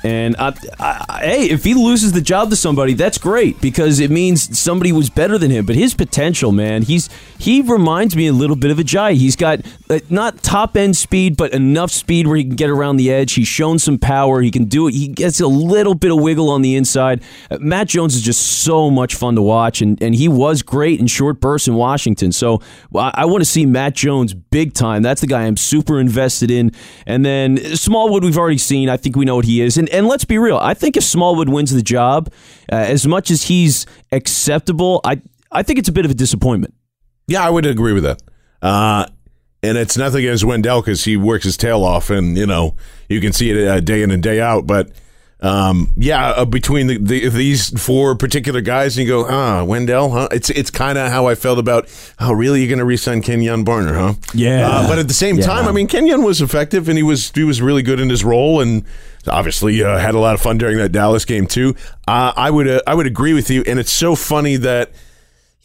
And 0.06 0.36
I, 0.38 0.54
I, 0.78 1.18
hey, 1.20 1.50
if 1.50 1.64
he 1.64 1.74
loses 1.74 2.12
the 2.12 2.20
job 2.20 2.50
to 2.50 2.56
somebody, 2.56 2.94
that's 2.94 3.18
great 3.18 3.60
because 3.60 3.98
it 3.98 4.08
means 4.08 4.56
somebody 4.56 4.92
was 4.92 5.10
better 5.10 5.36
than 5.36 5.50
him. 5.50 5.66
But 5.66 5.74
his 5.74 5.94
potential, 5.94 6.52
man, 6.52 6.82
he's 6.82 7.10
he 7.38 7.60
reminds 7.60 8.14
me 8.14 8.28
a 8.28 8.32
little 8.32 8.54
bit 8.54 8.70
of 8.70 8.78
Ajayi. 8.78 9.14
He's 9.14 9.34
got 9.34 9.62
uh, 9.90 9.98
not 10.08 10.44
top 10.44 10.76
end 10.76 10.96
speed, 10.96 11.36
but 11.36 11.52
enough 11.52 11.90
speed 11.90 12.28
where 12.28 12.36
he 12.36 12.44
can 12.44 12.54
get 12.54 12.70
around 12.70 12.98
the 12.98 13.10
edge. 13.12 13.32
He's 13.32 13.48
shown 13.48 13.80
some 13.80 13.98
power. 13.98 14.42
He 14.42 14.52
can 14.52 14.66
do 14.66 14.86
it. 14.86 14.94
He 14.94 15.08
gets 15.08 15.40
a 15.40 15.48
little 15.48 15.96
bit 15.96 16.12
of 16.12 16.20
wiggle 16.20 16.50
on 16.50 16.62
the 16.62 16.76
inside. 16.76 17.20
Uh, 17.50 17.58
Matt 17.60 17.88
Jones 17.88 18.14
is 18.14 18.22
just 18.22 18.62
so 18.62 18.90
much 18.90 19.16
fun 19.16 19.34
to 19.34 19.42
watch, 19.42 19.82
and, 19.82 20.00
and 20.00 20.14
he 20.14 20.28
was 20.28 20.62
great 20.62 21.00
in 21.00 21.08
short 21.08 21.40
bursts 21.40 21.66
in 21.66 21.74
Washington. 21.74 22.30
So 22.30 22.62
I, 22.94 23.10
I 23.14 23.24
want 23.24 23.40
to 23.40 23.44
see 23.44 23.66
Matt 23.66 23.94
Jones 23.94 24.34
big 24.34 24.72
time. 24.72 25.02
That's 25.02 25.20
the 25.20 25.26
guy 25.26 25.42
I'm 25.46 25.56
super 25.56 25.98
invested 25.98 26.52
in. 26.52 26.70
And 27.06 27.24
then 27.24 27.58
Smallwood, 27.74 28.22
we've 28.22 28.38
already 28.38 28.58
seen. 28.58 28.88
I 28.88 28.96
think 28.96 29.16
we 29.16 29.24
know 29.24 29.34
what 29.34 29.46
he 29.46 29.60
is. 29.60 29.76
And 29.76 29.88
and 29.96 30.06
let's 30.06 30.24
be 30.24 30.38
real. 30.38 30.58
I 30.58 30.74
think 30.74 30.96
if 30.96 31.04
Smallwood 31.04 31.48
wins 31.48 31.72
the 31.72 31.82
job, 31.82 32.30
uh, 32.70 32.76
as 32.76 33.06
much 33.06 33.30
as 33.30 33.42
he's 33.44 33.86
acceptable, 34.12 35.00
I 35.04 35.20
I 35.50 35.62
think 35.62 35.78
it's 35.78 35.88
a 35.88 35.92
bit 35.92 36.04
of 36.04 36.10
a 36.10 36.14
disappointment. 36.14 36.74
Yeah, 37.26 37.44
I 37.46 37.50
would 37.50 37.66
agree 37.66 37.92
with 37.92 38.04
that. 38.04 38.22
Uh, 38.62 39.06
and 39.62 39.76
it's 39.78 39.96
nothing 39.96 40.20
against 40.20 40.44
Wendell 40.44 40.80
because 40.80 41.04
he 41.04 41.16
works 41.16 41.44
his 41.44 41.56
tail 41.56 41.82
off, 41.84 42.10
and 42.10 42.36
you 42.36 42.46
know 42.46 42.74
you 43.08 43.20
can 43.20 43.32
see 43.32 43.50
it 43.50 43.66
uh, 43.68 43.80
day 43.80 44.02
in 44.02 44.10
and 44.10 44.22
day 44.22 44.40
out. 44.40 44.66
But 44.66 44.90
um, 45.40 45.92
yeah, 45.96 46.28
uh, 46.30 46.44
between 46.44 46.86
the, 46.86 46.98
the, 46.98 47.28
these 47.28 47.78
four 47.80 48.14
particular 48.16 48.60
guys, 48.60 48.96
and 48.96 49.06
you 49.06 49.12
go, 49.12 49.26
ah, 49.28 49.64
Wendell, 49.64 50.10
huh? 50.10 50.28
It's 50.32 50.50
it's 50.50 50.70
kind 50.70 50.96
of 50.98 51.10
how 51.10 51.26
I 51.26 51.34
felt 51.34 51.58
about, 51.58 51.88
oh, 52.20 52.32
really? 52.32 52.60
You're 52.60 52.68
going 52.68 52.78
to 52.78 52.84
resign 52.84 53.22
Kenjon 53.22 53.64
Barner, 53.64 53.94
huh? 53.94 54.14
Yeah. 54.34 54.68
Uh, 54.68 54.88
but 54.88 54.98
at 54.98 55.08
the 55.08 55.14
same 55.14 55.36
Yeah. 55.38 55.46
time, 55.46 55.66
I 55.68 55.72
mean, 55.72 55.88
Kenjon 55.88 56.24
was 56.24 56.40
effective, 56.40 56.88
and 56.88 56.96
he 56.96 57.02
was 57.02 57.30
he 57.34 57.44
was 57.44 57.60
really 57.60 57.82
good 57.82 58.00
in 58.00 58.08
his 58.08 58.24
role, 58.24 58.60
and 58.60 58.84
obviously 59.28 59.82
uh, 59.82 59.98
had 59.98 60.14
a 60.14 60.18
lot 60.18 60.34
of 60.34 60.40
fun 60.40 60.58
during 60.58 60.78
that 60.78 60.90
Dallas 60.90 61.24
game 61.24 61.46
too. 61.46 61.74
Uh, 62.06 62.32
I 62.36 62.50
would 62.50 62.68
uh, 62.68 62.82
I 62.86 62.94
would 62.94 63.06
agree 63.06 63.34
with 63.34 63.50
you, 63.50 63.62
and 63.66 63.78
it's 63.78 63.92
so 63.92 64.14
funny 64.14 64.56
that 64.56 64.92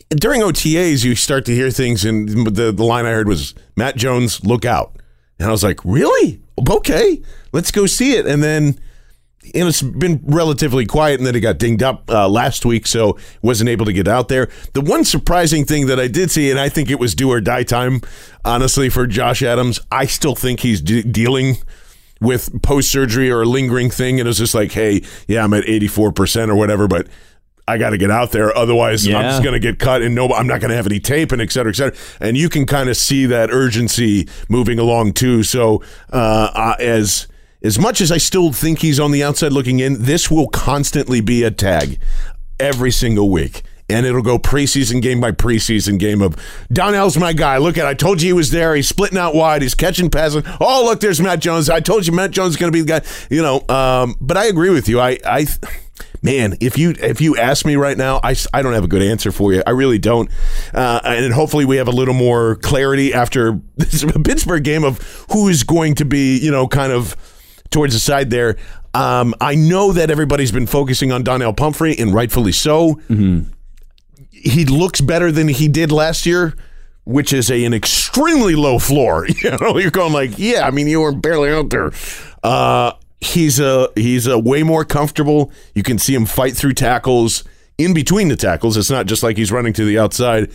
during 0.10 0.41
OTAs, 0.41 1.06
you 1.06 1.15
start 1.15 1.45
to 1.45 1.54
hear 1.54 1.71
things, 1.71 2.04
and 2.04 2.47
the, 2.47 2.71
the 2.71 2.84
line 2.84 3.06
I 3.06 3.12
heard 3.12 3.28
was, 3.28 3.56
Matt 3.78 3.95
Jones, 3.95 4.43
look 4.43 4.65
out. 4.65 4.97
And 5.39 5.47
I 5.47 5.52
was 5.52 5.63
like, 5.63 5.80
really? 5.86 6.41
Okay, 6.69 7.21
let's 7.54 7.71
go 7.71 7.86
see 7.86 8.15
it. 8.15 8.28
And 8.28 8.43
then 8.43 8.78
and 9.56 9.67
it's 9.67 9.82
been 9.82 10.21
relatively 10.24 10.86
quiet, 10.86 11.19
and 11.19 11.26
then 11.26 11.36
it 11.36 11.39
got 11.39 11.58
dinged 11.58 11.82
up 11.82 12.10
uh, 12.10 12.30
last 12.30 12.65
week, 12.65 12.86
so 12.86 13.17
wasn't 13.41 13.69
able 13.69 13.86
to 13.86 13.93
get 13.93 14.08
out 14.08 14.28
there. 14.28 14.50
The 14.74 14.82
one 14.82 15.04
surprising 15.04 15.65
thing 15.65 15.88
that 15.88 16.00
I 16.00 16.08
did 16.08 16.30
see, 16.30 16.52
and 16.52 16.60
I 16.60 16.69
think 16.69 16.89
it 16.89 17.00
was 17.00 17.15
do 17.15 17.32
or 17.32 17.41
die 17.41 17.63
time, 17.63 18.02
honestly, 18.45 18.89
for 18.89 19.08
Josh 19.08 19.41
Adams, 19.41 19.80
I 19.91 20.06
still 20.06 20.36
think 20.36 20.60
he's 20.60 20.80
de- 20.82 21.04
dealing 21.04 21.58
with 22.21 22.62
post 22.62 22.91
surgery 22.91 23.29
or 23.29 23.41
a 23.41 23.45
lingering 23.45 23.89
thing, 23.89 24.19
and 24.19 24.29
it's 24.29 24.38
just 24.38 24.55
like, 24.55 24.71
hey, 24.71 25.01
yeah, 25.27 25.43
I'm 25.43 25.53
at 25.53 25.65
84% 25.65 26.49
or 26.49 26.55
whatever, 26.55 26.88
but 26.88 27.07
I 27.67 27.77
got 27.77 27.91
to 27.91 27.97
get 27.97 28.12
out 28.12 28.31
there. 28.31 28.55
Otherwise, 28.55 29.05
I'm 29.07 29.23
just 29.23 29.43
going 29.43 29.53
to 29.53 29.60
get 29.60 29.79
cut 29.79 30.01
and 30.01 30.13
no, 30.15 30.27
I'm 30.29 30.47
not 30.47 30.62
going 30.62 30.69
to 30.69 30.75
have 30.75 30.88
any 30.88 30.99
tape 30.99 31.31
and 31.31 31.41
et 31.41 31.51
cetera, 31.51 31.71
et 31.71 31.75
cetera. 31.75 31.97
And 32.19 32.38
you 32.38 32.49
can 32.49 32.65
kind 32.65 32.89
of 32.89 32.97
see 32.97 33.25
that 33.27 33.49
urgency 33.51 34.27
moving 34.49 34.77
along 34.79 35.13
too. 35.13 35.43
So, 35.43 35.81
uh, 36.12 36.51
uh, 36.53 36.75
as, 36.79 37.27
as 37.63 37.79
much 37.79 38.01
as 38.01 38.12
I 38.12 38.17
still 38.17 38.51
think 38.51 38.79
he's 38.79 38.99
on 38.99 39.12
the 39.12 39.23
outside 39.23 39.53
looking 39.53 39.79
in, 39.79 40.03
this 40.03 40.29
will 40.29 40.47
constantly 40.49 41.21
be 41.21 41.43
a 41.43 41.51
tag 41.51 41.99
every 42.60 42.91
single 42.91 43.29
week. 43.29 43.62
And 43.91 44.06
it'll 44.06 44.21
go 44.21 44.39
preseason 44.39 45.01
game 45.01 45.19
by 45.19 45.32
preseason 45.32 45.99
game 45.99 46.21
of 46.21 46.36
Donnel's 46.71 47.17
my 47.17 47.34
guy. 47.34 47.58
Look 47.58 47.77
at 47.77 47.86
I 47.86 47.93
told 47.93 48.21
you 48.21 48.30
he 48.30 48.34
was 48.34 48.51
there. 48.51 48.75
He's 48.75 48.88
splitting 48.88 49.17
out 49.17 49.36
wide. 49.36 49.62
He's 49.62 49.75
catching 49.75 50.10
passes. 50.10 50.43
Oh, 50.60 50.86
look, 50.86 50.99
there's 50.99 51.19
Matt 51.21 51.39
Jones. 51.39 51.69
I 51.69 51.80
told 51.80 52.08
you 52.08 52.13
Matt 52.13 52.32
Jones 52.32 52.51
is 52.51 52.58
going 52.58 52.71
to 52.71 52.75
be 52.75 52.82
the 52.82 52.99
guy. 52.99 53.08
You 53.30 53.41
know, 53.41 53.63
um, 53.67 54.15
but 54.21 54.38
I 54.38 54.45
agree 54.45 54.69
with 54.69 54.88
you. 54.89 54.99
I, 54.99 55.17
I, 55.25 55.45
man, 56.21 56.56
if 56.60 56.77
you 56.77 56.95
if 56.99 57.21
you 57.21 57.38
ask 57.38 57.65
me 57.65 57.75
right 57.75 57.97
now, 57.97 58.19
I, 58.23 58.36
I 58.54 58.62
don't 58.62 58.73
have 58.73 58.84
a 58.84 58.88
good 58.88 59.01
answer 59.01 59.32
for 59.32 59.54
you. 59.54 59.63
I 59.65 59.71
really 59.71 59.99
don't. 59.99 60.30
Uh, 60.73 60.99
and 61.04 61.34
hopefully 61.34 61.65
we 61.65 61.77
have 61.77 61.88
a 61.88 61.91
little 61.91 62.13
more 62.13 62.56
clarity 62.58 63.13
after 63.13 63.60
this 63.77 64.06
Pittsburgh 64.23 64.63
game 64.63 64.84
of 64.84 64.99
who 65.32 65.47
is 65.47 65.63
going 65.63 65.95
to 65.95 66.06
be, 66.06 66.38
you 66.38 66.51
know, 66.51 66.67
kind 66.67 66.91
of 66.91 67.15
towards 67.69 67.93
the 67.93 67.99
side 67.99 68.30
there. 68.30 68.58
Um, 68.93 69.34
I 69.39 69.56
know 69.56 69.93
that 69.93 70.12
everybody's 70.12 70.51
been 70.51 70.67
focusing 70.67 71.12
on 71.13 71.23
Donnel 71.23 71.54
Pumphrey, 71.54 71.97
and 71.97 72.13
rightfully 72.13 72.51
so. 72.51 72.99
He 74.43 74.65
looks 74.65 75.01
better 75.01 75.32
than 75.32 75.47
he 75.47 75.67
did 75.67 75.91
last 75.91 76.25
year, 76.25 76.56
which 77.04 77.34
is 77.34 77.49
a, 77.49 77.63
an 77.65 77.73
extremely 77.73 78.56
low 78.56 78.80
floor. 78.80 79.27
You 79.43 79.58
know, 79.58 79.77
you're 79.77 79.91
going 79.91 80.13
like, 80.13 80.38
yeah, 80.38 80.67
I 80.67 80.71
mean, 80.71 80.88
you 80.88 81.01
were 81.01 81.13
barely 81.13 81.51
out 81.51 81.69
there. 81.69 81.91
Uh, 82.43 82.93
he's 83.19 83.60
a 83.60 83.89
he's 83.95 84.27
a 84.27 84.38
way 84.38 84.63
more 84.63 84.84
comfortable. 84.84 85.51
You 85.73 85.84
can 85.84 85.97
see 85.99 86.13
him 86.13 86.25
fight 86.25 86.56
through 86.56 86.73
tackles 86.73 87.43
in 87.77 87.93
between 87.93 88.27
the 88.27 88.36
tackles. 88.36 88.77
It's 88.77 88.89
not 88.91 89.06
just 89.06 89.23
like 89.23 89.38
he's 89.38 89.51
running 89.51 89.73
to 89.73 89.86
the 89.86 89.97
outside. 89.97 90.51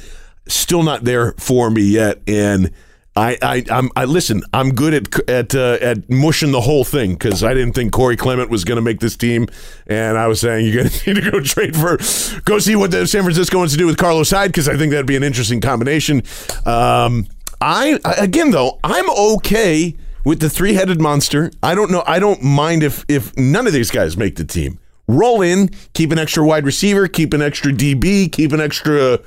Still 0.49 0.83
not 0.83 1.05
there 1.05 1.33
for 1.33 1.71
me 1.71 1.83
yet, 1.83 2.21
and 2.27 2.71
I, 3.17 3.39
I, 3.41 3.65
I'm, 3.71 3.91
I 3.97 4.05
listen. 4.05 4.43
I'm 4.53 4.75
good 4.75 4.93
at 4.93 5.29
at 5.29 5.55
uh, 5.55 5.79
at 5.81 6.11
mushing 6.11 6.53
the 6.53 6.61
whole 6.61 6.85
thing 6.85 7.15
because 7.15 7.43
I 7.43 7.55
didn't 7.55 7.73
think 7.73 7.93
Corey 7.93 8.17
Clement 8.17 8.51
was 8.51 8.65
going 8.65 8.77
to 8.77 8.83
make 8.83 9.01
this 9.01 9.17
team, 9.17 9.47
and 9.87 10.19
I 10.19 10.27
was 10.27 10.41
saying 10.41 10.67
you're 10.67 10.83
going 10.83 10.91
to 10.91 11.15
need 11.15 11.25
to 11.25 11.31
go 11.31 11.41
trade 11.41 11.75
for, 11.75 11.97
go 12.43 12.59
see 12.59 12.77
what 12.77 12.91
the 12.91 13.07
San 13.07 13.23
Francisco 13.23 13.57
wants 13.57 13.73
to 13.73 13.79
do 13.79 13.87
with 13.87 13.97
Carlos 13.97 14.31
Hyde 14.31 14.51
because 14.51 14.69
I 14.69 14.77
think 14.77 14.91
that'd 14.91 15.07
be 15.07 15.17
an 15.17 15.23
interesting 15.23 15.63
combination. 15.63 16.23
Um, 16.67 17.27
I 17.59 17.99
again 18.19 18.51
though 18.51 18.79
I'm 18.85 19.09
okay 19.11 19.97
with 20.25 20.41
the 20.41 20.51
three 20.51 20.75
headed 20.75 21.01
monster. 21.01 21.51
I 21.63 21.75
don't 21.75 21.91
know. 21.91 22.03
I 22.07 22.19
don't 22.19 22.43
mind 22.43 22.83
if 22.83 23.05
if 23.09 23.35
none 23.39 23.67
of 23.67 23.73
these 23.73 23.91
guys 23.91 24.17
make 24.19 24.37
the 24.37 24.45
team. 24.45 24.79
Roll 25.09 25.41
in, 25.41 25.71
keep 25.95 26.13
an 26.13 26.19
extra 26.19 26.45
wide 26.45 26.67
receiver, 26.67 27.09
keep 27.09 27.33
an 27.33 27.41
extra 27.41 27.73
DB, 27.73 28.31
keep 28.31 28.53
an 28.53 28.61
extra 28.61 29.21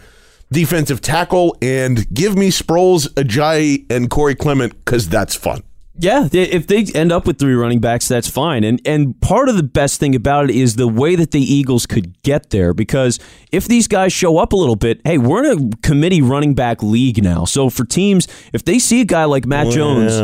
defensive 0.52 1.02
tackle, 1.02 1.56
and 1.62 2.12
give 2.14 2.38
me 2.38 2.50
Sproles, 2.50 3.08
Ajayi, 3.14 3.86
and 3.92 4.10
Corey 4.10 4.36
Clement 4.36 4.74
because 4.86 5.10
that's 5.10 5.36
fun. 5.36 5.64
Yeah, 6.02 6.30
if 6.32 6.66
they 6.68 6.86
end 6.96 7.12
up 7.12 7.28
with 7.28 7.40
three 7.40 7.54
running 7.54 7.80
backs, 7.82 8.08
that's 8.08 8.30
fine. 8.30 8.64
And 8.64 8.82
and 8.86 9.20
part 9.20 9.50
of 9.50 9.58
the 9.58 9.64
best 9.64 10.00
thing 10.00 10.16
about 10.16 10.50
it 10.50 10.56
is 10.56 10.78
the 10.78 10.88
way 10.88 11.16
that 11.16 11.32
the 11.32 11.42
Eagles 11.42 11.86
could 11.86 12.22
get 12.24 12.52
there. 12.52 12.74
Because 12.74 13.20
if 13.52 13.68
these 13.68 13.88
guys 13.88 14.14
show 14.14 14.38
up 14.38 14.54
a 14.54 14.56
little 14.56 14.78
bit, 14.78 15.02
hey, 15.04 15.18
we're 15.18 15.44
in 15.52 15.74
a 15.74 15.78
committee 15.82 16.22
running 16.22 16.54
back 16.54 16.82
league 16.82 17.22
now. 17.22 17.44
So 17.44 17.70
for 17.70 17.84
teams, 17.84 18.28
if 18.54 18.64
they 18.64 18.80
see 18.80 19.02
a 19.02 19.06
guy 19.06 19.26
like 19.26 19.46
Matt 19.46 19.72
Jones, 19.74 20.16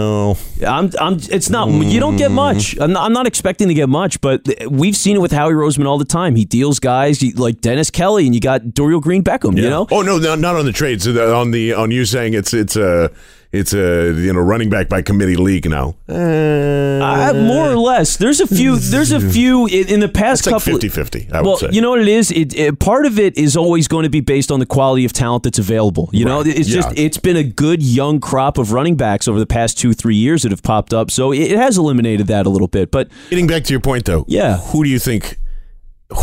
I'm, 0.64 0.92
I'm, 1.00 1.18
it's 1.30 1.50
not, 1.50 1.68
you 1.70 2.00
don't 2.00 2.16
get 2.16 2.32
much. 2.32 2.78
I'm 2.80 2.94
not, 2.94 3.06
I'm 3.06 3.14
not 3.14 3.28
expecting 3.28 3.68
to 3.68 3.74
get 3.74 3.90
much, 3.90 4.22
but 4.22 4.48
we've 4.70 4.96
seen 4.96 5.18
it 5.18 5.20
with 5.20 5.34
Howie 5.34 5.54
Roseman 5.54 5.88
all 5.88 5.98
the 5.98 6.06
time. 6.06 6.36
He 6.36 6.46
deals 6.46 6.80
guys 6.80 7.22
like 7.38 7.60
Dennis 7.62 7.90
Kelly, 7.92 8.26
and 8.26 8.34
you 8.34 8.40
got 8.40 8.62
Dorial 8.62 9.02
Green 9.02 9.24
Beckham, 9.24 9.58
you 9.58 9.70
know? 9.70 9.88
Oh 9.92 10.02
no, 10.04 10.20
no, 10.20 10.36
not 10.36 10.56
on 10.56 10.66
the 10.66 10.72
trades. 10.72 11.06
uh, 11.08 11.38
On 11.38 11.52
the 11.52 11.74
on 11.74 11.92
you 11.92 12.06
saying 12.06 12.34
it's 12.34 12.54
it's 12.54 12.76
a 12.78 13.12
it's 13.60 13.74
a 13.74 14.14
you 14.14 14.34
know 14.34 14.40
running 14.40 14.70
back 14.70 14.90
by 14.90 15.02
committee 15.02 15.36
league 15.36 15.70
now. 15.70 15.96
Uh, 16.08 17.34
more 17.36 17.70
or 17.72 17.76
less. 17.78 18.18
There's 18.18 18.40
a 18.40 18.48
few, 18.48 18.78
there's 18.78 19.12
a 19.12 19.20
few 19.32 19.66
in, 19.68 19.88
in 19.88 20.00
the 20.00 20.08
past 20.10 20.42
It's 20.48 20.48
like 20.52 20.64
couple 20.64 20.80
50-50, 20.80 21.32
I 21.32 21.42
would 21.42 21.48
well, 21.48 21.58
say. 21.58 21.70
you 21.72 21.82
know 21.82 21.90
what 21.92 22.02
it 22.02 22.08
is? 22.08 22.32
It, 22.32 22.56
it, 22.58 22.80
part 22.80 23.06
of 23.06 23.20
it 23.20 23.38
is 23.38 23.56
always 23.58 23.88
going 23.88 24.04
to 24.04 24.10
be 24.10 24.22
based 24.22 24.52
on 24.52 24.60
the 24.60 24.66
quality 24.66 25.06
of 25.06 25.14
talent 25.14 25.44
that's 25.44 25.60
available. 25.60 26.10
You 26.14 26.26
know, 26.26 26.38
Right. 26.42 26.48
it's 26.58 26.68
just, 26.70 26.98
it's 26.98 27.18
been 27.18 27.38
a 27.38 27.44
good 27.44 27.82
young 27.84 28.20
crop 28.20 28.58
of 28.58 28.72
running 28.72 28.96
backs 28.96 29.28
over 29.28 29.40
the 29.40 29.46
past 29.46 29.78
two, 29.78 29.94
three 29.94 30.16
years 30.16 30.44
that 30.44 30.52
have 30.52 30.64
popped 30.64 30.94
up. 30.94 31.12
So 31.12 31.32
it, 31.32 31.52
it 31.52 31.58
has 31.58 31.78
eliminated 31.78 32.28
that 32.28 32.46
a 32.46 32.50
little 32.50 32.68
bit. 32.68 32.92
But 32.92 33.10
Getting 33.30 33.48
back 33.48 33.64
to 33.66 33.74
your 33.74 33.82
point 33.82 34.06
though, 34.06 34.26
Yeah. 34.28 34.58
Who 34.58 34.84
do 34.84 34.90
you 34.90 35.00
think? 35.00 35.38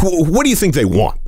Who, 0.00 0.24
what 0.24 0.44
do 0.44 0.50
you 0.50 0.56
think 0.56 0.74
they 0.74 0.84
want? 0.84 1.20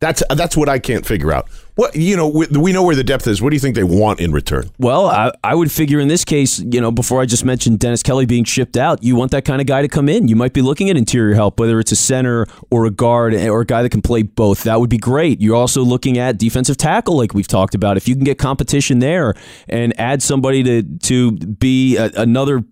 That's 0.00 0.22
that's 0.28 0.56
what 0.56 0.68
I 0.68 0.78
can't 0.78 1.06
figure 1.06 1.32
out. 1.32 1.48
What 1.76 1.96
you 1.96 2.16
know, 2.16 2.28
we, 2.28 2.46
we 2.46 2.72
know 2.72 2.84
where 2.84 2.94
the 2.94 3.02
depth 3.02 3.26
is. 3.26 3.42
What 3.42 3.50
do 3.50 3.56
you 3.56 3.60
think 3.60 3.74
they 3.74 3.82
want 3.82 4.20
in 4.20 4.30
return? 4.32 4.70
Well, 4.78 5.06
I, 5.06 5.32
I 5.42 5.56
would 5.56 5.72
figure 5.72 5.98
in 5.98 6.06
this 6.06 6.24
case, 6.24 6.60
you 6.60 6.80
know, 6.80 6.92
before 6.92 7.20
I 7.20 7.26
just 7.26 7.44
mentioned 7.44 7.80
Dennis 7.80 8.00
Kelly 8.00 8.26
being 8.26 8.44
shipped 8.44 8.76
out, 8.76 9.02
you 9.02 9.16
want 9.16 9.32
that 9.32 9.44
kind 9.44 9.60
of 9.60 9.66
guy 9.66 9.82
to 9.82 9.88
come 9.88 10.08
in. 10.08 10.28
You 10.28 10.36
might 10.36 10.52
be 10.52 10.62
looking 10.62 10.88
at 10.88 10.96
interior 10.96 11.34
help, 11.34 11.58
whether 11.58 11.80
it's 11.80 11.90
a 11.90 11.96
center 11.96 12.46
or 12.70 12.86
a 12.86 12.90
guard 12.90 13.34
or 13.34 13.62
a 13.62 13.66
guy 13.66 13.82
that 13.82 13.90
can 13.90 14.02
play 14.02 14.22
both. 14.22 14.62
That 14.62 14.78
would 14.78 14.90
be 14.90 14.98
great. 14.98 15.40
You're 15.40 15.56
also 15.56 15.82
looking 15.82 16.16
at 16.16 16.38
defensive 16.38 16.76
tackle, 16.76 17.16
like 17.16 17.34
we've 17.34 17.48
talked 17.48 17.74
about. 17.74 17.96
If 17.96 18.06
you 18.06 18.14
can 18.14 18.24
get 18.24 18.38
competition 18.38 19.00
there 19.00 19.34
and 19.68 19.98
add 19.98 20.22
somebody 20.22 20.62
to 20.62 20.82
to 20.82 21.32
be 21.32 21.96
a, 21.96 22.10
another 22.16 22.62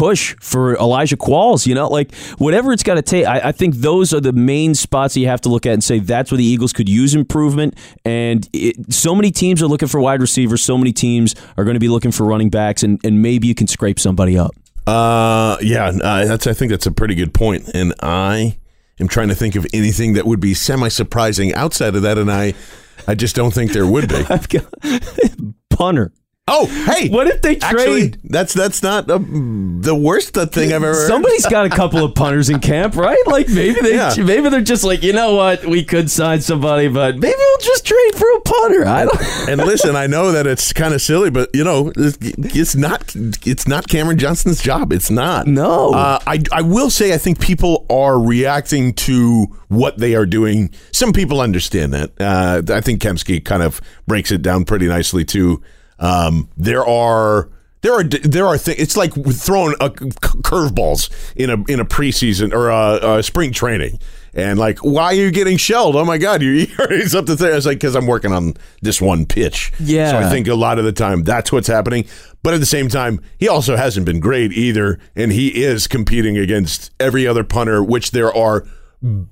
push 0.00 0.34
for 0.40 0.76
Elijah 0.76 1.16
Qualls, 1.18 1.66
you 1.66 1.74
know, 1.74 1.86
like 1.86 2.14
whatever 2.38 2.72
it's 2.72 2.82
got 2.82 2.94
to 2.94 3.02
take. 3.02 3.26
I, 3.26 3.48
I 3.48 3.52
think 3.52 3.74
those 3.74 4.14
are 4.14 4.20
the 4.20 4.32
main 4.32 4.74
spots 4.74 5.12
that 5.12 5.20
you 5.20 5.26
have 5.26 5.42
to 5.42 5.50
look 5.50 5.66
at 5.66 5.74
and 5.74 5.84
say 5.84 5.98
that's 5.98 6.30
where 6.30 6.38
the 6.38 6.44
Eagles 6.44 6.72
could 6.72 6.88
use 6.88 7.14
improvement. 7.14 7.76
And 8.02 8.48
it, 8.54 8.90
so 8.90 9.14
many 9.14 9.30
teams 9.30 9.62
are 9.62 9.66
looking 9.66 9.88
for 9.88 10.00
wide 10.00 10.22
receivers. 10.22 10.62
So 10.62 10.78
many 10.78 10.94
teams 10.94 11.34
are 11.58 11.64
going 11.64 11.74
to 11.74 11.80
be 11.80 11.88
looking 11.88 12.12
for 12.12 12.24
running 12.24 12.48
backs, 12.48 12.82
and, 12.82 12.98
and 13.04 13.20
maybe 13.20 13.46
you 13.46 13.54
can 13.54 13.66
scrape 13.66 14.00
somebody 14.00 14.38
up. 14.38 14.52
Uh, 14.86 15.58
yeah, 15.60 15.88
uh, 15.88 16.24
that's. 16.24 16.46
I 16.46 16.54
think 16.54 16.70
that's 16.70 16.86
a 16.86 16.92
pretty 16.92 17.14
good 17.14 17.34
point, 17.34 17.68
and 17.74 17.92
I 18.00 18.56
am 18.98 19.06
trying 19.06 19.28
to 19.28 19.34
think 19.34 19.54
of 19.54 19.66
anything 19.74 20.14
that 20.14 20.24
would 20.24 20.40
be 20.40 20.54
semi 20.54 20.88
surprising 20.88 21.52
outside 21.52 21.94
of 21.94 22.00
that, 22.02 22.16
and 22.16 22.32
I, 22.32 22.54
I 23.06 23.14
just 23.14 23.36
don't 23.36 23.52
think 23.52 23.72
there 23.72 23.86
would 23.86 24.08
be. 24.08 24.14
I've 24.30 24.48
got 24.48 24.64
punter. 25.70 26.10
Oh, 26.50 26.66
hey, 26.66 27.08
What 27.08 27.26
if 27.28 27.42
they 27.42 27.56
Actually, 27.58 28.10
trade? 28.10 28.18
that's 28.24 28.52
that's 28.52 28.82
not 28.82 29.08
uh, 29.10 29.18
the 29.18 29.94
worst 29.94 30.34
thing 30.34 30.68
I've 30.72 30.82
ever. 30.82 30.86
heard. 30.94 31.06
Somebody's 31.08 31.46
got 31.46 31.66
a 31.66 31.70
couple 31.70 32.04
of 32.04 32.14
punters 32.14 32.50
in 32.50 32.60
camp, 32.60 32.96
right? 32.96 33.22
Like 33.26 33.48
maybe 33.48 33.80
they, 33.80 33.94
Yeah. 33.94 34.14
maybe 34.18 34.48
they're 34.48 34.60
just 34.60 34.84
like, 34.84 35.02
you 35.02 35.12
know 35.12 35.34
what, 35.34 35.64
we 35.64 35.84
could 35.84 36.10
sign 36.10 36.40
somebody, 36.40 36.88
but 36.88 37.14
maybe 37.18 37.34
we'll 37.38 37.58
just 37.58 37.86
trade 37.86 38.14
for 38.16 38.26
a 38.36 38.40
punter. 38.40 38.86
I 38.86 39.04
don't. 39.04 39.20
and 39.48 39.60
listen, 39.64 39.94
I 39.96 40.06
know 40.06 40.32
that 40.32 40.46
it's 40.46 40.72
kind 40.72 40.92
of 40.94 41.00
silly, 41.00 41.30
but 41.30 41.50
you 41.54 41.64
know, 41.64 41.88
it's- 41.90 42.18
it's 42.20 42.74
not 42.74 43.14
it's 43.46 43.68
not 43.68 43.86
Cameron 43.88 44.18
Johnston's 44.18 44.60
job. 44.60 44.92
It's 44.92 45.10
not. 45.10 45.46
No. 45.46 45.90
Uh, 45.92 46.18
I 46.26 46.42
I 46.52 46.62
will 46.62 46.90
say 46.90 47.14
I 47.14 47.18
think 47.18 47.40
people 47.40 47.86
are 47.88 48.18
reacting 48.20 48.92
to 48.94 49.46
what 49.68 49.98
they 49.98 50.14
are 50.16 50.26
doing. 50.26 50.70
Some 50.92 51.12
people 51.12 51.40
understand 51.40 51.92
that. 51.94 52.10
Uh, 52.20 52.62
I 52.74 52.80
think 52.80 53.00
Kempski 53.00 53.44
kind 53.44 53.62
of 53.62 53.80
breaks 54.06 54.32
it 54.32 54.42
down 54.42 54.64
pretty 54.64 54.86
nicely 54.88 55.24
too. 55.24 55.62
Um, 56.00 56.48
there 56.56 56.84
are. 56.84 57.48
There 57.82 57.94
are 57.94 58.04
there 58.04 58.46
are 58.46 58.58
things. 58.58 58.78
It's 58.78 58.94
like 58.94 59.14
throwing 59.14 59.74
curveballs 59.76 61.08
in 61.34 61.48
a 61.48 61.54
in 61.66 61.80
a 61.80 61.84
preseason 61.86 62.52
or 62.52 62.68
a, 62.68 63.20
a 63.20 63.22
spring 63.22 63.52
training, 63.52 63.98
and 64.34 64.58
like, 64.58 64.80
why 64.80 65.04
are 65.06 65.14
you 65.14 65.30
getting 65.30 65.56
shelled? 65.56 65.96
Oh 65.96 66.04
my 66.04 66.18
God, 66.18 66.42
you're 66.42 66.54
it's 66.78 67.14
up 67.14 67.24
to 67.24 67.36
there. 67.36 67.56
It's 67.56 67.64
like 67.64 67.78
because 67.78 67.96
I'm 67.96 68.06
working 68.06 68.32
on 68.32 68.52
this 68.82 69.00
one 69.00 69.24
pitch. 69.24 69.72
Yeah. 69.80 70.10
So 70.10 70.18
I 70.18 70.28
think 70.28 70.46
a 70.46 70.54
lot 70.54 70.78
of 70.78 70.84
the 70.84 70.92
time 70.92 71.24
that's 71.24 71.50
what's 71.50 71.68
happening. 71.68 72.04
But 72.42 72.52
at 72.52 72.60
the 72.60 72.66
same 72.66 72.88
time, 72.88 73.20
he 73.38 73.48
also 73.48 73.76
hasn't 73.76 74.04
been 74.04 74.20
great 74.20 74.52
either, 74.52 74.98
and 75.16 75.32
he 75.32 75.62
is 75.62 75.86
competing 75.86 76.36
against 76.36 76.90
every 77.00 77.26
other 77.26 77.44
punter, 77.44 77.82
which 77.82 78.10
there 78.10 78.34
are 78.34 78.66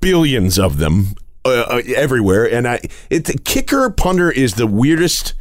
billions 0.00 0.58
of 0.58 0.78
them 0.78 1.14
uh, 1.44 1.50
uh, 1.68 1.82
everywhere. 1.96 2.50
And 2.50 2.66
I, 2.66 2.80
it, 3.10 3.26
the 3.26 3.38
kicker 3.38 3.90
punter 3.90 4.30
is 4.30 4.54
the 4.54 4.66
weirdest. 4.66 5.34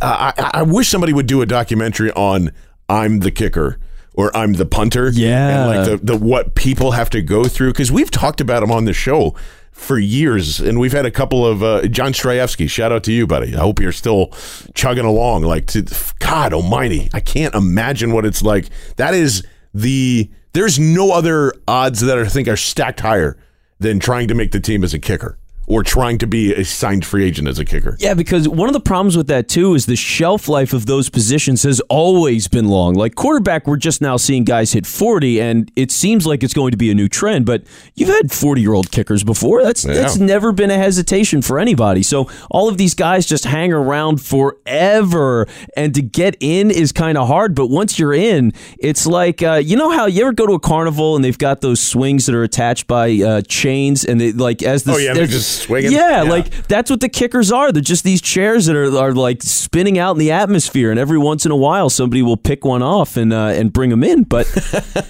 I, 0.00 0.32
I 0.36 0.50
I 0.54 0.62
wish 0.62 0.88
somebody 0.88 1.12
would 1.12 1.26
do 1.26 1.42
a 1.42 1.46
documentary 1.46 2.12
on 2.12 2.52
I'm 2.88 3.20
the 3.20 3.30
kicker 3.30 3.78
or 4.14 4.36
I'm 4.36 4.54
the 4.54 4.66
punter. 4.66 5.10
Yeah. 5.10 5.66
and 5.66 5.70
like 5.70 6.00
the, 6.00 6.06
the 6.06 6.16
what 6.16 6.54
people 6.54 6.92
have 6.92 7.10
to 7.10 7.22
go 7.22 7.44
through 7.44 7.72
because 7.72 7.90
we've 7.90 8.10
talked 8.10 8.40
about 8.40 8.60
them 8.60 8.70
on 8.70 8.84
the 8.84 8.92
show 8.92 9.34
for 9.72 9.98
years, 9.98 10.60
and 10.60 10.78
we've 10.78 10.92
had 10.92 11.06
a 11.06 11.10
couple 11.10 11.46
of 11.46 11.62
uh, 11.62 11.86
John 11.88 12.12
Strayevsky. 12.12 12.68
Shout 12.68 12.92
out 12.92 13.02
to 13.04 13.12
you, 13.12 13.26
buddy. 13.26 13.56
I 13.56 13.60
hope 13.60 13.80
you're 13.80 13.90
still 13.90 14.26
chugging 14.74 15.06
along. 15.06 15.42
Like, 15.42 15.66
to, 15.68 15.82
God 16.18 16.52
Almighty, 16.52 17.08
I 17.14 17.20
can't 17.20 17.54
imagine 17.54 18.12
what 18.12 18.24
it's 18.26 18.42
like. 18.42 18.66
That 18.96 19.14
is 19.14 19.44
the. 19.74 20.30
There's 20.52 20.78
no 20.78 21.12
other 21.12 21.54
odds 21.66 22.00
that 22.00 22.18
I 22.18 22.26
think 22.26 22.46
are 22.46 22.58
stacked 22.58 23.00
higher 23.00 23.38
than 23.80 23.98
trying 23.98 24.28
to 24.28 24.34
make 24.34 24.52
the 24.52 24.60
team 24.60 24.84
as 24.84 24.92
a 24.92 24.98
kicker 24.98 25.38
or 25.66 25.82
trying 25.82 26.18
to 26.18 26.26
be 26.26 26.52
a 26.52 26.64
signed 26.64 27.04
free 27.04 27.24
agent 27.24 27.48
as 27.48 27.58
a 27.58 27.64
kicker. 27.64 27.96
Yeah, 28.00 28.14
because 28.14 28.48
one 28.48 28.68
of 28.68 28.72
the 28.72 28.80
problems 28.80 29.16
with 29.16 29.28
that 29.28 29.48
too 29.48 29.74
is 29.74 29.86
the 29.86 29.96
shelf 29.96 30.48
life 30.48 30.72
of 30.72 30.86
those 30.86 31.08
positions 31.08 31.62
has 31.62 31.80
always 31.88 32.48
been 32.48 32.68
long. 32.68 32.94
Like 32.94 33.14
quarterback, 33.14 33.66
we're 33.66 33.76
just 33.76 34.00
now 34.00 34.16
seeing 34.16 34.44
guys 34.44 34.72
hit 34.72 34.86
40, 34.86 35.40
and 35.40 35.70
it 35.76 35.90
seems 35.90 36.26
like 36.26 36.42
it's 36.42 36.54
going 36.54 36.72
to 36.72 36.76
be 36.76 36.90
a 36.90 36.94
new 36.94 37.08
trend, 37.08 37.46
but 37.46 37.62
you've 37.94 38.08
had 38.08 38.32
40 38.32 38.60
year 38.60 38.72
old 38.74 38.90
kickers 38.90 39.22
before. 39.24 39.62
That's 39.62 39.82
that's 39.82 40.16
never 40.18 40.52
been 40.52 40.70
a 40.70 40.78
hesitation 40.78 41.42
for 41.42 41.58
anybody. 41.58 42.02
So 42.02 42.28
all 42.50 42.68
of 42.68 42.76
these 42.76 42.94
guys 42.94 43.26
just 43.26 43.44
hang 43.44 43.72
around 43.72 44.20
forever, 44.20 45.46
and 45.76 45.94
to 45.94 46.02
get 46.02 46.36
in 46.40 46.70
is 46.70 46.92
kind 46.92 47.16
of 47.18 47.28
hard, 47.28 47.54
but 47.54 47.68
once 47.68 47.98
you're 47.98 48.14
in, 48.14 48.52
it's 48.78 49.06
like 49.06 49.42
uh, 49.42 49.54
you 49.64 49.76
know 49.76 49.90
how 49.90 50.06
you 50.06 50.22
ever 50.22 50.32
go 50.32 50.46
to 50.46 50.54
a 50.54 50.60
carnival 50.60 51.16
and 51.16 51.24
they've 51.24 51.38
got 51.38 51.60
those 51.60 51.80
swings 51.80 52.26
that 52.26 52.34
are 52.34 52.42
attached 52.42 52.86
by 52.86 53.12
uh, 53.12 53.40
chains, 53.42 54.04
and 54.04 54.20
they 54.20 54.32
like 54.32 54.62
as 54.62 54.84
the 54.84 54.92
Oh, 54.92 54.96
yeah, 54.96 55.14
they're 55.14 55.26
just 55.26 55.51
swinging? 55.52 55.92
Yeah, 55.92 56.22
Yeah. 56.24 56.30
like 56.30 56.66
that's 56.68 56.90
what 56.90 57.00
the 57.00 57.08
kickers 57.08 57.52
are. 57.52 57.70
They're 57.72 57.82
just 57.82 58.04
these 58.04 58.20
chairs 58.20 58.66
that 58.66 58.76
are, 58.76 58.96
are 58.96 59.12
like 59.12 59.42
spinning 59.42 59.98
out 59.98 60.12
in 60.12 60.18
the 60.18 60.30
atmosphere, 60.32 60.90
and 60.90 60.98
every 60.98 61.18
once 61.18 61.44
in 61.46 61.52
a 61.52 61.56
while, 61.56 61.90
somebody 61.90 62.22
will 62.22 62.36
pick 62.36 62.64
one 62.64 62.82
off 62.82 63.16
and 63.16 63.32
uh, 63.32 63.46
and 63.54 63.72
bring 63.72 63.90
them 63.90 64.02
in. 64.04 64.24
But 64.24 64.46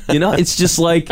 you 0.12 0.18
know, 0.18 0.32
it's 0.32 0.56
just 0.56 0.78
like, 0.78 1.08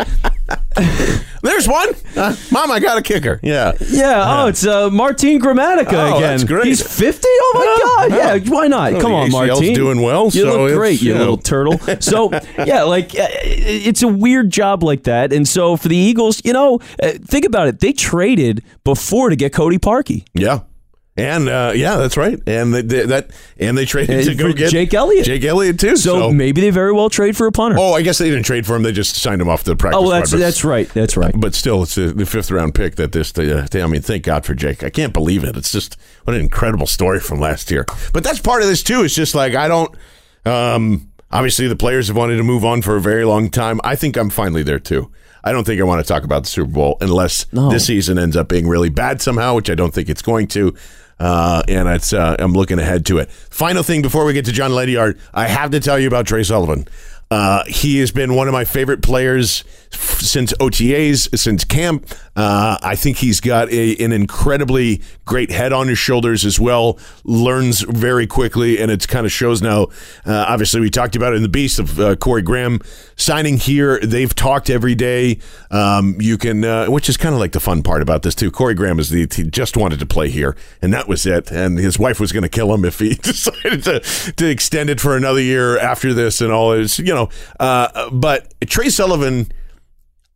There's 1.43 1.67
one. 1.67 1.89
Uh, 2.15 2.35
Mom, 2.51 2.71
I 2.71 2.79
got 2.79 2.97
a 2.97 3.01
kicker. 3.01 3.39
Yeah. 3.41 3.73
yeah, 3.89 4.43
oh, 4.43 4.47
it's 4.47 4.65
uh, 4.65 4.89
Martin 4.91 5.39
Gramatica 5.39 5.93
Oh, 5.93 6.17
again. 6.17 6.21
that's 6.21 6.43
great. 6.43 6.65
He's 6.67 6.81
fifty. 6.81 7.27
Oh 7.27 7.51
my 7.55 7.63
Yeah, 7.63 8.09
god, 8.17 8.17
yeah. 8.17 8.33
yeah. 8.45 8.51
Why 8.51 8.67
not? 8.67 8.91
Well, 8.93 9.01
Come 9.01 9.11
the 9.11 9.17
on, 9.17 9.29
ACL's 9.29 9.31
Martin. 9.59 9.73
doing 9.73 10.01
well, 10.01 10.25
You 10.25 10.41
so 10.43 10.63
look 10.65 10.73
great, 10.77 11.01
you 11.01 11.09
you 11.09 11.13
know. 11.15 11.19
little 11.19 11.37
turtle. 11.37 11.79
So 12.01 12.31
yeah, 12.65 12.83
like 12.83 13.15
uh, 13.17 13.27
it's 13.43 14.01
a 14.03 14.07
weird 14.07 14.49
job 14.51 14.83
like 14.83 15.03
that. 15.03 15.33
And 15.33 15.47
so 15.47 15.77
for 15.77 15.87
the 15.87 15.95
Eagles, 15.97 16.41
you 16.45 16.53
know, 16.53 16.79
uh, 17.01 17.11
think 17.25 17.45
about 17.45 17.67
it. 17.67 17.79
They 17.79 17.91
traded 17.93 18.63
before 18.83 19.29
to 19.29 19.35
get 19.35 19.51
Cody 19.53 19.77
Parkey. 19.79 20.25
Yeah. 20.33 20.59
And 21.21 21.47
uh, 21.49 21.71
yeah, 21.75 21.97
that's 21.97 22.17
right. 22.17 22.39
And 22.47 22.73
they, 22.73 22.81
they- 22.81 23.05
that 23.05 23.29
and 23.59 23.77
they 23.77 23.85
traded 23.85 24.15
And 24.17 24.25
to 24.25 24.35
go 24.35 24.51
get 24.53 24.71
Jake 24.71 24.93
Elliott. 24.93 25.25
Jake 25.25 25.43
Elliott 25.43 25.79
too. 25.79 25.95
So, 25.97 26.19
So, 26.19 26.31
maybe 26.31 26.61
they 26.61 26.69
very 26.69 26.91
well 26.93 27.09
trade 27.09 27.37
for 27.37 27.47
a 27.47 27.51
punter. 27.51 27.77
oh, 27.79 27.93
I 27.93 28.01
guess 28.01 28.17
they 28.17 28.29
didn't 28.29 28.45
trade 28.45 28.65
for 28.65 28.75
him. 28.75 28.83
They 28.83 28.91
just 28.91 29.15
signed 29.15 29.41
him 29.41 29.49
off 29.49 29.63
the 29.63 29.75
practice 29.75 29.97
Oh, 29.97 30.01
well, 30.01 30.11
that's 30.11 30.29
squad, 30.29 30.39
but- 30.39 30.43
that's 30.45 30.63
right. 30.63 30.89
That's 30.89 31.15
right. 31.17 31.33
But 31.37 31.53
still, 31.55 31.83
it's 31.83 31.95
the, 31.95 32.07
the 32.13 32.25
fifth 32.25 32.51
round 32.51 32.73
pick 32.75 32.95
that 32.95 33.11
this. 33.11 33.37
Uh, 33.37 33.67
I 33.73 33.87
mean, 33.87 34.01
thank 34.01 34.23
God 34.23 34.45
for 34.45 34.53
Jake. 34.55 34.83
I 34.83 34.89
can't 34.89 35.13
believe 35.13 35.43
it. 35.43 35.55
It's 35.55 35.71
just 35.71 35.97
what 36.23 36.35
an 36.35 36.41
incredible 36.41 36.87
story 36.87 37.19
from 37.19 37.39
last 37.39 37.69
year. 37.71 37.85
But 38.13 38.23
that's 38.23 38.39
part 38.39 38.61
of 38.61 38.67
this 38.67 38.83
too. 38.83 39.03
It's 39.03 39.15
just 39.15 39.35
like 39.35 39.55
I 39.55 39.67
don't. 39.67 39.95
Um, 40.45 41.11
obviously, 41.31 41.67
the 41.67 41.75
players 41.75 42.07
have 42.07 42.17
wanted 42.17 42.37
to 42.37 42.43
move 42.43 42.65
on 42.65 42.81
for 42.81 42.95
a 42.95 43.01
very 43.01 43.25
long 43.25 43.49
time. 43.49 43.79
I 43.83 43.95
think 43.95 44.17
I'm 44.17 44.29
finally 44.29 44.63
there 44.63 44.79
too. 44.79 45.11
I 45.43 45.51
don't 45.51 45.63
think 45.63 45.81
I 45.81 45.83
want 45.83 46.05
to 46.05 46.07
talk 46.07 46.23
about 46.23 46.43
the 46.43 46.49
Super 46.49 46.69
Bowl 46.71 46.97
unless 47.01 47.51
No. 47.51 47.71
this 47.71 47.87
season 47.87 48.19
ends 48.19 48.37
up 48.37 48.47
being 48.47 48.67
really 48.67 48.89
bad 48.89 49.21
somehow, 49.23 49.55
which 49.55 49.71
I 49.71 49.75
don't 49.75 49.91
think 49.93 50.07
it's 50.07 50.21
going 50.21 50.47
to. 50.49 50.75
Uh, 51.21 51.61
and 51.67 51.87
it's 51.87 52.13
uh, 52.13 52.35
I'm 52.39 52.53
looking 52.53 52.79
ahead 52.79 53.05
to 53.05 53.19
it. 53.19 53.29
Final 53.29 53.83
thing 53.83 54.01
before 54.01 54.25
we 54.25 54.33
get 54.33 54.45
to 54.45 54.51
Jon 54.51 54.73
Ledyard, 54.73 55.19
I 55.31 55.45
have 55.47 55.69
to 55.69 55.79
tell 55.79 55.99
you 55.99 56.07
about 56.07 56.25
Tre 56.25 56.43
Sullivan. 56.43 56.87
Uh, 57.29 57.63
he 57.67 57.99
has 57.99 58.09
been 58.09 58.33
one 58.33 58.47
of 58.47 58.53
my 58.53 58.65
favorite 58.65 59.03
players 59.03 59.63
since 59.91 60.53
OTAs, 60.53 61.37
since 61.37 61.63
camp. 61.63 62.07
Uh, 62.35 62.77
I 62.81 62.95
think 62.95 63.17
he's 63.17 63.41
got 63.41 63.69
a, 63.71 63.97
an 64.03 64.11
incredibly 64.11 65.01
great 65.25 65.51
head 65.51 65.73
on 65.73 65.87
his 65.87 65.97
shoulders 65.97 66.45
as 66.45 66.59
well. 66.59 66.97
Learns 67.23 67.81
very 67.81 68.25
quickly, 68.27 68.79
and 68.79 68.89
it 68.89 69.07
kind 69.07 69.25
of 69.25 69.31
shows 69.31 69.61
now. 69.61 69.87
Uh, 70.25 70.45
obviously, 70.47 70.79
we 70.79 70.89
talked 70.89 71.15
about 71.15 71.33
it 71.33 71.37
in 71.37 71.41
the 71.41 71.49
Beast 71.49 71.79
of 71.79 71.99
uh, 71.99 72.15
Corey 72.15 72.41
Graham 72.41 72.79
signing 73.15 73.57
here. 73.57 73.99
They've 73.99 74.33
talked 74.33 74.69
every 74.69 74.95
day. 74.95 75.39
Um, 75.69 76.15
you 76.19 76.37
can, 76.37 76.63
uh, 76.63 76.87
which 76.87 77.09
is 77.09 77.17
kind 77.17 77.33
of 77.33 77.39
like 77.39 77.51
the 77.51 77.59
fun 77.59 77.83
part 77.83 78.01
about 78.01 78.23
this 78.23 78.35
too. 78.35 78.51
Corey 78.51 78.73
Graham 78.73 78.99
is 78.99 79.09
the 79.09 79.27
he 79.31 79.43
just 79.43 79.77
wanted 79.77 79.99
to 79.99 80.05
play 80.05 80.29
here, 80.29 80.55
and 80.81 80.93
that 80.93 81.07
was 81.07 81.25
it. 81.25 81.51
And 81.51 81.77
his 81.77 81.99
wife 81.99 82.19
was 82.19 82.31
going 82.31 82.43
to 82.43 82.49
kill 82.49 82.73
him 82.73 82.85
if 82.85 82.99
he 82.99 83.13
decided 83.15 83.83
to 83.83 83.99
to 84.33 84.49
extend 84.49 84.89
it 84.89 84.99
for 84.99 85.15
another 85.15 85.41
year 85.41 85.77
after 85.77 86.13
this 86.13 86.41
and 86.41 86.51
all. 86.51 86.71
Is 86.71 86.97
you 86.97 87.13
know, 87.13 87.29
uh, 87.59 88.09
but 88.09 88.53
Tre 88.67 88.89
Sullivan 88.89 89.51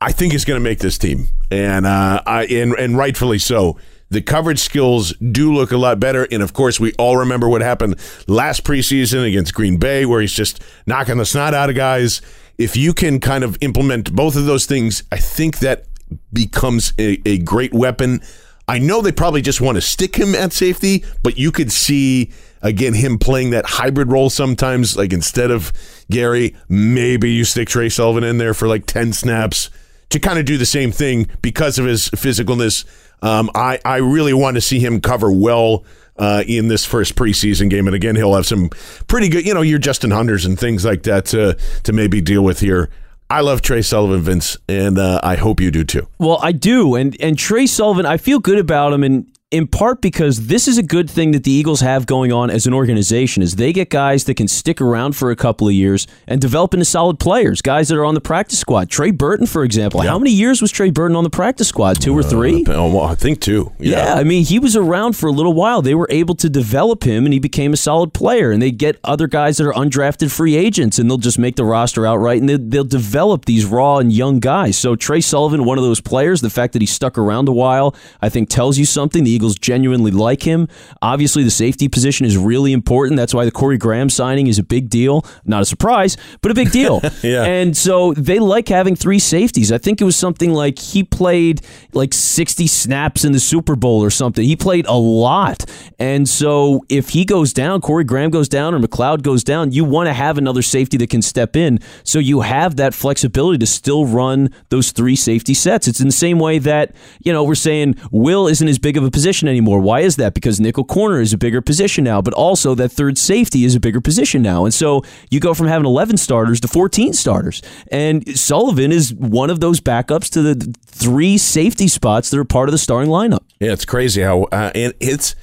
I 0.01 0.11
think 0.11 0.33
is 0.33 0.45
going 0.45 0.59
to 0.59 0.63
make 0.63 0.79
this 0.79 0.97
team, 0.97 1.27
and 1.49 1.85
uh, 1.85 2.21
I 2.25 2.45
and, 2.45 2.73
and 2.73 2.97
rightfully 2.97 3.39
so. 3.39 3.77
The 4.09 4.21
coverage 4.21 4.59
skills 4.59 5.13
do 5.13 5.51
look 5.53 5.71
a 5.71 5.77
lot 5.77 5.99
better, 5.99 6.27
and 6.31 6.43
of 6.43 6.53
course, 6.53 6.79
we 6.79 6.93
all 6.93 7.17
remember 7.17 7.49
what 7.49 7.61
happened 7.61 7.95
last 8.27 8.63
preseason 8.63 9.27
against 9.27 9.53
Green 9.53 9.77
Bay, 9.77 10.05
where 10.05 10.21
he's 10.21 10.33
just 10.33 10.61
knocking 10.85 11.17
the 11.17 11.25
snot 11.25 11.53
out 11.53 11.69
of 11.69 11.75
guys. 11.75 12.21
If 12.57 12.77
you 12.77 12.93
can 12.93 13.19
kind 13.19 13.43
of 13.43 13.57
implement 13.61 14.13
both 14.15 14.35
of 14.35 14.45
those 14.45 14.65
things, 14.65 15.03
I 15.11 15.17
think 15.17 15.59
that 15.59 15.85
becomes 16.31 16.93
a, 16.99 17.19
a 17.25 17.39
great 17.39 17.73
weapon. 17.73 18.21
I 18.67 18.79
know 18.79 19.01
they 19.01 19.11
probably 19.11 19.41
just 19.41 19.61
want 19.61 19.75
to 19.75 19.81
stick 19.81 20.15
him 20.15 20.35
at 20.35 20.53
safety, 20.53 21.03
but 21.23 21.37
you 21.37 21.51
could 21.51 21.71
see 21.71 22.31
again 22.61 22.93
him 22.93 23.17
playing 23.17 23.51
that 23.51 23.65
hybrid 23.65 24.11
role 24.11 24.29
sometimes. 24.29 24.95
Like 24.95 25.13
instead 25.13 25.51
of 25.51 25.71
Gerry, 26.09 26.55
maybe 26.69 27.31
you 27.31 27.43
stick 27.43 27.69
Tre 27.69 27.89
Sullivan 27.89 28.23
in 28.23 28.37
there 28.37 28.53
for 28.53 28.67
like 28.67 28.85
ten 28.85 29.13
snaps 29.13 29.69
to 30.15 30.19
kind 30.19 30.39
of 30.39 30.45
do 30.45 30.57
the 30.57 30.65
same 30.65 30.91
thing 30.91 31.27
because 31.41 31.77
of 31.77 31.85
his 31.85 32.09
physicalness. 32.09 32.85
Um, 33.21 33.51
I, 33.53 33.79
I 33.83 33.97
really 33.97 34.33
want 34.33 34.55
to 34.55 34.61
see 34.61 34.79
him 34.79 35.01
cover 35.01 35.29
well 35.29 35.83
uh, 36.15 36.43
in 36.47 36.69
this 36.69 36.85
first 36.85 37.15
preseason 37.15 37.69
game. 37.69 37.85
And 37.85 37.95
again, 37.95 38.15
he'll 38.15 38.33
have 38.33 38.45
some 38.45 38.69
pretty 39.07 39.27
good, 39.27 39.45
you 39.45 39.53
know, 39.53 39.61
your 39.61 39.77
Justin 39.77 40.11
Hunters 40.11 40.45
and 40.45 40.57
things 40.57 40.85
like 40.85 41.03
that 41.03 41.25
to, 41.25 41.57
to 41.83 41.91
maybe 41.91 42.21
deal 42.21 42.43
with 42.43 42.61
here. 42.61 42.89
I 43.29 43.41
love 43.41 43.61
Tre 43.61 43.81
Sullivan, 43.81 44.21
Vince, 44.21 44.57
and 44.69 44.97
uh, 44.97 45.19
I 45.21 45.35
hope 45.35 45.59
you 45.59 45.69
do 45.69 45.83
too. 45.83 46.07
Well, 46.19 46.39
I 46.41 46.51
do, 46.51 46.93
and 46.93 47.19
and 47.19 47.35
Tre 47.37 47.65
Sullivan, 47.65 48.05
I 48.05 48.17
feel 48.17 48.37
good 48.37 48.59
about 48.59 48.93
him, 48.93 49.03
and 49.03 49.25
in 49.51 49.67
part 49.67 50.01
because 50.01 50.47
this 50.47 50.67
is 50.67 50.79
a 50.79 50.83
good 50.83 51.07
thing 51.09 51.31
that 51.31 51.43
the 51.43 51.51
Eagles 51.51 51.79
have 51.81 52.07
going 52.07 52.31
on 52.31 52.49
as 52.49 52.65
an 52.65 52.73
organization 52.73 53.43
is 53.43 53.55
they 53.55 53.71
get 53.71 53.91
guys 53.91 54.23
that 54.23 54.33
can 54.35 54.47
stick 54.47 54.81
around 54.81 55.15
for 55.15 55.29
a 55.29 55.35
couple 55.35 55.67
of 55.67 55.73
years 55.73 56.07
and 56.27 56.41
develop 56.41 56.73
into 56.73 56.83
solid 56.83 57.19
players, 57.19 57.61
guys 57.61 57.87
that 57.89 57.95
are 57.95 58.05
on 58.05 58.15
the 58.15 58.21
practice 58.21 58.57
squad. 58.57 58.89
Trey 58.89 59.11
Burton, 59.11 59.45
for 59.45 59.63
example. 59.63 60.03
Yeah. 60.03 60.09
How 60.09 60.17
many 60.17 60.31
years 60.31 60.63
was 60.63 60.71
Trey 60.71 60.89
Burton 60.89 61.15
on 61.15 61.23
the 61.23 61.29
practice 61.29 61.67
squad? 61.67 62.01
Two 62.01 62.17
or 62.17 62.21
uh, 62.21 62.23
three? 62.23 62.65
Uh, 62.65 62.87
well, 62.87 63.03
I 63.03 63.13
think 63.13 63.39
two. 63.39 63.71
Yeah. 63.77 63.97
yeah, 63.97 64.13
I 64.15 64.23
mean, 64.23 64.43
he 64.43 64.57
was 64.57 64.75
around 64.75 65.15
for 65.15 65.27
a 65.27 65.31
little 65.31 65.53
while. 65.53 65.83
They 65.83 65.95
were 65.95 66.07
able 66.09 66.33
to 66.35 66.49
develop 66.49 67.03
him 67.03 67.25
and 67.25 67.31
he 67.31 67.39
became 67.39 67.71
a 67.71 67.77
solid 67.77 68.13
player. 68.13 68.49
And 68.49 68.63
they 68.63 68.71
get 68.71 68.99
other 69.03 69.27
guys 69.27 69.57
that 69.57 69.67
are 69.67 69.73
undrafted 69.73 70.31
free 70.31 70.55
agents 70.55 70.97
and 70.97 71.09
they'll 71.09 71.19
just 71.19 71.37
make 71.37 71.55
the 71.55 71.65
roster 71.65 72.07
outright 72.07 72.39
and 72.39 72.49
they, 72.49 72.57
they'll 72.57 72.83
develop 72.83 73.45
these 73.45 73.63
raw 73.65 73.99
and 73.99 74.11
young 74.11 74.39
guys. 74.39 74.75
So 74.75 74.95
Tre 74.95 75.21
Sullivan, 75.21 75.65
one 75.65 75.77
of 75.77 75.83
those 75.83 76.01
players, 76.01 76.41
the 76.41 76.49
fact 76.49 76.73
that 76.73 76.81
he 76.81 76.87
stuck 76.87 77.15
around 77.15 77.47
a 77.47 77.53
while, 77.53 77.95
I 78.23 78.29
think 78.29 78.49
tells 78.49 78.79
you 78.79 78.85
something. 78.85 79.23
The 79.23 79.34
Eagles 79.35 79.55
genuinely 79.57 80.11
like 80.11 80.43
him. 80.43 80.67
Obviously, 81.01 81.43
the 81.43 81.51
safety 81.51 81.87
position 81.87 82.25
is 82.25 82.37
really 82.37 82.73
important. 82.73 83.17
That's 83.17 83.33
why 83.33 83.45
the 83.45 83.51
Corey 83.51 83.77
Graham 83.77 84.09
signing 84.09 84.47
is 84.47 84.57
a 84.57 84.63
big 84.63 84.89
deal. 84.89 85.25
Not 85.45 85.61
a 85.61 85.65
surprise, 85.65 86.17
but 86.41 86.51
a 86.51 86.55
big 86.55 86.71
deal. 86.71 87.01
yeah. 87.23 87.43
And 87.43 87.75
so 87.75 88.13
they 88.13 88.39
like 88.39 88.67
having 88.67 88.95
three 88.95 89.19
safeties. 89.19 89.71
I 89.71 89.77
think 89.77 90.01
it 90.01 90.05
was 90.05 90.15
something 90.15 90.53
like 90.53 90.79
he 90.79 91.03
played 91.03 91.61
like 91.93 92.13
60 92.13 92.67
snaps 92.67 93.25
in 93.25 93.31
the 93.31 93.39
Super 93.39 93.75
Bowl 93.75 94.03
or 94.03 94.09
something. 94.09 94.43
He 94.43 94.55
played 94.55 94.85
a 94.87 94.93
lot. 94.93 95.65
And 95.99 96.27
so 96.27 96.85
if 96.89 97.09
he 97.09 97.25
goes 97.25 97.53
down, 97.53 97.81
Corey 97.81 98.03
Graham 98.03 98.29
goes 98.29 98.49
down, 98.49 98.73
or 98.73 98.79
McLeod 98.79 99.21
goes 99.21 99.43
down, 99.43 99.71
you 99.71 99.83
want 99.83 100.07
to 100.07 100.13
have 100.13 100.37
another 100.37 100.61
safety 100.61 100.97
that 100.97 101.09
can 101.09 101.21
step 101.21 101.55
in. 101.55 101.79
So 102.03 102.19
you 102.19 102.41
have 102.41 102.77
that 102.77 102.93
flexibility 102.93 103.57
to 103.59 103.65
still 103.65 104.05
run 104.05 104.49
those 104.69 104.91
three 104.91 105.15
safety 105.15 105.53
sets. 105.53 105.87
It's 105.87 105.99
in 105.99 106.07
the 106.07 106.13
same 106.13 106.39
way 106.39 106.59
that, 106.59 106.95
you 107.23 107.31
know, 107.33 107.43
we're 107.43 107.55
saying 107.55 107.95
Will 108.11 108.47
isn't 108.47 108.67
as 108.67 108.79
big 108.79 108.97
of 108.97 109.03
a 109.03 109.11
position 109.11 109.24
anymore. 109.47 109.79
Why 109.79 110.01
is 110.01 110.15
that? 110.17 110.33
Because 110.33 110.59
nickel 110.59 110.83
corner 110.83 111.19
is 111.19 111.33
a 111.33 111.37
bigger 111.37 111.61
position 111.61 112.03
now, 112.03 112.21
but 112.21 112.33
also 112.33 112.75
that 112.75 112.89
third 112.89 113.17
safety 113.17 113.65
is 113.65 113.75
a 113.75 113.79
bigger 113.79 114.01
position 114.01 114.41
now. 114.41 114.65
And 114.65 114.73
so 114.73 115.03
you 115.29 115.39
go 115.39 115.53
from 115.53 115.67
having 115.67 115.85
11 115.85 116.17
starters 116.17 116.59
to 116.61 116.67
14 116.67 117.13
starters. 117.13 117.61
And 117.91 118.37
Sullivan 118.37 118.91
is 118.91 119.13
one 119.13 119.49
of 119.49 119.59
those 119.59 119.81
backups 119.81 120.29
to 120.31 120.41
the 120.41 120.73
three 120.85 121.37
safety 121.37 121.87
spots 121.87 122.29
that 122.29 122.39
are 122.39 122.45
part 122.45 122.69
of 122.69 122.71
the 122.71 122.77
starting 122.77 123.11
lineup. 123.11 123.43
Yeah, 123.59 123.71
it's 123.71 123.85
crazy 123.85 124.21
how, 124.21 124.43
uh, 124.43 124.71
and 124.75 124.93
it's 124.99 125.35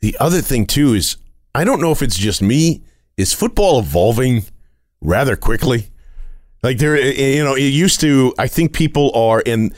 the 0.00 0.16
other 0.18 0.40
thing 0.40 0.66
too 0.66 0.94
is 0.94 1.16
I 1.54 1.64
don't 1.64 1.80
know 1.80 1.92
if 1.92 2.02
it's 2.02 2.16
just 2.16 2.42
me. 2.42 2.82
Is 3.16 3.32
football 3.32 3.80
evolving 3.80 4.44
rather 5.00 5.36
quickly? 5.36 5.90
Like 6.62 6.78
there, 6.78 6.96
you 6.96 7.42
know, 7.42 7.54
it 7.54 7.62
used 7.62 8.00
to. 8.00 8.34
I 8.38 8.46
think 8.46 8.72
people 8.72 9.12
are, 9.14 9.42
and 9.46 9.74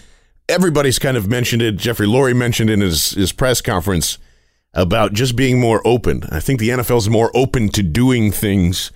everybody's 0.49 0.99
kind 0.99 1.17
of 1.17 1.29
mentioned 1.29 1.63
it. 1.63 1.77
Jeffrey 1.77 2.07
Lurie 2.07 2.37
mentioned 2.37 2.71
in 2.71 2.81
his 2.81 3.13
his 3.13 3.33
press 3.33 3.61
conference 3.61 4.19
about 4.75 5.13
just 5.13 5.37
being 5.37 5.61
more 5.61 5.83
open. 5.87 6.25
I 6.31 6.41
think 6.41 6.61
the 6.61 6.71
NFL 6.71 6.99
is 6.99 7.11
more 7.11 7.31
open 7.35 7.69
to 7.71 7.83
doing 7.83 8.33
things 8.33 8.91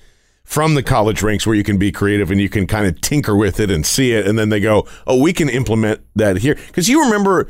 from 0.45 0.75
the 0.75 0.83
college 0.83 1.23
ranks 1.23 1.47
where 1.47 1.57
you 1.57 1.65
can 1.65 1.77
be 1.77 1.91
creative 1.91 2.31
and 2.31 2.41
you 2.41 2.49
can 2.49 2.67
kind 2.67 2.87
of 2.87 3.01
tinker 3.01 3.37
with 3.37 3.59
it 3.61 3.71
and 3.71 3.85
see 3.85 4.13
it. 4.13 4.27
And 4.27 4.39
then 4.39 4.49
they 4.49 4.61
go, 4.61 4.87
oh, 5.07 5.21
we 5.21 5.33
can 5.33 5.49
implement 5.49 6.01
that 6.15 6.39
here. 6.39 6.55
Because 6.55 6.89
you 6.89 7.03
remember, 7.05 7.49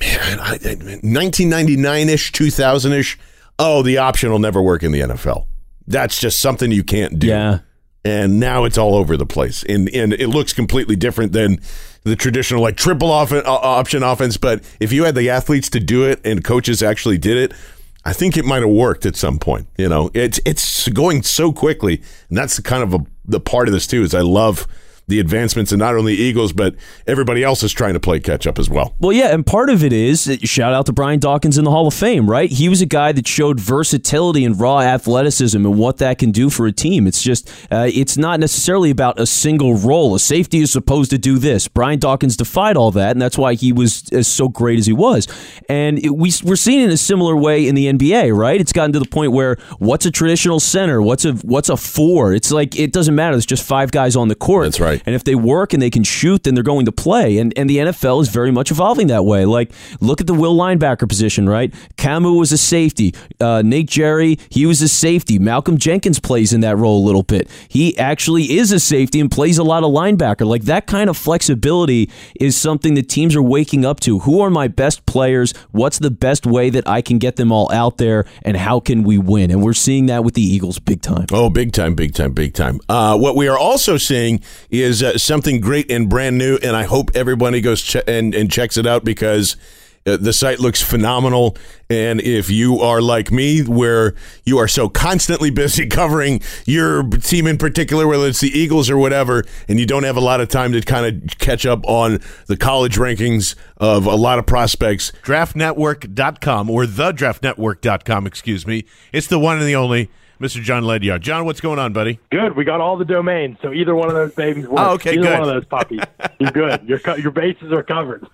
man, 0.00 0.38
1999 0.38 2.08
ish, 2.08 2.32
2000 2.32 2.92
ish. 2.92 3.18
Oh, 3.58 3.82
the 3.82 3.98
option 3.98 4.30
will 4.30 4.40
never 4.40 4.60
work 4.60 4.82
in 4.82 4.90
the 4.90 5.00
NFL. 5.00 5.46
That's 5.86 6.18
just 6.18 6.40
something 6.40 6.72
you 6.72 6.82
can't 6.82 7.18
do. 7.18 7.28
Yeah. 7.28 7.60
And 8.04 8.40
now 8.40 8.64
it's 8.64 8.76
all 8.76 8.96
over 8.96 9.16
the 9.16 9.26
place. 9.26 9.62
And, 9.62 9.88
and 9.90 10.12
it 10.12 10.26
looks 10.28 10.52
completely 10.52 10.96
different 10.96 11.32
than 11.32 11.60
the 12.04 12.16
traditional 12.16 12.62
like 12.62 12.76
triple 12.76 13.10
off- 13.10 13.32
uh, 13.32 13.42
option 13.46 14.02
offense. 14.02 14.36
But 14.36 14.62
if 14.80 14.92
you 14.92 15.04
had 15.04 15.14
the 15.14 15.30
athletes 15.30 15.68
to 15.70 15.80
do 15.80 16.04
it 16.04 16.20
and 16.24 16.42
coaches 16.42 16.82
actually 16.82 17.18
did 17.18 17.36
it, 17.36 17.56
I 18.04 18.12
think 18.12 18.36
it 18.36 18.44
might 18.44 18.62
have 18.62 18.70
worked 18.70 19.06
at 19.06 19.16
some 19.16 19.38
point. 19.38 19.68
You 19.76 19.88
know, 19.88 20.10
it's 20.12 20.40
it's 20.44 20.88
going 20.88 21.22
so 21.22 21.52
quickly, 21.52 22.02
and 22.28 22.36
that's 22.36 22.56
the 22.56 22.62
kind 22.62 22.82
of 22.82 22.94
a, 22.94 23.06
the 23.24 23.40
part 23.40 23.68
of 23.68 23.74
this 23.74 23.86
too. 23.86 24.02
Is 24.02 24.14
I 24.14 24.22
love 24.22 24.66
the 25.08 25.20
advancements 25.20 25.72
and 25.72 25.78
not 25.78 25.94
only 25.94 26.14
Eagles, 26.14 26.52
but 26.52 26.74
everybody 27.06 27.42
else 27.42 27.62
is 27.62 27.72
trying 27.72 27.94
to 27.94 28.00
play 28.00 28.20
catch 28.20 28.46
up 28.46 28.58
as 28.58 28.70
well. 28.70 28.94
Well, 28.98 29.12
yeah, 29.12 29.34
and 29.34 29.44
part 29.44 29.68
of 29.68 29.84
it 29.84 29.92
is 29.92 30.38
shout 30.42 30.72
out 30.72 30.86
to 30.86 30.92
Brian 30.92 31.18
Dawkins 31.20 31.58
in 31.58 31.64
the 31.64 31.70
Hall 31.70 31.86
of 31.86 31.94
Fame, 31.94 32.30
right? 32.30 32.50
He 32.50 32.68
was 32.68 32.80
a 32.80 32.86
guy 32.86 33.12
that 33.12 33.26
showed 33.26 33.60
versatility 33.60 34.44
and 34.44 34.58
raw 34.58 34.80
athleticism 34.80 35.58
and 35.64 35.78
what 35.78 35.98
that 35.98 36.18
can 36.18 36.30
do 36.30 36.50
for 36.50 36.66
a 36.66 36.72
team. 36.72 37.06
It's 37.06 37.22
just, 37.22 37.50
uh, 37.70 37.88
it's 37.92 38.16
not 38.16 38.40
necessarily 38.40 38.90
about 38.90 39.18
a 39.18 39.26
single 39.26 39.76
role. 39.76 40.14
A 40.14 40.18
safety 40.18 40.60
is 40.60 40.70
supposed 40.70 41.10
to 41.10 41.18
do 41.18 41.38
this. 41.38 41.68
Brian 41.68 41.98
Dawkins 41.98 42.36
defied 42.36 42.76
all 42.76 42.90
that, 42.92 43.12
and 43.12 43.20
that's 43.20 43.38
why 43.38 43.54
he 43.54 43.72
was 43.72 44.08
as 44.12 44.28
so 44.28 44.48
great 44.48 44.78
as 44.78 44.86
he 44.86 44.92
was. 44.92 45.26
And 45.68 45.98
it, 45.98 46.10
we, 46.10 46.32
we're 46.44 46.56
seeing 46.56 46.80
it 46.80 46.84
in 46.84 46.90
a 46.90 46.96
similar 46.96 47.36
way 47.36 47.66
in 47.66 47.74
the 47.74 47.92
NBA, 47.92 48.36
right? 48.36 48.60
It's 48.60 48.72
gotten 48.72 48.92
to 48.92 48.98
the 48.98 49.08
point 49.08 49.32
where 49.32 49.56
what's 49.78 50.06
a 50.06 50.10
traditional 50.10 50.60
center? 50.60 51.02
What's 51.02 51.24
a 51.24 51.32
what's 51.34 51.68
a 51.68 51.76
four? 51.76 52.32
It's 52.32 52.50
like 52.50 52.78
it 52.78 52.92
doesn't 52.92 53.14
matter. 53.14 53.34
There's 53.34 53.46
just 53.46 53.64
five 53.64 53.90
guys 53.90 54.16
on 54.16 54.28
the 54.28 54.34
court. 54.34 54.66
That's 54.66 54.80
right. 54.80 54.91
And 55.06 55.14
if 55.14 55.24
they 55.24 55.34
work 55.34 55.72
and 55.72 55.80
they 55.82 55.90
can 55.90 56.04
shoot, 56.04 56.44
then 56.44 56.54
they're 56.54 56.64
going 56.64 56.86
to 56.86 56.92
play. 56.92 57.38
And 57.38 57.52
and 57.56 57.68
the 57.68 57.78
NFL 57.78 58.22
is 58.22 58.28
very 58.28 58.50
much 58.50 58.70
evolving 58.70 59.06
that 59.08 59.24
way. 59.24 59.44
Like 59.44 59.72
look 60.00 60.20
at 60.20 60.26
the 60.26 60.34
will 60.34 60.56
linebacker 60.56 61.08
position, 61.08 61.48
right? 61.48 61.72
Kamu 61.96 62.38
was 62.38 62.52
a 62.52 62.58
safety. 62.58 63.14
Uh, 63.40 63.62
Nate 63.64 63.88
Gerry, 63.88 64.38
he 64.50 64.66
was 64.66 64.82
a 64.82 64.88
safety. 64.88 65.38
Malcolm 65.38 65.78
Jenkins 65.78 66.18
plays 66.18 66.52
in 66.52 66.60
that 66.60 66.76
role 66.76 67.02
a 67.02 67.04
little 67.04 67.22
bit. 67.22 67.48
He 67.68 67.96
actually 67.98 68.56
is 68.56 68.72
a 68.72 68.80
safety 68.80 69.20
and 69.20 69.30
plays 69.30 69.58
a 69.58 69.64
lot 69.64 69.84
of 69.84 69.90
linebacker. 69.90 70.46
Like 70.46 70.62
that 70.62 70.86
kind 70.86 71.08
of 71.08 71.16
flexibility 71.16 72.10
is 72.38 72.56
something 72.56 72.94
that 72.94 73.08
teams 73.08 73.34
are 73.36 73.42
waking 73.42 73.84
up 73.84 74.00
to. 74.00 74.20
Who 74.20 74.40
are 74.40 74.50
my 74.50 74.68
best 74.68 75.06
players? 75.06 75.52
What's 75.70 75.98
the 75.98 76.10
best 76.10 76.46
way 76.46 76.70
that 76.70 76.88
I 76.88 77.02
can 77.02 77.18
get 77.18 77.36
them 77.36 77.52
all 77.52 77.70
out 77.72 77.98
there? 77.98 78.24
And 78.42 78.56
how 78.56 78.80
can 78.80 79.02
we 79.02 79.18
win? 79.18 79.50
And 79.50 79.62
we're 79.62 79.72
seeing 79.72 80.06
that 80.06 80.24
with 80.24 80.34
the 80.34 80.42
Eagles 80.42 80.78
big 80.78 81.02
time. 81.02 81.26
Oh, 81.32 81.50
big 81.50 81.72
time, 81.72 81.94
big 81.94 82.14
time, 82.14 82.32
big 82.32 82.54
time. 82.54 82.80
Uh, 82.88 83.16
what 83.16 83.36
we 83.36 83.48
are 83.48 83.58
also 83.58 83.96
seeing 83.96 84.40
is 84.70 84.81
uh, 84.82 85.18
something 85.18 85.60
great 85.60 85.90
and 85.90 86.08
brand 86.08 86.38
new, 86.38 86.58
and 86.62 86.74
I 86.74 86.84
hope 86.84 87.10
everybody 87.14 87.60
goes 87.60 87.94
and, 88.06 88.34
and 88.34 88.50
checks 88.50 88.76
it 88.76 88.86
out 88.86 89.04
because 89.04 89.56
uh, 90.04 90.16
the 90.16 90.32
site 90.32 90.58
looks 90.58 90.82
phenomenal. 90.82 91.56
And 91.88 92.20
if 92.20 92.50
you 92.50 92.80
are 92.80 93.00
like 93.00 93.30
me, 93.30 93.62
where 93.62 94.14
you 94.44 94.58
are 94.58 94.68
so 94.68 94.88
constantly 94.88 95.50
busy 95.50 95.86
covering 95.88 96.40
your 96.66 97.04
team 97.04 97.46
in 97.46 97.58
particular, 97.58 98.06
whether 98.08 98.26
it's 98.26 98.40
the 98.40 98.50
Eagles 98.50 98.90
or 98.90 98.96
whatever, 98.98 99.44
and 99.68 99.78
you 99.78 99.86
don't 99.86 100.04
have 100.04 100.16
a 100.16 100.20
lot 100.20 100.40
of 100.40 100.48
time 100.48 100.72
to 100.72 100.80
kind 100.80 101.06
of 101.06 101.38
catch 101.38 101.64
up 101.66 101.86
on 101.86 102.18
the 102.46 102.56
college 102.56 102.96
rankings 102.96 103.54
of 103.76 104.06
a 104.06 104.16
lot 104.16 104.38
of 104.38 104.46
prospects, 104.46 105.12
draftnetwork.com 105.22 106.70
or 106.70 106.86
the 106.86 107.12
draftnetwork.com, 107.12 108.26
excuse 108.26 108.66
me. 108.66 108.84
It's 109.12 109.28
the 109.28 109.38
one 109.38 109.58
and 109.58 109.66
the 109.66 109.76
only 109.76 110.10
Mr. 110.40 110.60
Jon 110.62 110.84
Ledyard. 110.84 111.22
John, 111.22 111.44
what's 111.44 111.60
going 111.60 111.78
on, 111.78 111.92
buddy? 111.92 112.18
Good. 112.30 112.56
We 112.56 112.64
got 112.64 112.80
all 112.80 112.96
the 112.96 113.04
domains, 113.04 113.58
so 113.62 113.72
either 113.72 113.94
one 113.94 114.08
of 114.08 114.14
those 114.14 114.34
babies 114.34 114.66
works. 114.66 114.82
Oh, 114.84 114.94
okay, 114.94 115.12
either 115.12 115.22
good. 115.22 115.38
one 115.38 115.48
of 115.48 115.54
those 115.54 115.64
puppies, 115.66 116.00
you're 116.40 116.50
good. 116.50 116.82
Your 116.88 116.98
co- 116.98 117.16
your 117.16 117.30
bases 117.30 117.72
are 117.72 117.82
covered. 117.82 118.26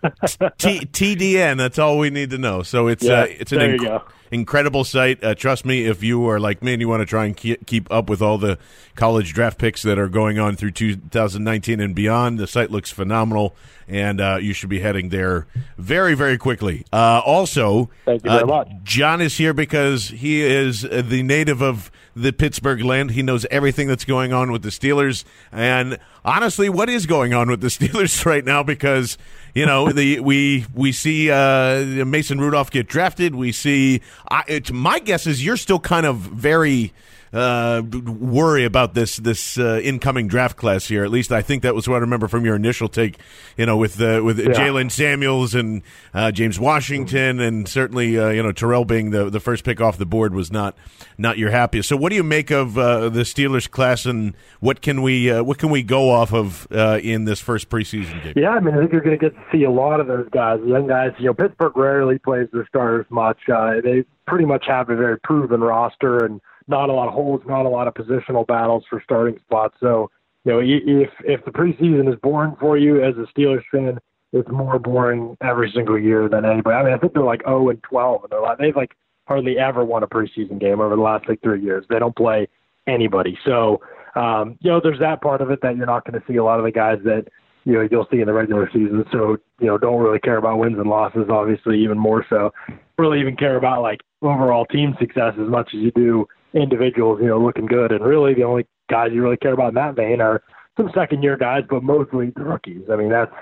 T- 0.59 0.87
TDN. 0.87 1.59
That's 1.59 1.79
all 1.79 1.99
we 1.99 2.11
need 2.11 2.31
to 2.31 2.39
know. 2.39 2.63
So 2.63 2.87
it's 2.89 3.05
Yeah, 3.05 3.23
uh, 3.23 3.27
it's 3.29 3.53
an 3.53 3.59
inc- 3.59 4.03
incredible 4.31 4.85
site. 4.85 5.23
Uh, 5.23 5.35
trust 5.35 5.65
me, 5.65 5.85
if 5.85 6.03
you 6.03 6.27
are 6.29 6.41
like 6.41 6.63
me 6.63 6.73
and 6.73 6.81
you 6.81 6.89
want 6.89 7.01
to 7.01 7.07
try 7.07 7.27
and 7.27 7.37
ke- 7.37 7.65
keep 7.67 7.91
up 7.91 8.09
with 8.09 8.23
all 8.23 8.39
the 8.39 8.59
college 8.95 9.33
draft 9.35 9.59
picks 9.59 9.83
that 9.83 9.99
are 9.99 10.09
going 10.09 10.39
on 10.39 10.57
through 10.57 10.73
2019 10.73 11.81
and 11.81 11.95
beyond, 11.95 12.39
the 12.39 12.47
site 12.47 12.71
looks 12.71 12.91
phenomenal, 12.91 13.55
and 13.87 14.21
uh, 14.21 14.39
you 14.41 14.53
should 14.53 14.69
be 14.71 14.81
heading 14.81 15.09
there 15.11 15.47
very 15.77 16.15
very 16.15 16.39
quickly. 16.39 16.85
Uh, 16.93 17.21
also, 17.25 17.91
Thank 18.05 18.25
you 18.25 18.31
very 18.31 18.43
uh, 18.43 18.47
much. 18.47 18.69
John 18.83 19.21
is 19.21 19.37
here 19.37 19.53
because 19.53 20.09
he 20.09 20.43
is 20.43 20.85
uh, 20.85 21.03
the 21.05 21.23
native 21.23 21.63
of 21.63 21.91
the 22.23 22.33
Pittsburgh 22.33 22.83
land. 22.83 23.13
He 23.13 23.23
knows 23.23 23.47
everything 23.51 23.89
that's 23.89 24.05
going 24.05 24.33
on 24.33 24.53
with 24.53 24.63
the 24.63 24.71
Steelers. 24.71 25.25
And 25.53 25.99
honestly, 26.25 26.69
what 26.69 26.89
is 26.89 27.07
going 27.07 27.35
on 27.35 27.49
with 27.49 27.61
the 27.61 27.67
Steelers 27.69 28.25
right 28.25 28.45
now? 28.45 28.63
Because 28.63 29.19
you 29.55 29.67
know 29.67 29.91
the 29.93 30.21
we 30.21 30.67
we 30.75 30.93
see 30.93 31.31
uh, 31.31 32.05
Mason 32.05 32.41
Rudolph 32.41 32.71
get 32.71 32.89
drafted. 32.89 33.35
We 33.35 33.53
see. 33.53 34.03
I, 34.31 34.45
it's, 34.49 34.73
my 34.73 34.99
guess 34.99 35.27
is 35.27 35.45
you're 35.45 35.57
still 35.57 35.81
kind 35.81 36.07
of 36.07 36.17
very 36.17 36.93
uh, 37.33 37.83
worry 37.83 38.65
about 38.65 38.95
this 38.95 39.17
this 39.17 39.59
uh, 39.59 39.81
incoming 39.83 40.29
draft 40.29 40.57
class 40.57 40.87
here. 40.87 41.05
At 41.05 41.11
least 41.11 41.33
I 41.33 41.43
think 41.43 41.63
that 41.63 41.75
was 41.75 41.89
what 41.89 41.97
I 41.97 41.99
remember 41.99 42.29
from 42.29 42.45
your 42.45 42.57
initial 42.57 42.89
take. 42.89 43.19
You 43.57 43.67
know, 43.67 43.77
with 43.77 44.01
uh, 44.01 44.23
with 44.25 44.39
Jaylen 44.39 44.91
Samuels 44.91 45.55
and 45.55 45.83
uh, 46.15 46.31
James 46.33 46.59
Washington, 46.59 47.41
and 47.41 47.69
certainly 47.69 48.19
uh, 48.19 48.29
you 48.29 48.43
know 48.43 48.53
Terrell 48.53 48.85
being 48.85 49.11
the 49.11 49.31
the 49.31 49.41
first 49.41 49.65
pick 49.65 49.81
off 49.81 49.99
the 49.99 50.07
board 50.07 50.35
was 50.35 50.53
not 50.53 50.77
not 51.17 51.39
your 51.39 51.51
happiest. 51.51 51.89
So, 51.89 51.97
what 51.97 52.11
do 52.11 52.17
you 52.17 52.23
make 52.23 52.51
of 52.51 52.79
uh, 52.79 53.09
the 53.09 53.21
Steelers 53.21 53.71
class, 53.71 54.07
and 54.07 54.35
what 54.61 54.81
can 54.81 55.03
we 55.03 55.31
uh, 55.31 55.43
what 55.43 55.59
can 55.59 55.71
we 55.71 55.83
go 55.83 56.11
off 56.11 56.33
of 56.33 56.67
uh, 56.71 57.01
in 57.03 57.25
this 57.25 57.41
first 57.41 57.69
preseason 57.69 58.23
game? 58.23 58.35
Yeah, 58.37 58.51
I 58.51 58.61
mean, 58.61 58.75
I 58.75 58.79
think 58.79 58.93
you're 58.93 59.01
going 59.01 59.19
to 59.19 59.31
get 59.31 59.35
to 59.35 59.45
see 59.53 59.65
a 59.65 59.71
lot 59.71 60.01
of 60.01 60.07
those 60.07 60.29
guys, 60.31 60.61
young 60.65 60.87
guys. 60.87 61.11
You 61.19 61.27
know, 61.27 61.35
Pittsburgh 61.35 61.77
rarely 61.77 62.19
plays 62.19 62.49
their 62.53 62.67
starters 62.67 63.07
much. 63.11 63.39
Uh, 63.53 63.81
they 63.83 64.05
pretty 64.27 64.45
much 64.45 64.65
have 64.67 64.91
a 64.91 64.97
very 64.97 65.19
proven 65.21 65.61
roster 65.61 66.25
and 66.25 66.41
not 66.69 66.91
a 66.91 66.93
lot 66.93 67.09
of 67.09 67.15
holes, 67.15 67.41
not 67.47 67.67
a 67.67 67.69
lot 67.69 67.89
of 67.89 67.95
positional 67.95 68.47
battles 68.47 68.85
for 68.89 69.01
starting 69.03 69.39
spots. 69.41 69.75
So, 69.81 70.11
you 70.45 70.53
know, 70.53 70.61
if 70.61 71.11
if 71.25 71.45
the 71.45 71.51
preseason 71.51 72.13
is 72.13 72.19
boring 72.23 72.57
for 72.61 72.79
you 72.79 73.03
as 73.03 73.15
a 73.17 73.27
Steelers 73.33 73.65
fan, 73.73 73.99
it's 74.33 74.49
more 74.51 74.79
boring 74.79 75.37
every 75.41 75.71
single 75.75 75.99
year 75.99 76.29
than 76.29 76.45
anybody. 76.45 76.77
I 76.77 76.85
mean, 76.85 76.93
I 76.93 76.99
think 76.99 77.15
they're 77.15 77.23
like 77.23 77.43
0 77.45 77.71
and 77.71 77.83
12, 77.83 78.25
and 78.25 78.31
they're 78.31 78.43
like 78.43 78.59
they've 78.59 78.77
like 78.77 78.95
hardly 79.27 79.59
ever 79.59 79.85
won 79.85 80.03
a 80.03 80.07
preseason 80.07 80.59
game 80.59 80.81
over 80.81 80.95
the 80.95 81.03
last 81.03 81.29
like 81.29 81.41
three 81.43 81.63
years. 81.63 81.85
They 81.89 81.99
don't 81.99 82.17
play 82.17 82.49
anybody. 82.87 83.39
So, 83.45 83.81
um, 84.15 84.59
you 84.61 84.71
know, 84.71 84.81
there's 84.83 85.01
that 85.01 85.21
part 85.21 85.41
of 85.41 85.51
it 85.51 85.61
that 85.63 85.77
you're 85.77 85.87
not 85.87 86.05
going 86.05 86.21
to 86.21 86.27
see 86.27 86.37
a 86.37 86.45
lot 86.45 86.59
of 86.59 86.65
the 86.65 86.73
guys 86.73 86.99
that 87.05 87.27
you 87.65 87.75
know 87.75 87.89
you'll 87.91 88.07
see 88.11 88.21
in 88.21 88.27
the 88.27 88.33
regular 88.33 88.69
season. 88.73 89.05
So, 89.13 89.39
you 89.61 89.67
know, 89.67 89.79
don't 89.79 90.03
really 90.03 90.21
care 90.21 90.37
about 90.37 90.59
wins 90.59 90.79
and 90.79 90.89
losses. 90.89 91.29
Obviously, 91.31 91.83
even 91.83 91.99
more 91.99 92.25
so. 92.29 92.53
Really, 92.99 93.21
even 93.21 93.37
care 93.37 93.57
about 93.57 93.83
like 93.83 94.01
overall 94.23 94.67
team 94.67 94.95
success 94.99 95.35
as 95.41 95.49
much 95.49 95.69
as 95.75 95.81
you 95.81 95.93
do 95.93 96.27
individuals. 96.55 97.21
You 97.21 97.29
know, 97.29 97.41
looking 97.41 97.67
good. 97.67 97.93
And 97.93 98.05
really, 98.05 98.35
the 98.35 98.45
only 98.45 98.67
guys 98.89 99.11
you 99.13 99.23
really 99.23 99.37
care 99.37 99.53
about 99.53 99.69
in 99.69 99.75
that 99.75 99.97
vein 99.97 100.21
are 100.21 100.43
some 100.77 100.91
second 100.95 101.23
year 101.23 101.37
guys, 101.37 101.65
but 101.69 101.83
mostly 101.83 102.31
the 102.37 102.45
rookies. 102.45 102.83
I 102.91 102.97
mean, 102.97 103.11
that's 103.11 103.33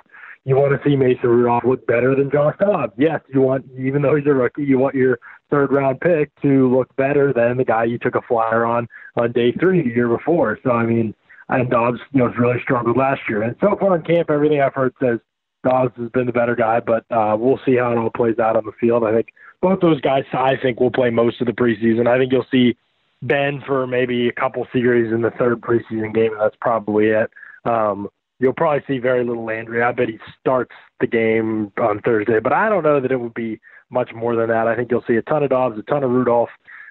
you 0.44 0.54
want 0.54 0.80
to 0.80 0.88
see 0.88 0.94
Mason 0.94 1.28
Rudolph 1.28 1.64
look 1.64 1.86
better 1.88 2.14
than 2.14 2.30
Josh 2.30 2.54
Dobbs. 2.60 2.92
Yes, 2.96 3.20
you 3.34 3.40
want, 3.40 3.66
even 3.76 4.00
though 4.00 4.14
he's 4.14 4.26
a 4.26 4.32
rookie, 4.32 4.62
you 4.62 4.78
want 4.78 4.94
your 4.94 5.18
third 5.50 5.72
round 5.72 6.00
pick 6.00 6.30
to 6.42 6.72
look 6.72 6.94
better 6.94 7.32
than 7.32 7.56
the 7.56 7.64
guy 7.64 7.82
you 7.82 7.98
took 7.98 8.14
a 8.14 8.22
flyer 8.22 8.64
on 8.64 8.86
on 9.16 9.32
day 9.32 9.50
three 9.52 9.82
the 9.82 9.92
year 9.92 10.08
before. 10.08 10.58
So, 10.62 10.70
I 10.70 10.86
mean, 10.86 11.14
and 11.48 11.68
Dobbs, 11.68 11.98
you 12.12 12.20
know, 12.20 12.28
has 12.28 12.38
really 12.38 12.60
struggled 12.62 12.96
last 12.96 13.22
year. 13.28 13.42
And 13.42 13.56
so 13.60 13.76
far 13.78 13.96
in 13.96 14.02
camp, 14.02 14.30
everything 14.30 14.60
I've 14.60 14.74
heard 14.74 14.94
says 15.00 15.18
Dobbs 15.64 15.92
has 15.96 16.10
been 16.10 16.26
the 16.26 16.32
better 16.32 16.54
guy, 16.54 16.78
but 16.78 17.04
uh, 17.10 17.36
we'll 17.38 17.60
see 17.66 17.76
how 17.76 17.90
it 17.92 17.98
all 17.98 18.10
plays 18.10 18.38
out 18.38 18.56
on 18.56 18.64
the 18.64 18.72
field. 18.80 19.04
I 19.04 19.12
think 19.12 19.28
both 19.60 19.80
those 19.80 20.00
guys, 20.00 20.24
I 20.32 20.54
think, 20.56 20.78
will 20.78 20.92
play 20.92 21.10
most 21.10 21.40
of 21.40 21.48
the 21.48 21.52
preseason. 21.52 22.06
I 22.06 22.18
think 22.18 22.30
you'll 22.32 22.46
see 22.52 22.76
Ben 23.22 23.62
for 23.66 23.86
maybe 23.86 24.28
a 24.28 24.32
couple 24.32 24.66
series 24.72 25.12
in 25.12 25.22
the 25.22 25.30
third 25.32 25.60
preseason 25.60 26.14
game, 26.14 26.32
and 26.32 26.40
that's 26.40 26.56
probably 26.60 27.06
it. 27.06 27.30
Um, 27.64 28.08
you'll 28.38 28.52
probably 28.52 28.84
see 28.86 28.98
very 28.98 29.24
little 29.24 29.44
Landry. 29.44 29.82
I 29.82 29.92
bet 29.92 30.08
he 30.08 30.18
starts 30.40 30.74
the 31.00 31.06
game 31.06 31.72
on 31.80 32.00
Thursday, 32.00 32.40
but 32.40 32.52
I 32.52 32.68
don't 32.68 32.82
know 32.82 33.00
that 33.00 33.12
it 33.12 33.20
would 33.20 33.34
be 33.34 33.60
much 33.90 34.10
more 34.14 34.36
than 34.36 34.48
that. 34.48 34.66
I 34.66 34.76
think 34.76 34.90
you'll 34.90 35.04
see 35.06 35.16
a 35.16 35.22
ton 35.22 35.42
of 35.42 35.50
Dobbs, 35.50 35.78
a 35.78 35.82
ton 35.82 36.04
of 36.04 36.10
Rudolph 36.10 36.50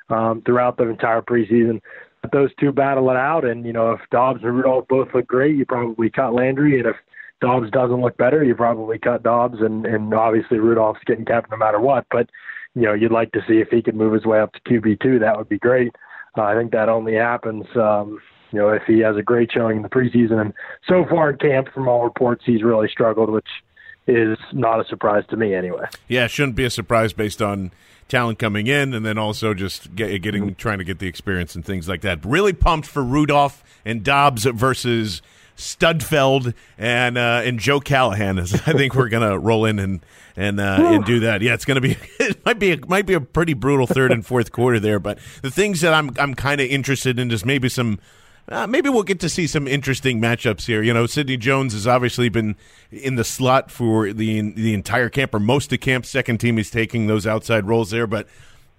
um, 0.10 0.42
throughout 0.46 0.78
the 0.78 0.90
entire 0.90 1.22
preseason. 1.22 1.82
Let 2.24 2.32
those 2.32 2.50
two 2.60 2.72
battle 2.72 3.10
it 3.12 3.18
out, 3.18 3.46
and 3.46 3.66
you 3.66 3.74
know 3.74 3.92
if 3.92 4.02
Dobbs 4.12 4.42
and 4.44 4.56
Rudolph 4.56 4.88
both 4.88 5.10
look 5.14 5.28
great, 5.28 5.56
you 5.56 5.66
probably 5.66 6.10
cut 6.10 6.34
Landry, 6.34 6.80
and 6.80 6.88
if 6.88 6.96
Dobbs 7.42 7.70
doesn't 7.70 8.02
look 8.02 8.18
better, 8.18 8.44
you 8.44 8.56
probably 8.56 8.98
cut 8.98 9.22
Dobbs, 9.24 9.60
and 9.62 9.86
and 9.86 10.14
obviously 10.14 10.58
Rudolph's 10.58 11.02
getting 11.06 11.26
kept 11.26 11.52
no 11.52 11.58
matter 11.58 11.80
what. 11.80 12.06
But 12.10 12.30
you 12.74 12.84
know 12.84 12.94
you'd 12.94 13.12
like 13.12 13.32
to 13.34 13.42
see 13.48 13.60
if 13.60 13.70
he 13.70 13.84
could 13.84 13.96
move 13.96 14.14
his 14.14 14.26
way 14.26 14.40
up 14.40 14.54
to 14.54 14.60
QB 14.62 15.02
two, 15.02 15.20
that 15.20 15.38
would 15.38 15.50
be 15.50 15.60
great. 15.60 15.92
Uh, 16.38 16.44
I 16.44 16.56
think 16.56 16.72
that 16.72 16.90
only 16.90 17.16
happens, 17.16 17.66
um, 17.76 18.20
you 18.52 18.60
know, 18.60 18.70
if 18.70 18.84
he 18.88 19.00
has 19.00 19.16
a 19.18 19.22
great 19.22 19.52
showing 19.52 19.78
in 19.78 19.84
the 19.84 19.90
preseason. 19.90 20.40
And 20.40 20.54
so 20.88 21.06
far 21.10 21.32
in 21.32 21.38
camp, 21.38 21.70
from 21.74 21.88
all 21.88 22.04
reports, 22.04 22.44
he's 22.46 22.64
really 22.64 22.88
struggled, 22.90 23.30
which 23.30 23.48
is 24.08 24.38
not 24.54 24.80
a 24.80 24.86
surprise 24.86 25.24
to 25.30 25.38
me 25.38 25.56
anyway. 25.56 25.86
Yeah, 26.08 26.26
it 26.26 26.32
shouldn't 26.32 26.56
be 26.56 26.66
a 26.66 26.70
surprise 26.70 27.14
based 27.14 27.42
on 27.42 27.72
talent 28.08 28.38
coming 28.38 28.68
in, 28.68 28.94
and 28.94 29.06
then 29.06 29.18
also 29.18 29.54
just 29.54 29.96
get, 29.96 30.22
getting 30.22 30.54
trying 30.56 30.78
to 30.78 30.84
get 30.84 31.00
the 31.00 31.08
experience 31.08 31.56
and 31.56 31.66
things 31.66 31.90
like 31.90 32.02
that. 32.02 32.24
Really 32.24 32.54
pumped 32.54 32.88
for 32.88 33.04
Rudolph 33.04 33.64
and 33.84 34.04
Dobbs 34.04 34.46
versus 34.46 35.22
Sudfeld 35.58 36.53
and 36.78 37.18
uh, 37.18 37.41
and 37.43 37.60
Joe 37.60 37.80
Callahan. 37.80 38.38
Is 38.38 38.53
I 38.53 38.74
think 38.74 38.95
we're 38.95 39.10
gonna 39.10 39.38
roll 39.38 39.66
in 39.66 39.80
and 39.80 40.06
and 40.36 40.60
uh, 40.60 40.78
and 40.93 41.06
do 41.06 41.22
that. 41.22 41.41
Yeah, 41.41 41.53
it's 41.53 41.66
gonna 41.66 41.82
be 41.82 41.97
it 42.20 42.43
might 42.45 42.60
be 42.60 42.74
a, 42.74 42.86
might 42.88 43.06
be 43.06 43.14
a 43.14 43.22
pretty 43.22 43.53
brutal 43.53 43.88
third 43.88 44.12
and 44.12 44.26
fourth 44.26 44.51
quarter 44.51 44.80
there. 44.80 44.99
But 44.99 45.20
the 45.41 45.51
things 45.51 45.82
that 45.82 45.93
I'm 45.93 46.12
I'm 46.20 46.34
kind 46.34 46.62
of 46.62 46.68
interested 46.68 47.20
in 47.20 47.32
is 47.32 47.45
maybe 47.45 47.70
some. 47.70 47.99
Uh, 48.47 48.68
maybe 48.68 48.89
we'll 48.89 49.01
get 49.01 49.20
to 49.20 49.28
see 49.28 49.47
some 49.47 49.68
interesting 49.68 50.22
matchups 50.22 50.68
here. 50.68 50.84
You 50.84 50.93
know, 50.93 51.08
Sidney 51.08 51.36
Jones 51.36 51.74
has 51.74 51.88
obviously 51.88 52.30
been 52.30 52.56
in 52.91 53.16
the 53.16 53.24
slot 53.24 53.72
for 53.72 54.14
the 54.14 54.51
the 54.51 54.76
entire 54.76 55.10
camp 55.10 55.34
or 55.34 55.39
most 55.39 55.74
of 55.74 55.80
camp. 55.80 56.06
Second 56.06 56.38
team 56.38 56.60
is 56.60 56.70
taking 56.70 57.08
those 57.08 57.26
outside 57.26 57.66
roles 57.66 57.89
there, 57.89 58.06
but 58.06 58.28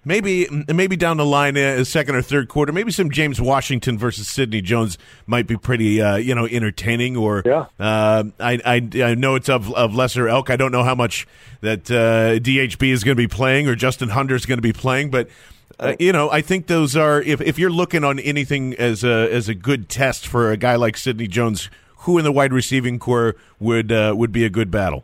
maybe 0.07 0.47
maybe 0.73 0.95
down 0.95 1.17
the 1.17 1.25
line, 1.25 1.57
uh, 1.57 1.83
second 1.83 2.15
or 2.15 2.21
third 2.21 2.47
quarter, 2.47 2.71
maybe 2.71 2.91
some 2.91 3.11
James 3.11 3.39
Washington 3.39 3.97
versus 3.97 4.27
Sidney 4.27 4.61
Jones 4.61 4.97
might 5.27 5.45
be 5.45 5.57
pretty 5.57 6.01
uh, 6.01 6.15
you 6.15 6.33
know 6.33 6.47
entertaining. 6.47 7.17
Or 7.17 7.43
Yeah. 7.45 7.65
uh, 7.79 8.23
I, 8.39 8.59
I 8.65 8.89
I 9.03 9.15
know 9.15 9.35
it's 9.35 9.49
of 9.49 9.71
of 9.73 9.93
lesser 9.93 10.27
elk. 10.27 10.49
I 10.49 10.55
don't 10.55 10.71
know 10.71 10.83
how 10.83 10.95
much 10.95 11.27
that 11.61 11.91
uh, 11.91 12.39
DHB 12.39 12.91
is 12.91 13.03
going 13.03 13.15
to 13.15 13.21
be 13.21 13.27
playing 13.27 13.67
or 13.67 13.75
Justin 13.75 14.09
Hunter 14.09 14.35
is 14.35 14.45
going 14.45 14.57
to 14.57 14.63
be 14.63 14.73
playing, 14.73 15.11
but. 15.11 15.29
Uh, 15.79 15.95
you 15.99 16.11
know, 16.11 16.31
I 16.31 16.41
think 16.41 16.65
those 16.65 16.95
are 16.95 17.21
if, 17.21 17.39
if 17.39 17.59
you're 17.59 17.69
looking 17.69 18.03
on 18.03 18.17
anything 18.19 18.73
as 18.75 19.03
a 19.03 19.31
as 19.31 19.47
a 19.47 19.53
good 19.53 19.89
test 19.89 20.25
for 20.25 20.49
a 20.49 20.57
guy 20.57 20.75
like 20.75 20.97
Sidney 20.97 21.27
Jones, 21.27 21.69
who 21.97 22.17
in 22.17 22.23
the 22.23 22.31
wide 22.31 22.51
receiving 22.51 22.97
core 22.97 23.35
would 23.59 23.91
uh, 23.91 24.15
would 24.17 24.31
be 24.31 24.43
a 24.43 24.49
good 24.49 24.71
battle. 24.71 25.03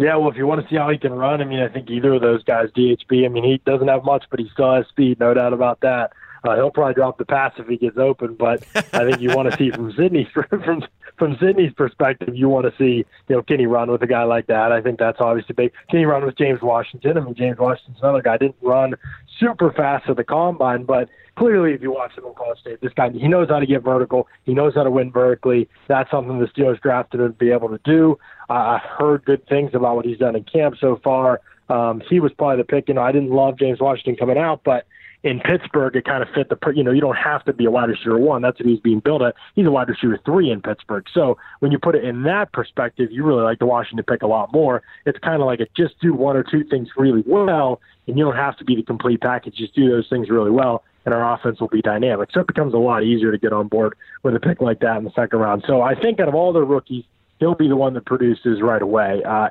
Yeah, 0.00 0.16
well, 0.16 0.30
if 0.30 0.36
you 0.38 0.46
want 0.46 0.62
to 0.62 0.70
see 0.70 0.76
how 0.76 0.88
he 0.88 0.96
can 0.96 1.12
run, 1.12 1.42
I 1.42 1.44
mean, 1.44 1.60
I 1.60 1.68
think 1.68 1.90
either 1.90 2.14
of 2.14 2.22
those 2.22 2.42
guys, 2.42 2.70
DHB, 2.70 3.26
I 3.26 3.28
mean, 3.28 3.44
he 3.44 3.60
doesn't 3.66 3.86
have 3.86 4.02
much, 4.02 4.24
but 4.30 4.40
he 4.40 4.48
still 4.50 4.74
has 4.74 4.86
speed, 4.86 5.20
no 5.20 5.34
doubt 5.34 5.52
about 5.52 5.80
that. 5.80 6.14
Uh, 6.42 6.54
he'll 6.54 6.70
probably 6.70 6.94
drop 6.94 7.18
the 7.18 7.26
pass 7.26 7.52
if 7.58 7.66
he 7.66 7.76
gets 7.76 7.98
open, 7.98 8.34
but 8.34 8.64
I 8.94 9.04
think 9.04 9.20
you 9.20 9.36
want 9.36 9.50
to 9.50 9.58
see 9.58 9.70
from 9.70 9.92
Sidney's 9.92 10.28
from 10.32 10.86
from 11.18 11.36
Sidney's 11.38 11.74
perspective, 11.74 12.34
you 12.34 12.48
want 12.48 12.64
to 12.64 12.72
see 12.78 13.04
you 13.28 13.36
know 13.36 13.42
can 13.42 13.60
he 13.60 13.66
run 13.66 13.90
with 13.90 14.00
a 14.00 14.06
guy 14.06 14.22
like 14.22 14.46
that? 14.46 14.72
I 14.72 14.80
think 14.80 14.98
that's 14.98 15.20
obviously 15.20 15.52
big. 15.54 15.72
Can 15.90 15.98
he 15.98 16.06
run 16.06 16.24
with 16.24 16.38
James 16.38 16.62
Washington? 16.62 17.18
I 17.18 17.20
mean, 17.20 17.34
James 17.34 17.58
Washington's 17.58 17.98
another 18.02 18.22
guy 18.22 18.38
didn't 18.38 18.56
run 18.62 18.94
super 19.38 19.70
fast 19.70 20.08
at 20.08 20.16
the 20.16 20.24
combine, 20.24 20.84
but 20.84 21.10
clearly, 21.40 21.72
if 21.72 21.80
you 21.80 21.90
watch 21.90 22.12
him 22.18 22.26
in 22.26 22.34
College 22.34 22.58
State, 22.58 22.82
this 22.82 22.92
guy 22.92 23.08
he 23.08 23.26
knows 23.26 23.48
how 23.48 23.58
to 23.58 23.64
get 23.64 23.82
vertical. 23.82 24.28
He 24.44 24.52
knows 24.52 24.74
how 24.74 24.82
to 24.82 24.90
win 24.90 25.10
vertically. 25.10 25.70
That's 25.88 26.10
something 26.10 26.38
the 26.38 26.46
Steelers 26.48 26.78
drafted 26.82 27.20
him 27.20 27.28
to 27.28 27.38
be 27.38 27.50
able 27.50 27.70
to 27.70 27.80
do. 27.82 28.18
Uh, 28.50 28.52
I've 28.52 28.82
heard 28.82 29.24
good 29.24 29.46
things 29.48 29.70
about 29.72 29.96
what 29.96 30.04
he's 30.04 30.18
done 30.18 30.36
in 30.36 30.44
camp 30.44 30.76
so 30.78 31.00
far. 31.02 31.40
Um, 31.70 32.02
he 32.10 32.20
was 32.20 32.30
probably 32.34 32.58
the 32.58 32.64
pick. 32.64 32.88
You 32.88 32.94
know, 32.94 33.00
I 33.00 33.10
didn't 33.10 33.30
love 33.30 33.58
James 33.58 33.80
Washington 33.80 34.16
coming 34.16 34.36
out, 34.36 34.60
but 34.64 34.86
in 35.22 35.40
Pittsburgh, 35.40 35.96
it 35.96 36.04
kind 36.04 36.22
of 36.22 36.28
fit 36.34 36.50
the, 36.50 36.58
you 36.74 36.82
know, 36.82 36.90
you 36.90 37.00
don't 37.00 37.16
have 37.16 37.42
to 37.44 37.54
be 37.54 37.64
a 37.64 37.70
wide 37.70 37.88
receiver 37.88 38.18
one. 38.18 38.42
That's 38.42 38.58
what 38.58 38.68
he's 38.68 38.80
being 38.80 39.00
built 39.00 39.22
at. 39.22 39.34
He's 39.54 39.66
a 39.66 39.70
wide 39.70 39.88
receiver 39.88 40.18
three 40.26 40.50
in 40.50 40.60
Pittsburgh. 40.60 41.06
So 41.12 41.38
when 41.60 41.72
you 41.72 41.78
put 41.78 41.94
it 41.94 42.04
in 42.04 42.22
that 42.24 42.52
perspective, 42.52 43.10
you 43.10 43.24
really 43.24 43.42
like 43.42 43.60
the 43.60 43.66
Washington 43.66 44.04
pick 44.04 44.22
a 44.22 44.26
lot 44.26 44.52
more. 44.52 44.82
It's 45.06 45.18
kind 45.18 45.40
of 45.40 45.46
like 45.46 45.60
a 45.60 45.66
just 45.74 45.98
do 46.00 46.12
one 46.12 46.36
or 46.36 46.42
two 46.42 46.64
things 46.64 46.88
really 46.96 47.22
well, 47.26 47.80
and 48.06 48.18
you 48.18 48.24
don't 48.24 48.36
have 48.36 48.58
to 48.58 48.64
be 48.64 48.76
the 48.76 48.82
complete 48.82 49.22
package. 49.22 49.56
Just 49.56 49.74
do 49.74 49.88
those 49.88 50.08
things 50.08 50.28
really 50.28 50.50
well, 50.50 50.84
and 51.04 51.14
our 51.14 51.34
offense 51.34 51.60
will 51.60 51.68
be 51.68 51.82
dynamic. 51.82 52.30
So 52.32 52.40
it 52.40 52.46
becomes 52.46 52.74
a 52.74 52.78
lot 52.78 53.02
easier 53.02 53.32
to 53.32 53.38
get 53.38 53.52
on 53.52 53.68
board 53.68 53.94
with 54.22 54.34
a 54.34 54.40
pick 54.40 54.60
like 54.60 54.80
that 54.80 54.96
in 54.98 55.04
the 55.04 55.12
second 55.12 55.38
round. 55.38 55.64
So 55.66 55.82
I 55.82 55.94
think 55.94 56.20
out 56.20 56.28
of 56.28 56.34
all 56.34 56.52
the 56.52 56.62
rookies, 56.62 57.04
he'll 57.38 57.54
be 57.54 57.68
the 57.68 57.76
one 57.76 57.94
that 57.94 58.04
produces 58.04 58.60
right 58.62 58.82
away. 58.82 59.22
Uh, 59.24 59.48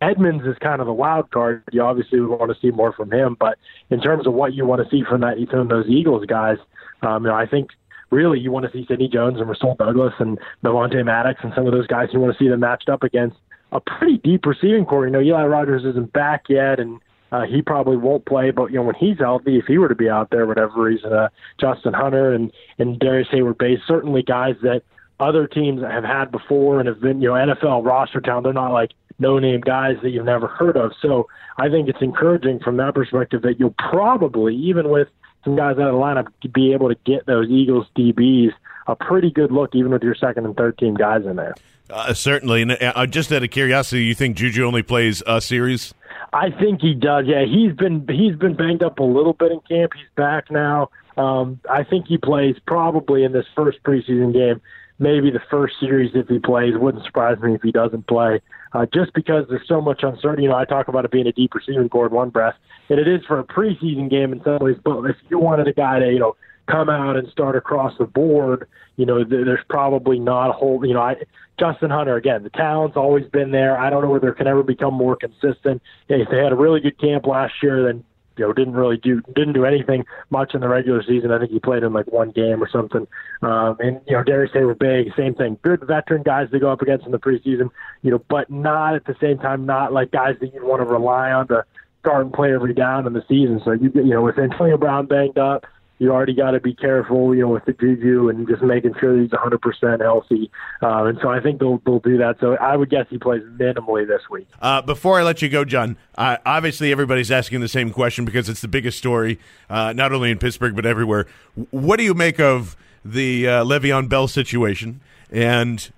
Edmunds 0.00 0.46
is 0.46 0.56
kind 0.60 0.80
of 0.80 0.86
the 0.86 0.92
wild 0.92 1.30
card. 1.30 1.62
You 1.72 1.82
obviously 1.82 2.20
would 2.20 2.38
want 2.38 2.52
to 2.52 2.60
see 2.60 2.70
more 2.70 2.92
from 2.92 3.10
him, 3.10 3.36
but 3.38 3.58
in 3.90 4.00
terms 4.00 4.26
of 4.26 4.32
what 4.32 4.54
you 4.54 4.64
want 4.64 4.82
to 4.82 4.88
see 4.90 5.02
from 5.08 5.22
that 5.22 5.36
from 5.50 5.68
those 5.68 5.86
Eagles 5.88 6.24
guys, 6.26 6.58
um, 7.02 7.24
you 7.24 7.30
know, 7.30 7.34
I 7.34 7.46
think 7.46 7.70
really 8.10 8.38
you 8.38 8.50
want 8.50 8.66
to 8.66 8.72
see 8.72 8.86
Sidney 8.86 9.08
Jones 9.08 9.38
and 9.38 9.48
Rasul 9.48 9.74
Douglas 9.76 10.14
and 10.18 10.38
Avonte 10.64 11.04
Maddox 11.04 11.40
and 11.42 11.52
some 11.54 11.66
of 11.66 11.72
those 11.72 11.86
guys. 11.86 12.08
You 12.12 12.20
want 12.20 12.36
to 12.36 12.42
see 12.42 12.48
them 12.48 12.60
matched 12.60 12.88
up 12.88 13.02
against 13.02 13.36
a 13.72 13.80
pretty 13.80 14.18
deep 14.18 14.46
receiving 14.46 14.84
core. 14.84 15.06
You 15.06 15.12
know, 15.12 15.20
Eli 15.20 15.44
Rogers 15.44 15.84
isn't 15.84 16.12
back 16.12 16.44
yet, 16.48 16.80
and 16.80 17.00
uh, 17.32 17.42
he 17.42 17.62
probably 17.62 17.96
won't 17.96 18.24
play. 18.24 18.50
But 18.50 18.70
you 18.70 18.76
know, 18.76 18.82
when 18.82 18.94
he's 18.94 19.18
healthy, 19.18 19.58
if 19.58 19.66
he 19.66 19.78
were 19.78 19.88
to 19.88 19.94
be 19.94 20.08
out 20.08 20.30
there, 20.30 20.46
whatever 20.46 20.82
reason, 20.82 21.12
uh, 21.12 21.28
Justin 21.60 21.94
Hunter 21.94 22.32
and 22.32 22.52
and 22.78 22.98
Darrius 22.98 23.28
Heyward-Bey, 23.28 23.78
certainly 23.86 24.22
guys 24.22 24.56
that 24.62 24.82
other 25.20 25.46
teams 25.46 25.82
have 25.82 26.04
had 26.04 26.30
before 26.30 26.78
and 26.78 26.88
have 26.88 27.00
been 27.00 27.20
you 27.20 27.28
know 27.28 27.34
NFL 27.34 27.84
roster 27.84 28.20
town. 28.20 28.42
They're 28.42 28.52
not 28.52 28.72
like 28.72 28.92
no 29.18 29.38
name 29.38 29.60
guys 29.60 29.96
that 30.02 30.10
you've 30.10 30.24
never 30.24 30.46
heard 30.46 30.76
of. 30.76 30.92
So 31.02 31.28
I 31.58 31.68
think 31.68 31.88
it's 31.88 32.00
encouraging 32.00 32.60
from 32.60 32.76
that 32.76 32.94
perspective 32.94 33.42
that 33.42 33.58
you'll 33.58 33.74
probably 33.78 34.54
even 34.54 34.90
with 34.90 35.08
some 35.44 35.56
guys 35.56 35.76
out 35.78 35.88
of 35.88 35.94
the 35.94 35.98
lineup 35.98 36.52
be 36.52 36.72
able 36.72 36.88
to 36.88 36.96
get 37.04 37.26
those 37.26 37.48
Eagles 37.48 37.86
DBs 37.96 38.52
a 38.86 38.96
pretty 38.96 39.30
good 39.30 39.52
look, 39.52 39.74
even 39.74 39.92
with 39.92 40.02
your 40.02 40.14
second 40.14 40.46
and 40.46 40.56
third 40.56 40.78
team 40.78 40.94
guys 40.94 41.24
in 41.24 41.36
there. 41.36 41.54
Uh, 41.90 42.12
certainly, 42.12 42.62
and 42.62 42.76
uh, 42.80 43.06
just 43.06 43.32
out 43.32 43.42
of 43.42 43.50
curiosity, 43.50 44.04
you 44.04 44.14
think 44.14 44.36
Juju 44.36 44.64
only 44.64 44.82
plays 44.82 45.22
a 45.26 45.40
series? 45.40 45.94
I 46.32 46.50
think 46.50 46.80
he 46.80 46.94
does. 46.94 47.26
Yeah, 47.26 47.44
he's 47.44 47.72
been 47.72 48.06
he's 48.08 48.36
been 48.36 48.54
banged 48.54 48.82
up 48.82 48.98
a 48.98 49.04
little 49.04 49.32
bit 49.32 49.52
in 49.52 49.60
camp. 49.60 49.92
He's 49.94 50.08
back 50.16 50.50
now. 50.50 50.90
Um, 51.16 51.60
I 51.68 51.84
think 51.84 52.06
he 52.06 52.18
plays 52.18 52.56
probably 52.66 53.24
in 53.24 53.32
this 53.32 53.46
first 53.56 53.82
preseason 53.82 54.32
game, 54.32 54.60
maybe 54.98 55.30
the 55.30 55.42
first 55.50 55.74
series 55.80 56.12
if 56.14 56.28
he 56.28 56.38
plays. 56.38 56.74
Wouldn't 56.76 57.04
surprise 57.04 57.38
me 57.40 57.54
if 57.54 57.62
he 57.62 57.72
doesn't 57.72 58.06
play, 58.06 58.40
uh, 58.72 58.86
just 58.92 59.12
because 59.14 59.46
there's 59.48 59.66
so 59.66 59.80
much 59.80 60.02
uncertainty. 60.02 60.44
You 60.44 60.50
know, 60.50 60.56
I 60.56 60.64
talk 60.64 60.88
about 60.88 61.04
it 61.04 61.10
being 61.10 61.26
a 61.26 61.32
deep 61.32 61.54
receiving 61.54 61.88
core 61.88 62.08
one 62.08 62.30
breath, 62.30 62.54
and 62.88 63.00
it 63.00 63.08
is 63.08 63.24
for 63.26 63.38
a 63.38 63.44
preseason 63.44 64.08
game 64.08 64.32
in 64.32 64.42
some 64.44 64.58
ways. 64.60 64.76
But 64.84 65.04
if 65.04 65.16
you 65.28 65.38
wanted 65.38 65.66
a 65.66 65.72
guy 65.72 65.98
to, 65.98 66.12
you 66.12 66.18
know, 66.20 66.36
come 66.68 66.88
out 66.90 67.16
and 67.16 67.28
start 67.28 67.56
across 67.56 67.96
the 67.98 68.04
board, 68.04 68.68
you 68.96 69.06
know, 69.06 69.24
there's 69.24 69.64
probably 69.68 70.18
not 70.18 70.50
a 70.50 70.52
whole, 70.52 70.84
you 70.86 70.94
know, 70.94 71.00
I, 71.00 71.16
Justin 71.58 71.90
Hunter, 71.90 72.16
again, 72.16 72.42
the 72.42 72.50
talent's 72.50 72.96
always 72.96 73.26
been 73.26 73.50
there. 73.50 73.78
I 73.78 73.90
don't 73.90 74.02
know 74.02 74.10
whether 74.10 74.28
it 74.28 74.36
can 74.36 74.46
ever 74.46 74.62
become 74.62 74.94
more 74.94 75.16
consistent. 75.16 75.82
If 76.08 76.28
they 76.30 76.38
had 76.38 76.52
a 76.52 76.56
really 76.56 76.80
good 76.80 76.98
camp 76.98 77.26
last 77.26 77.54
year, 77.62 77.84
then, 77.84 78.04
you 78.36 78.46
know, 78.46 78.52
didn't 78.52 78.74
really 78.74 78.96
do, 78.96 79.20
didn't 79.34 79.54
do 79.54 79.64
anything 79.64 80.04
much 80.30 80.54
in 80.54 80.60
the 80.60 80.68
regular 80.68 81.02
season. 81.02 81.32
I 81.32 81.38
think 81.38 81.50
he 81.50 81.58
played 81.58 81.82
in 81.82 81.92
like 81.92 82.06
one 82.06 82.30
game 82.30 82.62
or 82.62 82.68
something. 82.68 83.06
Um, 83.42 83.76
and, 83.80 84.00
you 84.06 84.16
know, 84.16 84.22
Darrius 84.22 84.52
Heyward-Bey, 84.52 85.12
same 85.16 85.34
thing. 85.34 85.58
Good 85.62 85.84
veteran 85.86 86.22
guys 86.22 86.48
to 86.52 86.60
go 86.60 86.70
up 86.70 86.80
against 86.80 87.04
in 87.06 87.12
the 87.12 87.18
preseason, 87.18 87.70
you 88.02 88.12
know, 88.12 88.22
but 88.28 88.48
not 88.48 88.94
at 88.94 89.04
the 89.06 89.16
same 89.20 89.38
time, 89.38 89.66
not 89.66 89.92
like 89.92 90.12
guys 90.12 90.36
that 90.40 90.54
you'd 90.54 90.62
want 90.62 90.80
to 90.80 90.86
rely 90.86 91.32
on 91.32 91.48
to 91.48 91.64
start 92.00 92.24
and 92.24 92.32
play 92.32 92.54
every 92.54 92.74
down 92.74 93.06
in 93.06 93.12
the 93.12 93.24
season. 93.28 93.60
So 93.64 93.72
you, 93.72 93.90
you 93.94 94.04
know, 94.04 94.22
with 94.22 94.38
Antonio 94.38 94.76
Brown 94.76 95.06
banged 95.06 95.38
up, 95.38 95.66
you 95.98 96.12
already 96.12 96.34
got 96.34 96.52
to 96.52 96.60
be 96.60 96.74
careful, 96.74 97.34
you 97.34 97.42
know, 97.42 97.48
with 97.48 97.64
the 97.64 97.72
juju 97.72 98.28
and 98.28 98.46
just 98.46 98.62
making 98.62 98.94
sure 99.00 99.20
he's 99.20 99.30
100% 99.30 100.00
healthy. 100.00 100.50
Uh, 100.80 101.04
and 101.04 101.18
so 101.20 101.28
I 101.28 101.40
think 101.40 101.58
they'll 101.58 101.80
they'll 101.84 101.98
do 101.98 102.18
that. 102.18 102.36
So 102.40 102.54
I 102.56 102.76
would 102.76 102.90
guess 102.90 103.06
he 103.10 103.18
plays 103.18 103.42
minimally 103.42 104.06
this 104.06 104.22
week. 104.30 104.46
Uh, 104.60 104.80
before 104.82 105.18
I 105.18 105.24
let 105.24 105.42
you 105.42 105.48
go, 105.48 105.64
John, 105.64 105.96
uh, 106.16 106.36
obviously 106.46 106.92
everybody's 106.92 107.30
asking 107.30 107.60
the 107.60 107.68
same 107.68 107.90
question 107.90 108.24
because 108.24 108.48
it's 108.48 108.60
the 108.60 108.68
biggest 108.68 108.98
story, 108.98 109.38
uh, 109.68 109.92
not 109.92 110.12
only 110.12 110.30
in 110.30 110.38
Pittsburgh 110.38 110.76
but 110.76 110.86
everywhere. 110.86 111.26
What 111.70 111.96
do 111.96 112.04
you 112.04 112.14
make 112.14 112.38
of 112.38 112.76
the 113.04 113.48
uh, 113.48 113.64
Le'Veon 113.64 114.08
Bell 114.08 114.28
situation? 114.28 115.00
And 115.30 115.90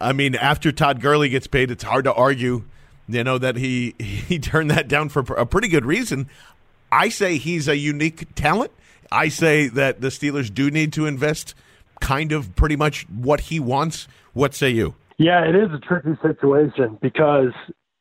I 0.00 0.12
mean, 0.12 0.34
after 0.34 0.70
Todd 0.70 1.00
Gurley 1.00 1.30
gets 1.30 1.46
paid, 1.46 1.70
it's 1.70 1.84
hard 1.84 2.04
to 2.04 2.12
argue. 2.12 2.64
You 3.08 3.24
know 3.24 3.38
that 3.38 3.56
he 3.56 3.94
he 3.98 4.38
turned 4.38 4.70
that 4.70 4.88
down 4.88 5.08
for 5.08 5.20
a 5.34 5.46
pretty 5.46 5.68
good 5.68 5.86
reason. 5.86 6.28
I 6.92 7.08
say 7.08 7.38
he's 7.38 7.68
a 7.68 7.76
unique 7.76 8.34
talent. 8.34 8.70
I 9.10 9.28
say 9.28 9.68
that 9.68 10.00
the 10.00 10.08
Steelers 10.08 10.52
do 10.52 10.70
need 10.70 10.92
to 10.94 11.06
invest 11.06 11.54
kind 12.00 12.32
of 12.32 12.54
pretty 12.56 12.76
much 12.76 13.08
what 13.08 13.40
he 13.40 13.60
wants. 13.60 14.08
What 14.32 14.54
say 14.54 14.70
you? 14.70 14.94
Yeah, 15.18 15.48
it 15.48 15.54
is 15.54 15.70
a 15.72 15.78
tricky 15.78 16.18
situation 16.22 16.98
because 17.00 17.52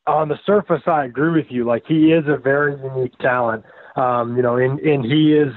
on 0.08 0.28
the 0.28 0.38
surface, 0.46 0.82
I 0.86 1.06
agree 1.06 1.32
with 1.32 1.50
you. 1.50 1.66
Like 1.66 1.84
he 1.88 2.12
is 2.12 2.26
a 2.28 2.38
very 2.38 2.80
unique 2.82 3.18
talent, 3.20 3.64
um, 3.96 4.36
you 4.36 4.44
know, 4.44 4.58
and, 4.58 4.80
and 4.80 5.06
he 5.06 5.34
is 5.34 5.54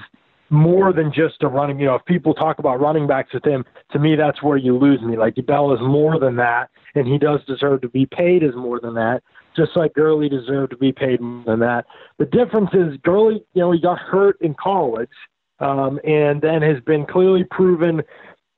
more 0.51 0.93
than 0.93 1.13
just 1.13 1.43
a 1.43 1.49
running. 1.49 1.79
You 1.79 1.87
know, 1.87 1.95
if 1.97 2.05
people 2.05 2.33
talk 2.33 2.59
about 2.59 2.81
running 2.81 3.07
backs 3.07 3.35
with 3.35 3.45
him, 3.45 3.65
to 3.93 3.99
me, 3.99 4.17
that's 4.17 4.43
where 4.43 4.57
you 4.57 4.77
lose 4.77 5.03
me. 5.03 5.17
Like 5.17 5.35
Bell 5.47 5.73
is 5.75 5.81
more 5.81 6.19
than 6.19 6.37
that, 6.37 6.71
and 6.95 7.07
he 7.07 7.19
does 7.19 7.41
deserve 7.47 7.81
to 7.83 7.89
be 7.89 8.07
paid 8.07 8.43
as 8.43 8.55
more 8.55 8.81
than 8.81 8.95
that. 8.95 9.23
Just 9.57 9.77
like 9.77 9.95
Gurley 9.95 10.29
deserved 10.29 10.71
to 10.71 10.77
be 10.77 10.93
paid 10.93 11.21
more 11.21 11.45
than 11.45 11.61
that. 11.61 11.87
The 12.19 12.27
difference 12.27 12.71
is 12.73 12.97
Gurley, 13.03 13.43
you 13.55 13.63
know, 13.63 13.73
he 13.73 13.81
got 13.81 13.99
hurt 13.99 14.37
in 14.41 14.55
college, 14.55 15.11
um, 15.61 16.01
and 16.05 16.41
then 16.41 16.63
has 16.63 16.81
been 16.85 17.07
clearly 17.07 17.45
proven 17.45 18.03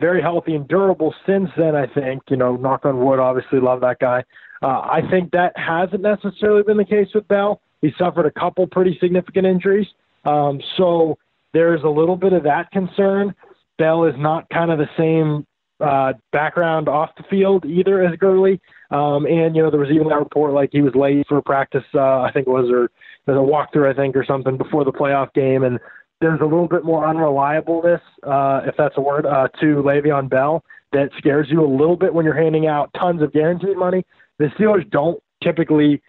very 0.01 0.23
healthy 0.23 0.55
and 0.55 0.67
durable 0.69 1.15
since 1.27 1.51
then. 1.57 1.77
I 1.77 1.87
think 1.87 2.23
you 2.29 2.37
know, 2.37 2.57
knock 2.57 2.85
on 2.85 3.05
wood. 3.05 3.19
Obviously, 3.19 3.61
love 3.61 3.81
that 3.81 3.99
guy. 3.99 4.25
Uh, 4.63 4.81
I 4.81 5.01
think 5.11 5.33
that 5.33 5.53
hasn't 5.57 6.03
necessarily 6.03 6.63
been 6.63 6.77
the 6.77 6.85
case 6.85 7.09
with 7.15 7.27
Bell. 7.29 7.61
He 7.83 7.93
suffered 7.99 8.27
a 8.27 8.31
couple 8.31 8.67
pretty 8.67 8.99
significant 9.01 9.47
injuries, 9.47 9.87
um, 10.25 10.61
so 10.77 11.19
there's 11.53 11.83
a 11.83 11.89
little 11.89 12.17
bit 12.17 12.33
of 12.33 12.45
that 12.45 12.71
concern. 12.71 13.35
Bell 13.79 14.05
is 14.05 14.15
not 14.19 14.49
kind 14.51 14.71
of 14.71 14.79
the 14.79 14.89
same 14.99 15.47
uh, 15.81 16.13
background 16.33 16.89
off 16.89 17.11
the 17.17 17.23
field 17.25 17.65
either 17.65 18.05
as 18.05 18.17
Gurley. 18.19 18.61
Um, 18.91 19.27
and 19.27 19.57
you 19.57 19.63
know, 19.63 19.71
there 19.71 19.81
was 19.81 19.91
even 19.91 20.09
that 20.09 20.19
report 20.19 20.53
like 20.53 20.71
he 20.73 20.83
was 20.83 20.95
late 20.95 21.27
for 21.29 21.41
practice. 21.41 21.85
Uh, 21.95 22.21
I 22.21 22.31
think 22.33 22.47
it 22.47 22.51
was 22.51 22.71
or 22.71 22.91
there's 23.27 23.39
a 23.39 23.41
walkthrough, 23.41 23.91
I 23.91 23.95
think, 23.95 24.17
or 24.17 24.25
something 24.25 24.57
before 24.57 24.85
the 24.85 24.93
playoff 24.93 25.33
game, 25.33 25.63
and 25.63 25.79
there's 26.21 26.41
a 26.41 26.45
little 26.45 26.69
bit 26.69 26.85
more 26.85 27.05
unreliableness, 27.07 28.01
uh, 28.25 28.67
if 28.67 28.75
that's 28.77 28.97
a 28.97 29.01
word, 29.01 29.27
uh, 29.27 29.49
to 29.61 29.83
Le'Veon 29.83 30.29
Bell 30.29 30.63
that 30.93 31.11
scares 31.19 31.47
you 31.51 31.65
a 31.65 31.71
little 31.71 31.97
bit 31.97 32.13
when 32.13 32.25
you're 32.25 32.41
handing 32.41 32.67
out 32.67 32.91
tons 32.99 33.23
of 33.23 33.33
guaranteed 33.33 33.77
money. 33.77 34.05
The 34.39 34.47
Steelers 34.59 34.89
don't 34.91 35.23
typically 35.43 36.03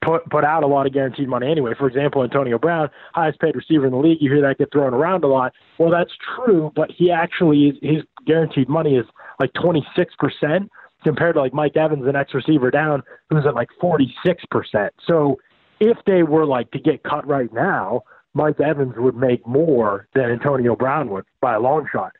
put 0.00 0.28
put 0.30 0.44
out 0.44 0.62
a 0.62 0.66
lot 0.66 0.86
of 0.86 0.92
guaranteed 0.92 1.28
money 1.28 1.50
anyway. 1.50 1.72
For 1.76 1.88
example, 1.88 2.22
Antonio 2.22 2.58
Brown, 2.58 2.90
highest 3.14 3.40
paid 3.40 3.56
receiver 3.56 3.86
in 3.86 3.92
the 3.92 3.98
league. 3.98 4.18
You 4.20 4.30
hear 4.30 4.42
that 4.42 4.58
get 4.58 4.70
thrown 4.72 4.94
around 4.94 5.24
a 5.24 5.28
lot. 5.28 5.52
Well, 5.78 5.90
that's 5.90 6.12
true, 6.36 6.70
but 6.76 6.90
he 6.90 7.10
actually 7.10 7.68
is, 7.68 7.76
his 7.82 8.02
guaranteed 8.26 8.68
money 8.68 8.96
is 8.96 9.06
like 9.40 9.52
26 9.54 10.14
percent 10.16 10.70
compared 11.02 11.34
to 11.34 11.40
like 11.40 11.52
Mike 11.52 11.76
Evans, 11.76 12.04
the 12.04 12.12
next 12.12 12.32
receiver 12.34 12.70
down, 12.70 13.02
who's 13.30 13.44
at 13.46 13.54
like 13.54 13.68
46 13.80 14.44
percent. 14.50 14.92
So 15.06 15.38
if 15.80 15.98
they 16.06 16.22
were 16.22 16.46
like 16.46 16.70
to 16.72 16.78
get 16.78 17.02
cut 17.02 17.26
right 17.26 17.52
now, 17.52 18.02
Mike 18.34 18.60
Evans 18.60 18.94
would 18.96 19.16
make 19.16 19.46
more 19.46 20.08
than 20.14 20.30
Antonio 20.30 20.76
Brown 20.76 21.10
would 21.10 21.24
by 21.40 21.54
a 21.54 21.60
long 21.60 21.86
shot. 21.92 22.12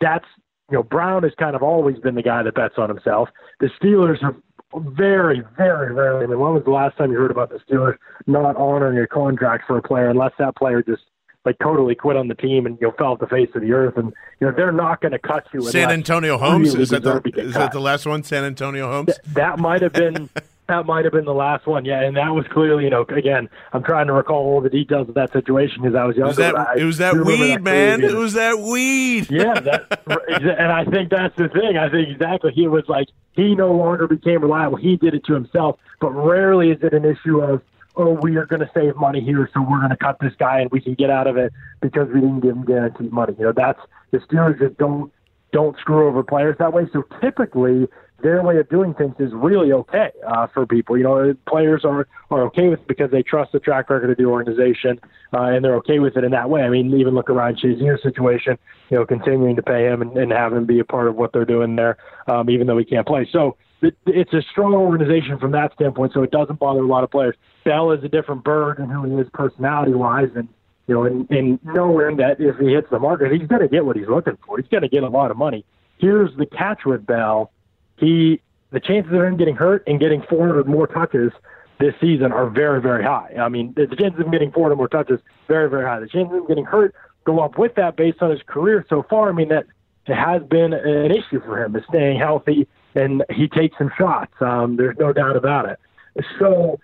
That's 0.00 0.26
you 0.70 0.76
know 0.76 0.82
Brown 0.82 1.22
has 1.24 1.32
kind 1.38 1.56
of 1.56 1.62
always 1.62 1.98
been 1.98 2.14
the 2.14 2.22
guy 2.22 2.42
that 2.42 2.54
bets 2.54 2.74
on 2.78 2.88
himself. 2.88 3.28
The 3.60 3.70
Steelers 3.80 4.22
have 4.22 4.36
very, 4.74 5.42
very 5.56 5.92
rarely. 5.92 6.24
I 6.24 6.26
mean, 6.26 6.38
when 6.38 6.52
was 6.54 6.64
the 6.64 6.70
last 6.70 6.96
time 6.98 7.10
you 7.10 7.18
heard 7.18 7.30
about 7.30 7.50
the 7.50 7.58
Steelers 7.68 7.96
not 8.26 8.56
honoring 8.56 8.98
a 8.98 9.06
contract 9.06 9.64
for 9.66 9.78
a 9.78 9.82
player 9.82 10.08
unless 10.10 10.32
that 10.38 10.56
player 10.56 10.82
just 10.82 11.02
like 11.44 11.56
totally 11.62 11.94
quit 11.94 12.16
on 12.16 12.28
the 12.28 12.34
team 12.34 12.66
and 12.66 12.76
you 12.80 12.88
know 12.88 12.94
fell 12.98 13.12
off 13.12 13.20
the 13.20 13.26
face 13.26 13.48
of 13.54 13.62
the 13.62 13.72
earth 13.72 13.96
and 13.96 14.12
you 14.40 14.46
know 14.46 14.52
they're 14.54 14.72
not 14.72 15.00
going 15.00 15.12
to 15.12 15.18
cut 15.18 15.46
you. 15.52 15.62
Santonio 15.62 16.36
Holmes 16.36 16.74
is 16.74 16.90
that 16.90 17.02
the 17.02 17.22
is 17.36 17.54
that 17.54 17.72
the 17.72 17.80
last 17.80 18.06
one? 18.06 18.22
Santonio 18.22 18.90
Holmes. 18.90 19.06
Th- 19.06 19.34
that 19.34 19.58
might 19.58 19.82
have 19.82 19.92
been 19.92 20.28
that 20.68 20.84
might 20.84 21.04
have 21.04 21.12
been 21.12 21.24
the 21.24 21.34
last 21.34 21.66
one, 21.66 21.84
yeah. 21.84 22.02
And 22.02 22.16
that 22.16 22.28
was 22.28 22.46
clearly, 22.48 22.84
you 22.84 22.90
know, 22.90 23.02
again, 23.08 23.48
I'm 23.72 23.82
trying 23.82 24.06
to 24.06 24.12
recall 24.12 24.44
all 24.44 24.60
the 24.60 24.68
details 24.68 25.08
of 25.08 25.14
that 25.14 25.32
situation 25.32 25.82
because 25.82 25.96
I 25.96 26.04
was 26.04 26.16
younger. 26.16 26.42
It 26.42 26.52
was 26.52 26.52
that, 26.52 26.78
it 26.78 26.84
was 26.84 26.98
that 26.98 27.14
weed, 27.14 27.54
that 27.54 27.62
man. 27.62 28.04
It 28.04 28.14
was 28.14 28.34
that 28.34 28.58
weed. 28.58 29.30
Yeah, 29.30 29.58
that, 29.60 30.02
and 30.06 30.70
I 30.70 30.84
think 30.84 31.10
that's 31.10 31.34
the 31.36 31.48
thing. 31.48 31.78
I 31.78 31.88
think 31.88 32.08
exactly. 32.10 32.52
He 32.54 32.68
was 32.68 32.84
like, 32.86 33.08
he 33.32 33.54
no 33.54 33.72
longer 33.72 34.06
became 34.06 34.42
reliable. 34.42 34.76
He 34.76 34.96
did 34.96 35.14
it 35.14 35.24
to 35.24 35.34
himself. 35.34 35.78
But 36.00 36.10
rarely 36.10 36.70
is 36.70 36.78
it 36.82 36.92
an 36.92 37.04
issue 37.04 37.40
of, 37.40 37.62
oh, 37.96 38.18
we 38.22 38.36
are 38.36 38.44
going 38.44 38.60
to 38.60 38.70
save 38.74 38.94
money 38.96 39.22
here, 39.22 39.48
so 39.54 39.62
we're 39.62 39.78
going 39.78 39.90
to 39.90 39.96
cut 39.96 40.18
this 40.20 40.34
guy 40.38 40.60
and 40.60 40.70
we 40.70 40.80
can 40.80 40.94
get 40.94 41.08
out 41.08 41.26
of 41.26 41.36
it 41.38 41.52
because 41.80 42.08
we 42.08 42.20
didn't 42.20 42.40
give 42.40 42.54
him 42.54 42.64
guaranteed 42.64 43.10
money. 43.10 43.34
You 43.38 43.46
know, 43.46 43.52
that's 43.56 43.80
the 44.10 44.18
Steelers 44.18 44.58
just 44.58 44.76
don't 44.76 45.10
don't 45.50 45.78
screw 45.78 46.06
over 46.06 46.22
players 46.22 46.56
that 46.58 46.74
way. 46.74 46.86
So 46.92 47.04
typically, 47.22 47.88
their 48.20 48.42
way 48.42 48.58
of 48.58 48.68
doing 48.68 48.94
things 48.94 49.14
is 49.18 49.32
really 49.32 49.72
okay 49.72 50.10
uh, 50.26 50.46
for 50.48 50.66
people. 50.66 50.96
You 50.96 51.04
know, 51.04 51.34
players 51.46 51.84
are 51.84 52.08
are 52.30 52.42
okay 52.46 52.68
with 52.68 52.80
it 52.80 52.88
because 52.88 53.10
they 53.10 53.22
trust 53.22 53.52
the 53.52 53.60
track 53.60 53.90
record 53.90 54.10
of 54.10 54.16
the 54.16 54.24
organization, 54.24 55.00
uh, 55.32 55.42
and 55.42 55.64
they're 55.64 55.76
okay 55.76 55.98
with 56.00 56.16
it 56.16 56.24
in 56.24 56.32
that 56.32 56.50
way. 56.50 56.62
I 56.62 56.68
mean, 56.68 56.92
even 56.98 57.14
look 57.14 57.30
around 57.30 57.58
Shazier's 57.58 58.02
situation. 58.02 58.58
You 58.90 58.98
know, 58.98 59.06
continuing 59.06 59.54
to 59.56 59.62
pay 59.62 59.86
him 59.86 60.02
and, 60.02 60.16
and 60.16 60.32
have 60.32 60.52
him 60.52 60.66
be 60.66 60.80
a 60.80 60.84
part 60.84 61.08
of 61.08 61.14
what 61.14 61.32
they're 61.32 61.44
doing 61.44 61.76
there, 61.76 61.96
um, 62.26 62.50
even 62.50 62.66
though 62.66 62.78
he 62.78 62.84
can't 62.84 63.06
play. 63.06 63.28
So 63.30 63.56
it, 63.82 63.96
it's 64.06 64.32
a 64.32 64.42
strong 64.50 64.74
organization 64.74 65.38
from 65.38 65.52
that 65.52 65.72
standpoint. 65.74 66.12
So 66.12 66.22
it 66.22 66.30
doesn't 66.30 66.58
bother 66.58 66.80
a 66.80 66.86
lot 66.86 67.04
of 67.04 67.10
players. 67.10 67.36
Bell 67.64 67.92
is 67.92 68.02
a 68.02 68.08
different 68.08 68.42
bird 68.42 68.78
and 68.78 68.90
who 68.90 69.04
he 69.04 69.14
is 69.20 69.28
personality 69.32 69.94
wise, 69.94 70.30
and 70.34 70.48
you 70.88 70.94
know, 70.94 71.04
and, 71.04 71.30
and 71.30 71.60
knowing 71.62 72.16
that 72.16 72.40
if 72.40 72.56
he 72.58 72.72
hits 72.72 72.88
the 72.90 72.98
market, 72.98 73.30
he's 73.30 73.46
going 73.46 73.62
to 73.62 73.68
get 73.68 73.84
what 73.84 73.96
he's 73.96 74.08
looking 74.08 74.38
for. 74.44 74.56
He's 74.58 74.68
going 74.68 74.82
to 74.82 74.88
get 74.88 75.04
a 75.04 75.08
lot 75.08 75.30
of 75.30 75.36
money. 75.36 75.64
Here's 75.98 76.34
the 76.36 76.46
catch 76.46 76.84
with 76.86 77.04
Bell 77.06 77.52
he 77.98 78.40
the 78.70 78.80
chances 78.80 79.12
of 79.12 79.22
him 79.22 79.36
getting 79.36 79.56
hurt 79.56 79.82
and 79.86 79.98
getting 79.98 80.22
400 80.28 80.66
more 80.66 80.86
touches 80.86 81.32
this 81.80 81.94
season 82.00 82.32
are 82.32 82.50
very, 82.50 82.80
very 82.80 83.04
high. 83.04 83.34
I 83.40 83.48
mean, 83.48 83.72
the 83.76 83.86
chances 83.86 84.20
of 84.20 84.26
him 84.26 84.32
getting 84.32 84.52
400 84.52 84.76
more 84.76 84.88
touches 84.88 85.20
very, 85.46 85.70
very 85.70 85.84
high. 85.84 86.00
The 86.00 86.08
chances 86.08 86.32
of 86.32 86.40
him 86.40 86.46
getting 86.46 86.64
hurt 86.64 86.94
go 87.24 87.40
up 87.40 87.58
with 87.58 87.74
that 87.76 87.96
based 87.96 88.20
on 88.20 88.30
his 88.30 88.40
career 88.46 88.84
so 88.88 89.04
far. 89.08 89.28
I 89.28 89.32
mean, 89.32 89.48
that 89.48 89.66
it 90.06 90.14
has 90.14 90.42
been 90.42 90.72
an 90.72 91.10
issue 91.10 91.40
for 91.40 91.62
him 91.62 91.76
is 91.76 91.84
staying 91.88 92.18
healthy, 92.18 92.66
and 92.94 93.22
he 93.30 93.46
takes 93.46 93.76
some 93.78 93.90
shots. 93.96 94.32
Um, 94.40 94.76
there's 94.76 94.96
no 94.98 95.12
doubt 95.12 95.36
about 95.36 95.68
it. 95.68 95.78
So 96.38 96.80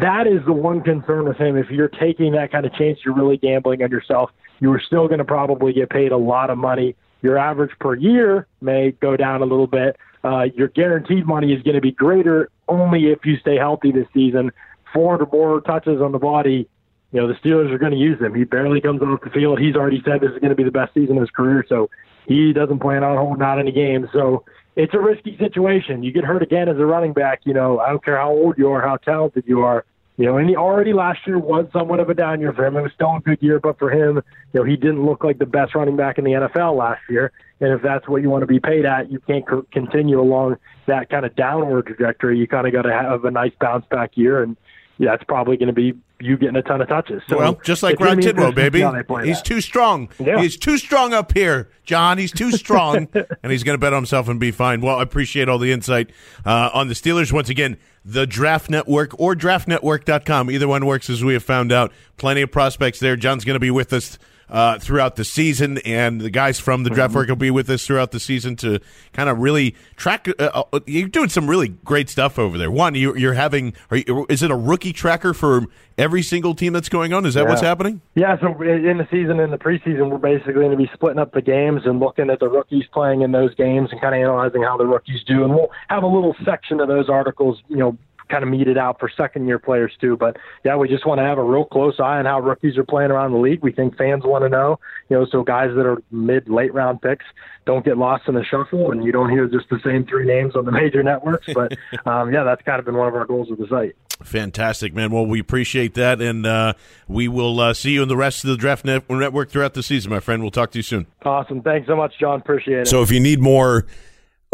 that 0.00 0.26
is 0.26 0.44
the 0.46 0.52
one 0.52 0.80
concern 0.80 1.26
with 1.26 1.36
him. 1.36 1.56
If 1.56 1.70
you're 1.70 1.88
taking 1.88 2.32
that 2.32 2.52
kind 2.52 2.64
of 2.64 2.72
chance, 2.74 3.00
you're 3.04 3.14
really 3.14 3.36
gambling 3.36 3.82
on 3.82 3.90
yourself. 3.90 4.30
You 4.60 4.72
are 4.72 4.80
still 4.80 5.08
going 5.08 5.18
to 5.18 5.24
probably 5.24 5.72
get 5.72 5.90
paid 5.90 6.12
a 6.12 6.16
lot 6.16 6.48
of 6.48 6.56
money. 6.56 6.94
Your 7.22 7.36
average 7.36 7.72
per 7.80 7.94
year 7.94 8.46
may 8.60 8.92
go 8.92 9.16
down 9.16 9.42
a 9.42 9.46
little 9.46 9.66
bit. 9.66 9.96
Uh, 10.24 10.44
your 10.54 10.68
guaranteed 10.68 11.26
money 11.26 11.52
is 11.52 11.62
going 11.62 11.74
to 11.74 11.82
be 11.82 11.92
greater 11.92 12.50
only 12.66 13.08
if 13.08 13.24
you 13.24 13.36
stay 13.38 13.56
healthy 13.56 13.92
this 13.92 14.06
season. 14.14 14.50
400 14.94 15.30
more 15.30 15.60
touches 15.60 16.00
on 16.00 16.12
the 16.12 16.18
body, 16.18 16.68
you 17.12 17.20
know, 17.20 17.28
the 17.28 17.34
Steelers 17.34 17.70
are 17.70 17.78
going 17.78 17.92
to 17.92 17.98
use 17.98 18.20
him. 18.20 18.34
He 18.34 18.44
barely 18.44 18.80
comes 18.80 19.02
off 19.02 19.20
the 19.22 19.30
field. 19.30 19.60
He's 19.60 19.76
already 19.76 20.02
said 20.04 20.20
this 20.20 20.32
is 20.32 20.38
going 20.38 20.50
to 20.50 20.56
be 20.56 20.64
the 20.64 20.70
best 20.70 20.94
season 20.94 21.16
of 21.16 21.20
his 21.20 21.30
career, 21.30 21.64
so 21.68 21.90
he 22.26 22.52
doesn't 22.52 22.80
plan 22.80 23.04
on 23.04 23.16
holding 23.16 23.42
out 23.42 23.58
any 23.58 23.70
games. 23.70 24.08
So 24.12 24.44
it's 24.76 24.94
a 24.94 24.98
risky 24.98 25.36
situation. 25.36 26.02
You 26.02 26.10
get 26.10 26.24
hurt 26.24 26.42
again 26.42 26.68
as 26.68 26.78
a 26.78 26.86
running 26.86 27.12
back, 27.12 27.42
you 27.44 27.54
know, 27.54 27.78
I 27.78 27.90
don't 27.90 28.04
care 28.04 28.16
how 28.16 28.30
old 28.30 28.56
you 28.58 28.70
are, 28.70 28.80
how 28.80 28.96
talented 28.96 29.44
you 29.46 29.60
are. 29.60 29.84
You 30.16 30.26
know, 30.26 30.38
and 30.38 30.48
he 30.48 30.54
already 30.54 30.92
last 30.92 31.26
year 31.26 31.38
was 31.38 31.66
somewhat 31.72 31.98
of 31.98 32.08
a 32.08 32.14
down 32.14 32.40
year 32.40 32.52
for 32.52 32.64
him. 32.64 32.76
It 32.76 32.82
was 32.82 32.92
still 32.94 33.16
a 33.16 33.20
good 33.20 33.38
year, 33.40 33.58
but 33.58 33.78
for 33.80 33.90
him, 33.90 34.22
you 34.52 34.60
know, 34.60 34.62
he 34.62 34.76
didn't 34.76 35.04
look 35.04 35.24
like 35.24 35.38
the 35.38 35.46
best 35.46 35.74
running 35.74 35.96
back 35.96 36.18
in 36.18 36.24
the 36.24 36.32
NFL 36.32 36.76
last 36.76 37.00
year. 37.10 37.32
And 37.60 37.72
if 37.72 37.82
that's 37.82 38.08
what 38.08 38.22
you 38.22 38.30
want 38.30 38.42
to 38.42 38.46
be 38.46 38.60
paid 38.60 38.84
at, 38.84 39.10
you 39.10 39.18
can't 39.18 39.46
co- 39.46 39.66
continue 39.72 40.20
along 40.20 40.58
that 40.86 41.10
kind 41.10 41.26
of 41.26 41.34
downward 41.34 41.86
trajectory. 41.86 42.38
You 42.38 42.46
kind 42.46 42.66
of 42.66 42.72
got 42.72 42.82
to 42.82 42.92
have 42.92 43.24
a 43.24 43.30
nice 43.30 43.52
bounce 43.60 43.86
back 43.86 44.16
year, 44.16 44.40
and 44.40 44.56
that's 45.00 45.24
probably 45.24 45.56
going 45.56 45.66
to 45.66 45.72
be 45.72 45.94
you 46.20 46.36
getting 46.36 46.56
a 46.56 46.62
ton 46.62 46.80
of 46.80 46.88
touches. 46.88 47.22
So 47.28 47.38
well, 47.38 47.60
just 47.64 47.82
like 47.82 47.98
Rod 48.00 48.20
Tidwell, 48.22 48.52
baby, 48.52 48.80
he's 48.80 49.38
that. 49.38 49.44
too 49.44 49.60
strong. 49.60 50.08
Yeah. 50.18 50.40
He's 50.40 50.56
too 50.56 50.78
strong 50.78 51.12
up 51.12 51.32
here, 51.32 51.68
John. 51.84 52.18
He's 52.18 52.32
too 52.32 52.52
strong, 52.52 53.08
and 53.42 53.52
he's 53.52 53.64
going 53.64 53.74
to 53.74 53.80
bet 53.80 53.92
on 53.92 53.98
himself 53.98 54.28
and 54.28 54.38
be 54.38 54.50
fine. 54.50 54.80
Well, 54.80 54.98
I 54.98 55.02
appreciate 55.02 55.48
all 55.48 55.58
the 55.58 55.72
insight 55.72 56.10
uh, 56.46 56.70
on 56.72 56.88
the 56.88 56.94
Steelers 56.94 57.32
once 57.32 57.48
again. 57.48 57.76
The 58.04 58.26
Draft 58.26 58.70
Network 58.70 59.18
or 59.18 59.34
DraftNetwork.com. 59.34 60.50
Either 60.50 60.68
one 60.68 60.86
works, 60.86 61.08
as 61.08 61.24
we 61.24 61.32
have 61.32 61.42
found 61.42 61.72
out. 61.72 61.92
Plenty 62.16 62.42
of 62.42 62.52
prospects 62.52 63.00
there. 63.00 63.16
John's 63.16 63.44
going 63.44 63.54
to 63.54 63.60
be 63.60 63.70
with 63.70 63.92
us 63.92 64.18
uh, 64.48 64.78
throughout 64.78 65.16
the 65.16 65.24
season, 65.24 65.78
and 65.78 66.20
the 66.20 66.30
guys 66.30 66.60
from 66.60 66.82
the 66.84 66.90
draft 66.90 67.14
work 67.14 67.28
will 67.28 67.36
be 67.36 67.50
with 67.50 67.68
us 67.70 67.86
throughout 67.86 68.10
the 68.10 68.20
season 68.20 68.56
to 68.56 68.80
kind 69.12 69.28
of 69.28 69.38
really 69.38 69.74
track. 69.96 70.28
Uh, 70.38 70.62
uh, 70.72 70.80
you're 70.86 71.08
doing 71.08 71.28
some 71.28 71.48
really 71.48 71.68
great 71.68 72.08
stuff 72.08 72.38
over 72.38 72.58
there. 72.58 72.70
One, 72.70 72.94
you, 72.94 73.16
you're 73.16 73.34
having. 73.34 73.74
You, 73.90 74.26
is 74.28 74.42
it 74.42 74.50
a 74.50 74.56
rookie 74.56 74.92
tracker 74.92 75.34
for 75.34 75.62
every 75.96 76.22
single 76.22 76.54
team 76.54 76.72
that's 76.72 76.88
going 76.88 77.12
on? 77.12 77.24
Is 77.24 77.34
that 77.34 77.44
Yeah. 77.44 77.48
what's 77.50 77.62
happening? 77.62 78.00
Yeah, 78.14 78.38
so 78.40 78.48
in 78.62 78.98
the 78.98 79.06
season, 79.10 79.40
in 79.40 79.50
the 79.50 79.58
preseason, 79.58 80.10
we're 80.10 80.18
basically 80.18 80.54
going 80.54 80.70
to 80.70 80.76
be 80.76 80.90
splitting 80.94 81.18
up 81.20 81.32
the 81.32 81.42
games 81.42 81.82
and 81.84 82.00
looking 82.00 82.30
at 82.30 82.40
the 82.40 82.48
rookies 82.48 82.84
playing 82.92 83.22
in 83.22 83.32
those 83.32 83.54
games 83.54 83.90
and 83.92 84.00
kind 84.00 84.14
of 84.14 84.20
analyzing 84.20 84.62
how 84.62 84.76
the 84.76 84.86
rookies 84.86 85.22
do. 85.24 85.44
And 85.44 85.54
we'll 85.54 85.70
have 85.88 86.02
a 86.02 86.06
little 86.08 86.34
section 86.44 86.80
of 86.80 86.88
those 86.88 87.08
articles, 87.08 87.62
you 87.68 87.76
know, 87.76 87.96
kind 88.28 88.42
of 88.42 88.50
meted 88.50 88.78
out 88.78 88.98
for 88.98 89.10
second 89.16 89.46
year 89.46 89.58
players 89.58 89.92
too. 90.00 90.16
But 90.16 90.36
yeah, 90.64 90.76
we 90.76 90.88
just 90.88 91.06
want 91.06 91.18
to 91.18 91.24
have 91.24 91.38
a 91.38 91.42
real 91.42 91.64
close 91.64 91.98
eye 91.98 92.18
on 92.18 92.24
how 92.24 92.40
rookies 92.40 92.76
are 92.76 92.84
playing 92.84 93.10
around 93.10 93.32
the 93.32 93.38
league. 93.38 93.62
We 93.62 93.72
think 93.72 93.96
fans 93.96 94.24
want 94.24 94.44
to 94.44 94.48
know, 94.48 94.78
you 95.08 95.16
know, 95.16 95.26
so 95.30 95.42
guys 95.42 95.70
that 95.76 95.86
are 95.86 96.02
mid 96.10 96.48
late 96.48 96.72
round 96.72 97.02
picks 97.02 97.24
don't 97.66 97.84
get 97.84 97.96
lost 97.98 98.28
in 98.28 98.34
the 98.34 98.44
shuffle 98.44 98.90
and 98.90 99.04
you 99.04 99.12
don't 99.12 99.30
hear 99.30 99.46
just 99.46 99.68
the 99.70 99.80
same 99.84 100.04
three 100.06 100.26
names 100.26 100.54
on 100.56 100.64
the 100.64 100.72
major 100.84 101.02
networks. 101.02 101.46
But 101.52 101.76
um, 102.06 102.32
yeah, 102.32 102.44
that's 102.44 102.62
kind 102.62 102.78
of 102.78 102.84
been 102.84 102.96
one 102.96 103.08
of 103.08 103.14
our 103.14 103.26
goals 103.26 103.48
with 103.50 103.58
the 103.58 103.66
site. 103.68 103.96
Fantastic, 104.22 104.94
man. 104.94 105.10
Well, 105.10 105.26
we 105.26 105.40
appreciate 105.40 105.94
that, 105.94 106.20
and 106.20 106.46
uh, 106.46 106.74
we 107.08 107.26
will 107.26 107.58
uh, 107.58 107.74
see 107.74 107.90
you 107.92 108.02
in 108.02 108.08
the 108.08 108.16
rest 108.16 108.44
of 108.44 108.50
the 108.50 108.56
Draft 108.56 108.84
Net- 108.84 109.10
Network 109.10 109.50
throughout 109.50 109.74
the 109.74 109.82
season, 109.82 110.10
my 110.12 110.20
friend. 110.20 110.40
We'll 110.40 110.52
talk 110.52 110.70
to 110.72 110.78
you 110.78 110.84
soon. 110.84 111.06
Awesome. 111.24 111.62
Thanks 111.62 111.88
so 111.88 111.96
much, 111.96 112.14
John. 112.20 112.40
Appreciate 112.40 112.80
it. 112.80 112.88
So 112.88 113.02
if 113.02 113.10
you 113.10 113.18
need 113.18 113.40
more, 113.40 113.86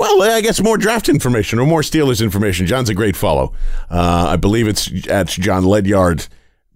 well, 0.01 0.23
I 0.23 0.41
guess 0.41 0.63
more 0.63 0.79
draft 0.79 1.11
information 1.11 1.59
or 1.59 1.67
more 1.67 1.83
Steelers 1.83 2.23
information, 2.23 2.67
John's 2.67 2.89
a 2.89 2.95
great 2.95 3.17
follow. 3.17 3.53
Uh, 3.91 4.29
I 4.31 4.37
believe 4.37 4.67
it's 4.67 4.91
at 5.09 5.29
Jon 5.29 5.65
Ledyard 5.65 6.27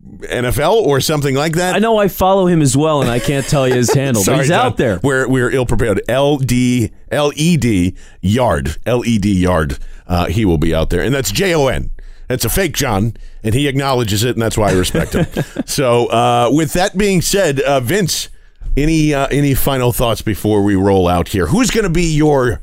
NFL 0.04 0.82
or 0.82 1.00
something 1.00 1.34
like 1.34 1.54
that. 1.54 1.74
I 1.74 1.78
know 1.78 1.96
I 1.96 2.08
follow 2.08 2.46
him 2.46 2.60
as 2.60 2.76
well, 2.76 3.00
and 3.00 3.10
I 3.10 3.18
can't 3.18 3.46
tell 3.46 3.66
you 3.66 3.76
his 3.76 3.90
handle, 3.94 4.22
but 4.26 4.36
he's 4.36 4.48
John. 4.48 4.66
out 4.66 4.76
there. 4.76 5.00
We're 5.02 5.26
we're 5.26 5.50
ill 5.50 5.64
prepared. 5.64 6.02
L 6.06 6.36
D 6.36 6.92
L 7.10 7.32
E 7.34 7.56
D 7.56 7.96
yard 8.20 8.76
L 8.84 9.02
E 9.06 9.16
D 9.16 9.32
yard. 9.32 9.78
Uh, 10.06 10.26
he 10.26 10.44
will 10.44 10.58
be 10.58 10.74
out 10.74 10.90
there, 10.90 11.00
and 11.00 11.14
that's 11.14 11.32
J 11.32 11.54
O 11.54 11.68
N. 11.68 11.90
That's 12.28 12.44
a 12.44 12.50
fake 12.50 12.74
John, 12.74 13.14
and 13.42 13.54
he 13.54 13.68
acknowledges 13.68 14.22
it, 14.22 14.36
and 14.36 14.42
that's 14.42 14.58
why 14.58 14.68
I 14.68 14.72
respect 14.72 15.14
him. 15.14 15.44
so, 15.66 16.06
uh, 16.08 16.50
with 16.52 16.74
that 16.74 16.96
being 16.96 17.22
said, 17.22 17.60
uh, 17.60 17.80
Vince, 17.80 18.28
any 18.76 19.14
uh, 19.14 19.28
any 19.28 19.54
final 19.54 19.92
thoughts 19.92 20.20
before 20.20 20.62
we 20.62 20.74
roll 20.74 21.08
out 21.08 21.28
here? 21.28 21.46
Who's 21.46 21.70
going 21.70 21.84
to 21.84 21.90
be 21.90 22.14
your 22.14 22.60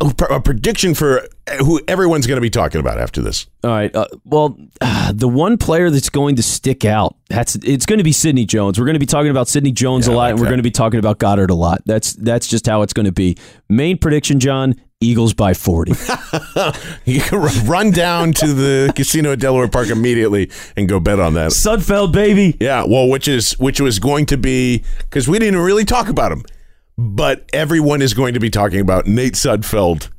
a 0.00 0.40
prediction 0.40 0.94
for 0.94 1.28
who 1.58 1.80
everyone's 1.86 2.26
going 2.26 2.36
to 2.36 2.40
be 2.42 2.50
talking 2.50 2.80
about 2.80 2.98
after 2.98 3.22
this? 3.22 3.46
All 3.62 3.70
right. 3.70 3.94
Uh, 3.94 4.06
well, 4.24 4.58
uh, 4.80 5.12
the 5.12 5.28
one 5.28 5.56
player 5.58 5.90
that's 5.90 6.08
going 6.10 6.36
to 6.36 6.42
stick 6.42 6.84
out, 6.84 7.16
that's 7.28 7.54
it's 7.56 7.86
going 7.86 7.98
to 7.98 8.04
be 8.04 8.12
Sidney 8.12 8.44
Jones. 8.44 8.78
We're 8.78 8.86
going 8.86 8.94
to 8.94 9.00
be 9.00 9.06
talking 9.06 9.30
about 9.30 9.46
Sidney 9.48 9.72
Jones 9.72 10.06
Yeah, 10.08 10.14
a 10.14 10.16
lot, 10.16 10.22
like 10.22 10.30
and 10.32 10.38
we're 10.40 10.44
that. 10.46 10.50
going 10.50 10.58
to 10.58 10.62
be 10.64 10.70
talking 10.70 10.98
about 10.98 11.18
Goedert 11.18 11.50
a 11.50 11.54
lot. 11.54 11.82
That's 11.86 12.14
that's 12.14 12.48
just 12.48 12.66
how 12.66 12.82
it's 12.82 12.92
going 12.92 13.06
to 13.06 13.12
be. 13.12 13.36
Main 13.68 13.96
prediction, 13.98 14.40
John: 14.40 14.74
Eagles 15.00 15.34
by 15.34 15.54
forty. 15.54 15.92
You 17.04 17.20
can 17.20 17.38
run- 17.40 17.66
run 17.66 17.90
down 17.90 18.32
to 18.34 18.52
the 18.52 18.92
casino 18.96 19.32
at 19.32 19.40
Delaware 19.40 19.68
Park 19.68 19.88
immediately 19.88 20.50
and 20.76 20.88
go 20.88 21.00
bet 21.00 21.18
on 21.18 21.34
that. 21.34 21.50
Sudfeld, 21.52 22.12
baby. 22.12 22.56
Yeah, 22.60 22.84
well, 22.86 23.08
which 23.08 23.26
is 23.28 23.52
which 23.58 23.80
was 23.80 23.98
going 23.98 24.26
to 24.26 24.36
be 24.36 24.84
because 24.98 25.26
we 25.28 25.38
didn't 25.38 25.60
really 25.60 25.84
talk 25.84 26.08
about 26.08 26.30
him, 26.32 26.44
but 27.02 27.48
everyone 27.54 28.02
is 28.02 28.12
going 28.12 28.34
to 28.34 28.40
be 28.40 28.50
talking 28.50 28.78
about 28.80 29.06
Nate 29.06 29.32
Sudfeld, 29.32 30.10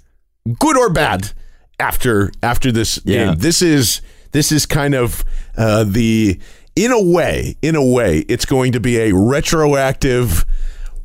good 0.60 0.76
or 0.76 0.90
bad, 0.90 1.32
after 1.80 2.32
after 2.42 2.72
this 2.72 3.00
Yeah. 3.06 3.26
game. 3.28 3.36
This 3.38 3.62
is 3.62 4.02
this 4.32 4.52
is 4.52 4.66
kind 4.66 4.96
of 4.96 5.24
uh, 5.56 5.84
the 5.84 6.40
in 6.76 6.92
a 6.92 7.02
way, 7.02 7.56
in 7.62 7.76
a 7.76 7.86
way, 7.86 8.20
it's 8.28 8.46
going 8.46 8.72
to 8.72 8.80
be 8.80 8.98
a 8.98 9.14
retroactive. 9.14 10.44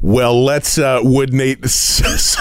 Well, 0.07 0.45
let's 0.45 0.79
uh, 0.79 1.01
would 1.03 1.33
Nate 1.33 1.63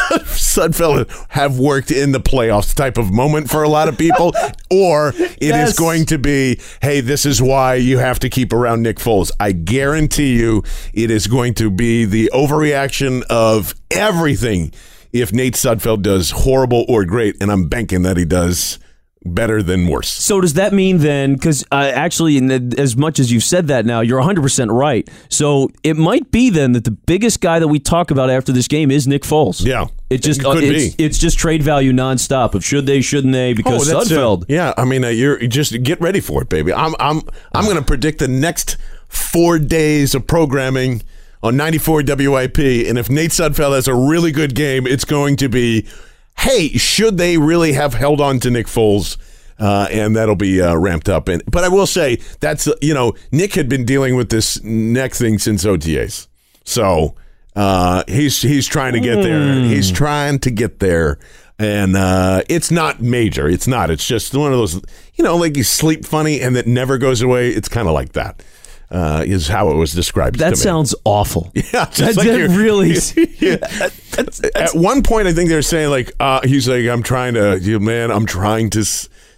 Sudfeld 0.06 1.10
have 1.30 1.58
worked 1.58 1.90
in 1.90 2.12
the 2.12 2.20
playoffs 2.20 2.76
type 2.76 3.00
of 3.00 3.12
moment 3.12 3.50
for 3.50 3.64
a 3.64 3.68
lot 3.70 3.88
of 3.88 3.98
people, 3.98 4.36
or 4.70 5.10
it 5.18 5.42
is 5.42 5.50
Yes. 5.50 5.80
going 5.80 6.06
to 6.06 6.20
be, 6.20 6.60
hey, 6.84 7.02
this 7.02 7.26
is 7.26 7.42
why 7.42 7.74
you 7.74 7.98
have 7.98 8.20
to 8.20 8.30
keep 8.30 8.54
around 8.54 8.84
Nick 8.84 8.98
Foles. 8.98 9.32
I 9.40 9.52
guarantee 9.52 10.38
you, 10.38 10.62
it 10.94 11.10
is 11.10 11.26
going 11.26 11.56
to 11.56 11.72
be 11.72 12.06
the 12.06 12.30
overreaction 12.36 13.24
of 13.32 13.74
everything. 13.90 14.72
If 15.12 15.34
Nate 15.34 15.56
Sudfeld 15.56 16.04
does 16.04 16.30
horrible 16.30 16.86
or 16.88 17.04
great, 17.04 17.36
and 17.42 17.52
I'm 17.52 17.68
banking 17.68 18.04
that 18.04 18.16
he 18.16 18.26
does 18.26 18.78
better 19.26 19.64
than 19.64 19.88
worse. 19.88 20.10
So 20.10 20.40
does 20.40 20.54
that 20.54 20.72
mean 20.74 21.00
then? 21.00 21.34
Because 21.34 21.64
uh, 21.72 21.92
actually, 21.94 22.38
in 22.38 22.48
the, 22.48 22.76
as 22.78 22.96
much 22.96 23.20
as 23.20 23.32
you've 23.32 23.44
said 23.44 23.68
that 23.68 23.86
now, 23.86 24.02
you're 24.02 24.20
100 24.20 24.42
percent 24.42 24.72
right. 24.72 25.10
So 25.30 25.70
it 25.84 25.98
might 25.98 26.32
be 26.32 26.50
then 26.50 26.74
that 26.74 26.84
the 26.84 26.92
biggest 26.92 27.42
guy 27.42 27.60
that 27.60 27.68
we 27.68 27.80
talk 27.80 28.12
about 28.12 28.30
after 28.30 28.52
this 28.52 28.68
game 28.68 28.92
is 28.92 29.08
Nick 29.08 29.24
Foles. 29.24 29.66
Yeah. 29.66 29.88
It 30.10 30.22
just 30.22 30.42
It 30.42 30.44
could 30.44 30.64
uh, 30.64 30.68
it's, 30.68 30.96
be. 30.96 31.04
it's 31.04 31.18
just 31.18 31.40
trade 31.40 31.64
value 31.64 31.92
nonstop 31.92 32.54
of 32.54 32.64
should 32.64 32.86
they, 32.86 33.02
shouldn't 33.02 33.34
they? 33.34 33.54
Because 33.54 33.92
uh, 33.92 34.02
Sudfeld. 34.02 34.46
yeah, 34.48 34.74
I 34.78 34.86
mean, 34.86 35.04
uh, 35.04 35.10
you're 35.10 35.40
just 35.48 35.82
get 35.84 36.00
ready 36.00 36.20
for 36.20 36.44
it, 36.44 36.50
baby. 36.50 36.72
I'm 36.72 36.94
I'm 37.00 37.22
I'm 37.54 37.66
going 37.66 37.78
to 37.78 37.84
predict 37.84 38.20
the 38.20 38.28
next 38.28 38.78
four 39.08 39.58
days 39.60 40.14
of 40.14 40.28
programming 40.28 41.02
on 41.42 41.56
94 41.58 42.04
WIP, 42.08 42.58
and 42.58 42.98
if 42.98 43.10
Nate 43.10 43.32
Sudfeld 43.32 43.76
has 43.76 43.88
a 43.88 43.94
really 43.96 44.32
good 44.32 44.56
game, 44.56 44.88
it's 44.88 45.06
going 45.06 45.36
to 45.38 45.48
be, 45.48 45.86
hey, 46.40 46.70
should 46.70 47.18
they 47.18 47.38
really 47.38 47.74
have 47.74 47.94
held 47.94 48.22
on 48.22 48.40
to 48.42 48.50
Nick 48.50 48.68
Foles? 48.68 49.18
Uh, 49.58 49.88
and 49.90 50.16
that'll 50.16 50.36
be 50.36 50.62
uh, 50.62 50.76
ramped 50.76 51.08
up. 51.08 51.30
And 51.30 51.42
but 51.50 51.64
I 51.64 51.70
will 51.70 51.88
say 51.88 52.18
that's 52.42 52.68
you 52.82 52.94
know 52.94 53.14
Nick 53.32 53.54
had 53.54 53.70
been 53.70 53.86
dealing 53.86 54.16
with 54.16 54.30
this 54.30 54.62
neck 54.64 55.14
thing 55.14 55.40
since 55.40 55.64
OTAs, 55.64 56.28
so 56.66 57.16
uh, 57.56 58.04
he's 58.08 58.42
he's 58.42 58.68
trying 58.68 58.94
to 58.94 59.00
get 59.00 59.22
there. 59.24 59.62
He's 59.62 59.90
trying 59.92 60.40
to 60.40 60.52
get 60.52 60.80
there, 60.80 61.20
and 61.58 61.96
uh, 61.96 62.42
it's 62.50 62.70
not 62.70 63.02
major. 63.02 63.48
It's 63.48 63.66
not. 63.66 63.90
It's 63.90 64.06
just 64.06 64.36
one 64.36 64.52
of 64.52 64.58
those 64.58 64.82
you 65.14 65.24
know 65.24 65.38
like 65.38 65.56
you 65.56 65.64
sleep 65.64 66.04
funny 66.04 66.42
and 66.42 66.54
that 66.58 66.68
never 66.68 66.98
goes 66.98 67.22
away. 67.22 67.50
It's 67.52 67.70
kind 67.70 67.88
of 67.88 67.94
like 67.94 68.12
that. 68.12 68.44
Uh, 68.96 69.24
is 69.26 69.50
how 69.50 69.70
it 69.72 69.76
was 69.76 69.92
described. 69.94 70.40
That 70.40 70.52
me. 70.52 70.56
sounds 70.56 70.96
awful. 71.04 71.52
Yeah, 71.56 71.84
that, 71.84 72.16
like 72.16 72.28
that 72.28 72.50
really. 72.58 72.92
Yeah. 73.40 73.58
that's- 74.16 74.40
At 74.56 74.74
one 74.74 75.04
point, 75.04 75.28
I 75.28 75.34
think 75.34 75.50
they're 75.50 75.62
saying 75.62 75.90
like 75.90 76.14
uh, 76.20 76.40
he's 76.48 76.70
like 76.70 76.86
I'm 76.88 77.04
trying 77.04 77.34
to, 77.34 77.60
you 77.60 77.82
man, 77.82 78.10
I'm 78.10 78.26
trying 78.26 78.70
to 78.70 78.86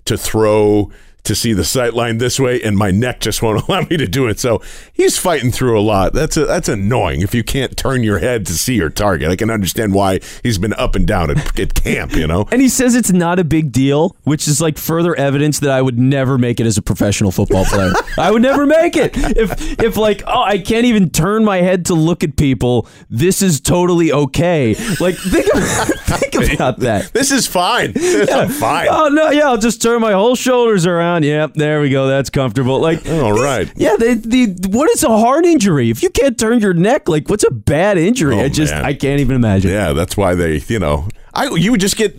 to 0.05 0.15
throw 0.17 0.91
to 1.27 1.35
see 1.35 1.53
the 1.53 1.63
sight 1.63 1.93
line 1.93 2.17
this 2.17 2.39
way, 2.39 2.61
and 2.61 2.77
my 2.77 2.91
neck 2.91 3.19
just 3.19 3.41
won't 3.41 3.61
allow 3.67 3.81
me 3.81 3.97
to 3.97 4.07
do 4.07 4.27
it. 4.27 4.39
So 4.39 4.61
he's 4.91 5.17
fighting 5.17 5.51
through 5.51 5.79
a 5.79 5.81
lot. 5.81 6.13
That's 6.13 6.37
a, 6.37 6.45
that's 6.45 6.69
annoying 6.69 7.21
if 7.21 7.35
you 7.35 7.43
can't 7.43 7.77
turn 7.77 8.03
your 8.03 8.19
head 8.19 8.45
to 8.47 8.53
see 8.53 8.75
your 8.75 8.89
target. 8.89 9.29
I 9.29 9.35
can 9.35 9.49
understand 9.49 9.93
why 9.93 10.19
he's 10.43 10.57
been 10.57 10.73
up 10.73 10.95
and 10.95 11.05
down 11.05 11.29
at, 11.29 11.59
at 11.59 11.73
camp. 11.73 12.13
You 12.13 12.27
know, 12.27 12.47
And 12.51 12.61
he 12.61 12.69
says 12.69 12.95
it's 12.95 13.11
not 13.11 13.39
a 13.39 13.43
big 13.43 13.71
deal, 13.71 14.15
which 14.23 14.47
is 14.47 14.59
like 14.61 14.77
further 14.77 15.15
evidence 15.15 15.59
that 15.59 15.69
I 15.69 15.81
would 15.81 15.99
never 15.99 16.37
make 16.37 16.59
it 16.59 16.65
as 16.65 16.77
a 16.77 16.81
professional 16.81 17.31
football 17.31 17.65
player. 17.65 17.91
I 18.17 18.31
would 18.31 18.41
never 18.41 18.65
make 18.65 18.95
it. 18.95 19.11
If 19.15 19.79
if 19.79 19.97
like, 19.97 20.23
oh, 20.25 20.41
I 20.41 20.57
can't 20.57 20.85
even 20.85 21.09
turn 21.09 21.43
my 21.43 21.57
head 21.57 21.85
to 21.87 21.93
look 21.93 22.23
at 22.23 22.37
people, 22.37 22.87
this 23.09 23.41
is 23.41 23.59
totally 23.59 24.11
okay. 24.11 24.75
Like 24.99 25.15
think 25.15 25.45
think 25.53 26.53
about 26.55 26.79
that. 26.79 27.11
this 27.13 27.31
is 27.31 27.47
fine. 27.47 27.93
I'm 28.31 28.49
fine. 28.49 28.87
Oh 28.89 29.09
no, 29.09 29.29
yeah, 29.29 29.47
I'll 29.47 29.57
just 29.57 29.81
turn 29.81 30.01
my 30.01 30.13
whole 30.13 30.35
shoulders 30.35 30.85
around. 30.85 31.16
Yep, 31.23 31.53
there 31.55 31.81
we 31.81 31.89
go. 31.89 32.07
That's 32.07 32.29
comfortable. 32.29 32.79
Like 32.79 33.07
All 33.09 33.33
right. 33.33 33.71
Yeah, 33.75 33.95
the, 33.97 34.13
the 34.15 34.69
what 34.69 34.89
is 34.91 35.03
a 35.03 35.09
heart 35.09 35.45
injury? 35.45 35.89
If 35.89 36.03
you 36.03 36.09
can't 36.09 36.37
turn 36.37 36.59
your 36.59 36.73
neck, 36.73 37.07
like 37.07 37.29
what's 37.29 37.43
a 37.43 37.51
bad 37.51 37.97
injury? 37.97 38.35
Oh, 38.35 38.43
I 38.43 38.49
just 38.49 38.73
man. 38.73 38.85
I 38.85 38.93
can't 38.93 39.19
even 39.19 39.35
imagine. 39.35 39.71
Yeah, 39.71 39.93
that's 39.93 40.15
why 40.17 40.35
they, 40.35 40.57
you 40.67 40.79
know, 40.79 41.07
I 41.33 41.49
you 41.55 41.71
would 41.71 41.81
just 41.81 41.97
get. 41.97 42.15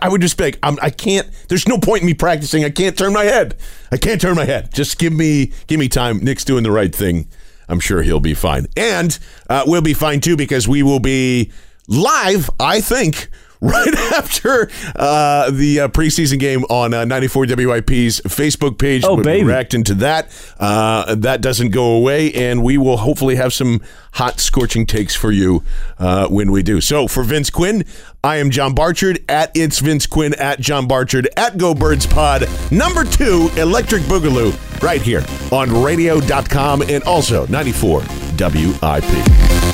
I 0.00 0.08
would 0.08 0.22
just 0.22 0.38
be 0.38 0.44
like, 0.44 0.58
I'm, 0.62 0.78
I 0.80 0.88
can't. 0.88 1.28
There's 1.48 1.68
no 1.68 1.76
point 1.78 2.00
in 2.00 2.06
me 2.06 2.14
practicing. 2.14 2.64
I 2.64 2.70
can't 2.70 2.96
turn 2.96 3.12
my 3.12 3.24
head. 3.24 3.58
I 3.90 3.98
can't 3.98 4.20
turn 4.20 4.36
my 4.36 4.46
head. 4.46 4.72
Just 4.72 4.98
give 4.98 5.12
me, 5.12 5.52
give 5.66 5.78
me 5.78 5.88
time. 5.88 6.18
Nick's 6.18 6.44
doing 6.44 6.62
the 6.62 6.70
right 6.70 6.94
thing. 6.94 7.28
I'm 7.68 7.78
sure 7.78 8.02
he'll 8.02 8.20
be 8.20 8.32
fine, 8.34 8.66
and 8.76 9.18
uh, 9.50 9.64
we'll 9.66 9.82
be 9.82 9.94
fine 9.94 10.20
too 10.20 10.36
because 10.36 10.66
we 10.66 10.82
will 10.82 11.00
be 11.00 11.52
live. 11.88 12.48
I 12.58 12.80
think. 12.80 13.28
Right 13.72 13.94
after 14.14 14.68
uh, 14.96 15.48
the 15.52 15.80
uh, 15.82 15.88
preseason 15.88 16.40
game 16.40 16.64
on 16.64 16.92
uh, 16.92 17.04
94 17.04 17.46
WIP's 17.46 18.20
Facebook 18.22 18.76
page, 18.76 19.04
Oh, 19.04 19.22
baby. 19.22 19.44
reacting 19.44 19.84
to 19.84 19.94
that. 19.94 20.28
Uh, 20.58 21.14
that 21.14 21.40
doesn't 21.42 21.70
go 21.70 21.92
away, 21.92 22.32
and 22.32 22.64
we 22.64 22.76
will 22.76 22.96
hopefully 22.96 23.36
have 23.36 23.52
some 23.52 23.80
hot, 24.14 24.40
scorching 24.40 24.84
takes 24.84 25.14
for 25.14 25.30
you 25.30 25.62
uh, 26.00 26.26
when 26.26 26.50
we 26.50 26.64
do. 26.64 26.80
So, 26.80 27.06
for 27.06 27.22
Vince 27.22 27.50
Quinn, 27.50 27.84
I 28.24 28.38
am 28.38 28.50
John 28.50 28.74
Barchard 28.74 29.24
at 29.28 29.52
It's 29.54 29.78
Vince 29.78 30.08
Quinn 30.08 30.34
at 30.40 30.58
John 30.58 30.88
Barchard 30.88 31.28
at 31.36 31.56
Go 31.56 31.72
Birds 31.72 32.04
Pod. 32.04 32.48
Number 32.72 33.04
two, 33.04 33.48
Electric 33.56 34.02
Boogaloo, 34.02 34.52
right 34.82 35.00
here 35.00 35.24
on 35.52 35.84
radio.com 35.84 36.82
and 36.82 37.04
also 37.04 37.46
94 37.46 38.00
WIP. 38.38 39.71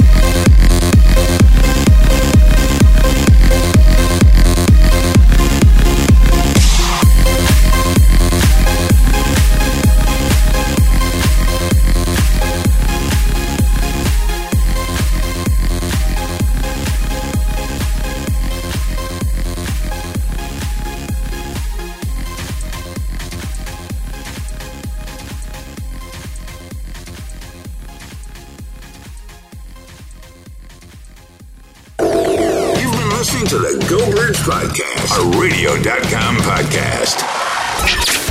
Podcast, 34.49 35.13
a 35.13 35.39
radio.com 35.39 36.37
podcast. 36.37 38.28